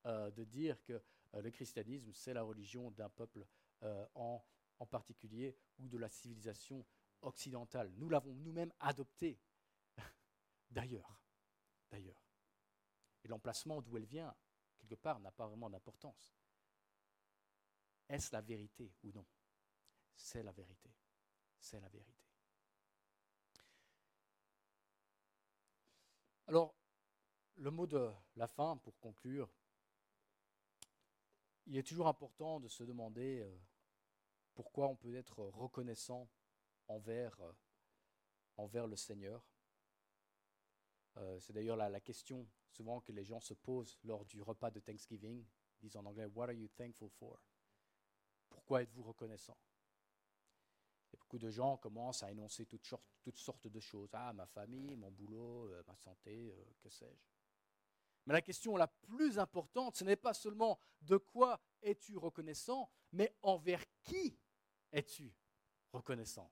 euh, 0.05 0.31
de 0.31 0.43
dire 0.43 0.81
que 0.83 1.01
euh, 1.33 1.41
le 1.41 1.51
christianisme, 1.51 2.11
c'est 2.13 2.33
la 2.33 2.43
religion 2.43 2.91
d'un 2.91 3.09
peuple 3.09 3.45
euh, 3.83 4.05
en, 4.15 4.43
en, 4.79 4.85
particulier 4.85 5.57
ou 5.79 5.87
de 5.87 5.97
la 5.97 6.09
civilisation 6.09 6.85
occidentale. 7.21 7.91
Nous 7.95 8.09
l'avons 8.09 8.33
nous-mêmes 8.33 8.73
adopté 8.79 9.39
d'ailleurs. 10.69 11.19
D'ailleurs. 11.89 12.21
Et 13.23 13.27
l'emplacement 13.27 13.81
d'où 13.81 13.97
elle 13.97 14.05
vient, 14.05 14.35
quelque 14.77 14.95
part, 14.95 15.19
n'a 15.19 15.31
pas 15.31 15.47
vraiment 15.47 15.69
d'importance. 15.69 16.35
Est-ce 18.07 18.31
la 18.33 18.41
vérité 18.41 18.93
ou 19.03 19.11
non? 19.11 19.25
C'est 20.15 20.43
la 20.43 20.51
vérité. 20.51 20.93
C'est 21.59 21.79
la 21.79 21.89
vérité. 21.89 22.25
Alors, 26.47 26.75
le 27.55 27.71
mot 27.71 27.87
de 27.87 28.11
la 28.35 28.47
fin, 28.47 28.77
pour 28.77 28.99
conclure, 28.99 29.49
il 31.65 31.77
est 31.77 31.87
toujours 31.87 32.07
important 32.07 32.59
de 32.59 32.67
se 32.67 32.83
demander 32.83 33.39
euh, 33.41 33.57
pourquoi 34.55 34.87
on 34.87 34.95
peut 34.95 35.15
être 35.15 35.43
reconnaissant 35.43 36.27
envers, 36.87 37.39
euh, 37.41 37.51
envers 38.57 38.87
le 38.87 38.95
Seigneur. 38.95 39.45
Euh, 41.17 41.39
c'est 41.39 41.53
d'ailleurs 41.53 41.77
la, 41.77 41.89
la, 41.89 41.99
question 41.99 42.47
souvent 42.69 43.01
que 43.01 43.11
les 43.11 43.23
gens 43.23 43.39
se 43.39 43.53
posent 43.53 43.97
lors 44.03 44.25
du 44.25 44.41
repas 44.41 44.71
de 44.71 44.79
Thanksgiving. 44.79 45.45
Ils 45.81 45.81
disent 45.81 45.97
en 45.97 46.05
anglais, 46.05 46.25
What 46.33 46.45
are 46.45 46.53
you 46.53 46.67
thankful 46.69 47.09
for? 47.09 47.39
Pourquoi 48.49 48.81
êtes-vous 48.81 49.03
reconnaissant? 49.03 49.57
Et 51.13 51.17
beaucoup 51.17 51.37
de 51.37 51.49
gens 51.49 51.77
commencent 51.77 52.23
à 52.23 52.31
énoncer 52.31 52.65
toutes 52.65 52.85
sortes, 52.85 53.05
toutes 53.21 53.37
sortes 53.37 53.67
de 53.67 53.79
choses. 53.79 54.09
Ah, 54.13 54.33
ma 54.33 54.45
famille, 54.47 54.95
mon 54.95 55.11
boulot, 55.11 55.69
ma 55.85 55.95
santé, 55.95 56.53
que 56.81 56.89
sais-je. 56.89 57.29
Mais 58.25 58.33
la 58.33 58.41
question 58.41 58.75
la 58.75 58.87
plus 58.87 59.37
importante, 59.37 59.95
ce 59.95 60.03
n'est 60.03 60.15
pas 60.15 60.33
seulement 60.33 60.79
de 61.01 61.17
quoi 61.17 61.61
es-tu 61.81 62.17
reconnaissant, 62.17 62.89
mais 63.11 63.35
envers 63.41 63.83
qui 64.01 64.37
es-tu 64.95 65.31
reconnaissant? 65.91 66.51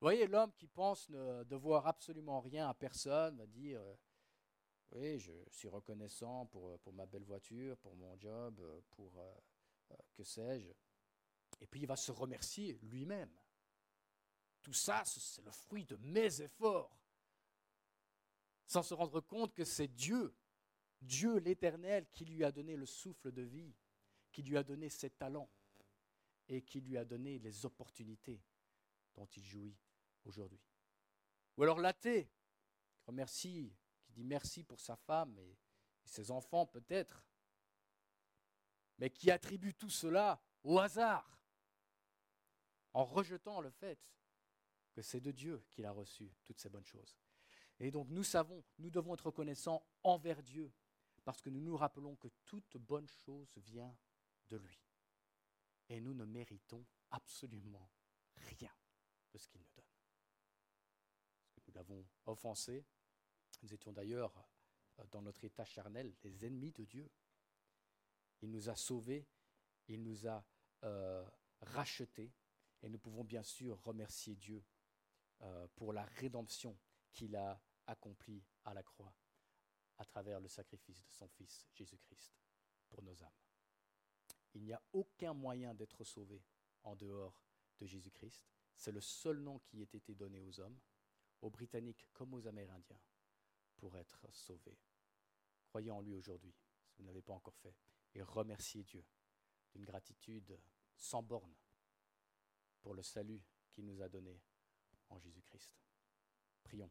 Voyez, 0.00 0.26
l'homme 0.26 0.52
qui 0.52 0.66
pense 0.66 1.08
ne 1.08 1.44
devoir 1.44 1.86
absolument 1.86 2.40
rien 2.40 2.68
à 2.68 2.74
personne 2.74 3.38
va 3.38 3.46
dire, 3.46 3.80
euh, 3.80 3.96
oui, 4.92 5.18
je 5.18 5.32
suis 5.48 5.68
reconnaissant 5.68 6.46
pour, 6.46 6.78
pour 6.80 6.92
ma 6.92 7.06
belle 7.06 7.24
voiture, 7.24 7.78
pour 7.78 7.96
mon 7.96 8.18
job, 8.18 8.60
pour 8.90 9.18
euh, 9.18 9.34
euh, 9.92 9.96
que 10.12 10.22
sais-je. 10.22 10.68
Et 11.60 11.66
puis 11.66 11.80
il 11.80 11.86
va 11.86 11.96
se 11.96 12.12
remercier 12.12 12.78
lui-même. 12.82 13.34
Tout 14.62 14.74
ça, 14.74 15.02
c'est 15.06 15.42
le 15.42 15.50
fruit 15.50 15.84
de 15.86 15.96
mes 15.96 16.42
efforts. 16.42 16.98
Sans 18.66 18.82
se 18.82 18.94
rendre 18.94 19.20
compte 19.20 19.54
que 19.54 19.64
c'est 19.64 19.88
Dieu, 19.88 20.34
Dieu 21.00 21.38
l'Éternel, 21.38 22.06
qui 22.12 22.24
lui 22.24 22.44
a 22.44 22.52
donné 22.52 22.76
le 22.76 22.86
souffle 22.86 23.32
de 23.32 23.42
vie, 23.42 23.74
qui 24.32 24.42
lui 24.42 24.56
a 24.56 24.62
donné 24.62 24.90
ses 24.90 25.10
talents 25.10 25.50
et 26.48 26.62
qui 26.62 26.80
lui 26.80 26.96
a 26.96 27.04
donné 27.04 27.38
les 27.38 27.64
opportunités 27.64 28.42
dont 29.14 29.26
il 29.26 29.44
jouit 29.44 29.76
aujourd'hui. 30.24 30.60
Ou 31.56 31.62
alors 31.62 31.78
l'athée, 31.78 32.30
qui 32.94 33.04
remercie, 33.06 33.76
qui 34.02 34.12
dit 34.12 34.24
merci 34.24 34.64
pour 34.64 34.80
sa 34.80 34.96
femme 34.96 35.38
et, 35.38 35.56
ses 36.06 36.30
enfants 36.30 36.66
peut-être, 36.66 37.24
mais 38.98 39.08
qui 39.08 39.30
attribue 39.30 39.72
tout 39.72 39.88
cela 39.88 40.38
au 40.62 40.78
hasard, 40.78 41.40
en 42.92 43.04
rejetant 43.04 43.62
le 43.62 43.70
fait 43.70 43.98
que 44.92 45.00
c'est 45.00 45.20
de 45.20 45.32
Dieu 45.32 45.64
qu'il 45.70 45.86
a 45.86 45.92
reçu 45.92 46.30
toutes 46.44 46.60
ces 46.60 46.68
bonnes 46.68 46.84
choses. 46.84 47.16
Et 47.80 47.90
donc 47.90 48.08
nous 48.10 48.22
savons, 48.22 48.62
nous 48.78 48.90
devons 48.90 49.14
être 49.14 49.26
reconnaissants 49.26 49.84
envers 50.02 50.42
Dieu, 50.42 50.70
parce 51.24 51.40
que 51.40 51.48
nous 51.48 51.62
nous 51.62 51.76
rappelons 51.76 52.16
que 52.16 52.28
toute 52.44 52.76
bonne 52.76 53.08
chose 53.08 53.50
vient 53.56 53.96
de 54.50 54.58
lui. 54.58 54.78
Et 55.88 56.00
nous 56.00 56.14
ne 56.14 56.24
méritons 56.24 56.84
absolument 57.10 57.90
rien 58.36 58.72
de 59.32 59.38
ce 59.38 59.48
qu'il 59.48 59.60
nous 59.60 59.70
donne. 59.74 59.84
nous 61.66 61.74
l'avons 61.74 62.06
offensé. 62.26 62.84
Nous 63.62 63.72
étions 63.72 63.92
d'ailleurs, 63.92 64.32
euh, 64.98 65.04
dans 65.10 65.22
notre 65.22 65.44
état 65.44 65.64
charnel, 65.64 66.14
les 66.22 66.44
ennemis 66.44 66.72
de 66.72 66.84
Dieu. 66.84 67.10
Il 68.42 68.50
nous 68.50 68.68
a 68.68 68.76
sauvés, 68.76 69.26
il 69.88 70.02
nous 70.02 70.26
a 70.26 70.44
euh, 70.84 71.24
rachetés, 71.60 72.32
et 72.82 72.88
nous 72.88 72.98
pouvons 72.98 73.24
bien 73.24 73.42
sûr 73.42 73.80
remercier 73.82 74.36
Dieu 74.36 74.62
euh, 75.42 75.66
pour 75.74 75.92
la 75.92 76.04
rédemption 76.04 76.78
qu'il 77.12 77.36
a 77.36 77.60
accomplie 77.86 78.44
à 78.64 78.74
la 78.74 78.82
croix 78.82 79.14
à 79.98 80.04
travers 80.04 80.40
le 80.40 80.48
sacrifice 80.48 81.02
de 81.04 81.10
son 81.10 81.28
Fils 81.28 81.66
Jésus-Christ 81.72 82.34
pour 82.88 83.02
nos 83.02 83.22
âmes. 83.22 83.53
Il 84.54 84.62
n'y 84.62 84.72
a 84.72 84.82
aucun 84.92 85.34
moyen 85.34 85.74
d'être 85.74 86.04
sauvé 86.04 86.42
en 86.82 86.96
dehors 86.96 87.40
de 87.78 87.86
Jésus-Christ. 87.86 88.44
C'est 88.76 88.92
le 88.92 89.00
seul 89.00 89.38
nom 89.38 89.58
qui 89.60 89.82
ait 89.82 89.84
été 89.92 90.14
donné 90.14 90.40
aux 90.40 90.60
hommes, 90.60 90.78
aux 91.42 91.50
Britanniques 91.50 92.08
comme 92.12 92.34
aux 92.34 92.46
Amérindiens, 92.46 93.00
pour 93.76 93.96
être 93.96 94.26
sauvés. 94.32 94.78
Croyez 95.66 95.90
en 95.90 96.00
lui 96.00 96.14
aujourd'hui, 96.14 96.54
si 96.86 96.98
vous 96.98 97.04
n'avez 97.04 97.22
pas 97.22 97.32
encore 97.32 97.56
fait, 97.56 97.74
et 98.14 98.22
remerciez 98.22 98.84
Dieu 98.84 99.04
d'une 99.72 99.84
gratitude 99.84 100.58
sans 100.96 101.22
borne 101.22 101.54
pour 102.80 102.94
le 102.94 103.02
salut 103.02 103.42
qu'il 103.72 103.86
nous 103.86 104.00
a 104.02 104.08
donné 104.08 104.40
en 105.08 105.18
Jésus-Christ. 105.18 105.72
Prions. 106.62 106.90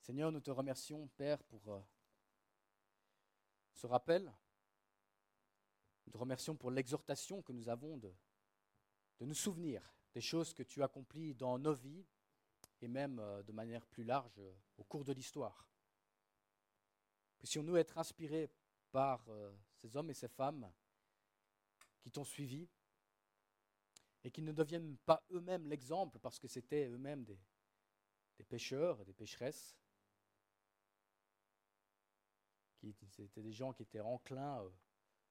Seigneur, 0.00 0.30
nous 0.32 0.40
te 0.40 0.50
remercions, 0.50 1.08
Père, 1.16 1.42
pour 1.44 1.72
euh, 1.72 1.80
ce 3.72 3.86
rappel 3.86 4.32
nous 6.08 6.12
te 6.12 6.18
remercions 6.18 6.56
pour 6.56 6.70
l'exhortation 6.70 7.42
que 7.42 7.52
nous 7.52 7.68
avons 7.68 7.98
de, 7.98 8.10
nous 9.20 9.34
souvenir 9.34 9.82
des 10.14 10.22
choses 10.22 10.54
que 10.54 10.62
tu 10.62 10.82
accomplis 10.82 11.34
dans 11.34 11.58
nos 11.58 11.74
vies 11.74 12.06
et 12.80 12.88
même 12.88 13.18
euh, 13.18 13.42
de 13.42 13.52
manière 13.52 13.86
plus 13.86 14.04
large 14.04 14.38
euh, 14.38 14.54
au 14.78 14.84
cours 14.84 15.04
de 15.04 15.12
l'histoire. 15.12 15.68
Puissions-nous 17.38 17.76
être 17.76 17.98
inspirés 17.98 18.50
par 18.90 19.22
euh, 19.28 19.54
ces 19.74 19.98
hommes 19.98 20.08
et 20.08 20.14
ces 20.14 20.28
femmes 20.28 20.72
qui 22.00 22.10
t'ont 22.10 22.24
suivi 22.24 22.66
et 24.24 24.30
qui 24.30 24.40
ne 24.40 24.52
deviennent 24.52 24.96
pas 25.04 25.22
eux-mêmes 25.32 25.66
l'exemple 25.66 26.18
parce 26.20 26.38
que 26.38 26.48
c'était 26.48 26.88
eux-mêmes 26.88 27.24
des, 27.24 27.38
des 28.38 28.44
pécheurs, 28.44 29.04
des 29.04 29.12
pécheresses, 29.12 29.76
qui 32.78 32.96
étaient 33.18 33.42
des 33.42 33.52
gens 33.52 33.74
qui 33.74 33.82
étaient 33.82 34.00
enclins 34.00 34.64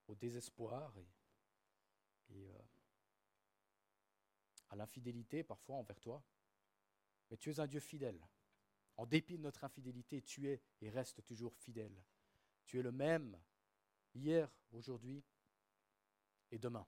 au 0.08 0.16
désespoir 0.16 0.94
et, 2.30 2.50
euh, 2.50 2.60
à 4.70 4.76
l'infidélité 4.76 5.44
parfois 5.44 5.76
envers 5.76 6.00
toi. 6.00 6.24
Mais 7.30 7.38
tu 7.38 7.50
es 7.50 7.60
un 7.60 7.68
Dieu 7.68 7.80
fidèle. 7.80 8.26
En 8.96 9.06
dépit 9.06 9.38
de 9.38 9.44
notre 9.44 9.64
infidélité, 9.64 10.22
tu 10.22 10.50
es 10.50 10.62
et 10.82 10.90
restes 10.90 11.24
toujours 11.24 11.56
fidèle. 11.56 12.04
Tu 12.66 12.80
es 12.80 12.82
le 12.82 12.92
même 12.92 13.40
hier, 14.16 14.52
aujourd'hui 14.72 15.24
et 16.52 16.58
demain. 16.58 16.88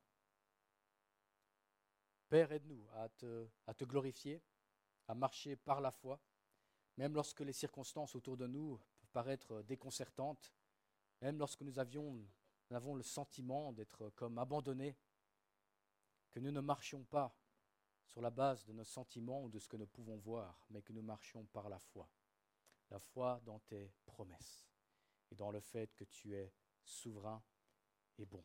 Père, 2.29 2.51
aide-nous 2.51 2.87
à 2.93 3.09
te, 3.09 3.47
à 3.67 3.73
te 3.73 3.85
glorifier, 3.85 4.41
à 5.07 5.15
marcher 5.15 5.55
par 5.55 5.81
la 5.81 5.91
foi, 5.91 6.19
même 6.97 7.13
lorsque 7.13 7.41
les 7.41 7.53
circonstances 7.53 8.15
autour 8.15 8.37
de 8.37 8.47
nous 8.47 8.77
peuvent 8.99 9.11
paraître 9.11 9.61
déconcertantes, 9.63 10.53
même 11.21 11.37
lorsque 11.37 11.61
nous 11.61 11.79
avions 11.79 12.27
nous 12.69 12.75
avons 12.75 12.95
le 12.95 13.03
sentiment 13.03 13.73
d'être 13.73 14.09
comme 14.11 14.37
abandonnés, 14.37 14.95
que 16.29 16.39
nous 16.39 16.51
ne 16.51 16.61
marchions 16.61 17.03
pas 17.03 17.35
sur 18.05 18.21
la 18.21 18.29
base 18.29 18.65
de 18.65 18.73
nos 18.73 18.83
sentiments 18.83 19.43
ou 19.43 19.49
de 19.49 19.59
ce 19.59 19.67
que 19.67 19.77
nous 19.77 19.87
pouvons 19.87 20.17
voir, 20.17 20.65
mais 20.69 20.81
que 20.81 20.93
nous 20.93 21.01
marchions 21.01 21.45
par 21.47 21.69
la 21.69 21.79
foi. 21.79 22.09
La 22.89 22.99
foi 22.99 23.41
dans 23.45 23.59
tes 23.59 23.91
promesses 24.05 24.67
et 25.31 25.35
dans 25.35 25.51
le 25.51 25.59
fait 25.59 25.93
que 25.95 26.03
tu 26.05 26.35
es 26.35 26.53
souverain 26.83 27.43
et 28.17 28.25
bon. 28.25 28.43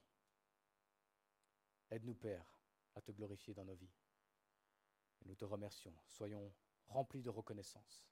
Aide-nous, 1.90 2.14
Père, 2.14 2.46
à 2.94 3.00
te 3.00 3.12
glorifier 3.12 3.54
dans 3.54 3.64
nos 3.64 3.74
vies. 3.74 3.94
Nous 5.24 5.34
te 5.34 5.44
remercions. 5.44 5.94
Soyons 6.08 6.52
remplis 6.88 7.22
de 7.22 7.30
reconnaissance 7.30 8.06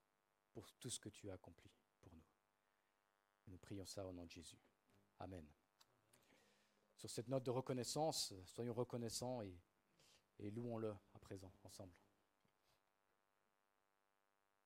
pour 0.53 0.71
tout 0.73 0.91
ce 0.91 1.01
que 1.01 1.11
tu 1.11 1.31
as 1.31 1.35
accompli 1.35 1.71
pour 2.01 2.13
nous. 2.15 2.25
nous 3.49 3.59
prions 3.59 3.87
ça 3.87 4.07
au 4.07 4.13
nom 4.13 4.25
de 4.25 4.31
Jésus. 4.31 4.61
Amen 5.19 5.47
sur 7.03 7.11
cette 7.11 7.27
note 7.27 7.43
de 7.43 7.51
reconnaissance, 7.51 8.33
soyons 8.45 8.75
reconnaissants 8.75 9.43
et, 9.43 9.59
louons-le 10.53 10.95
à 11.15 11.19
présent 11.19 11.53
ensemble. 11.65 11.93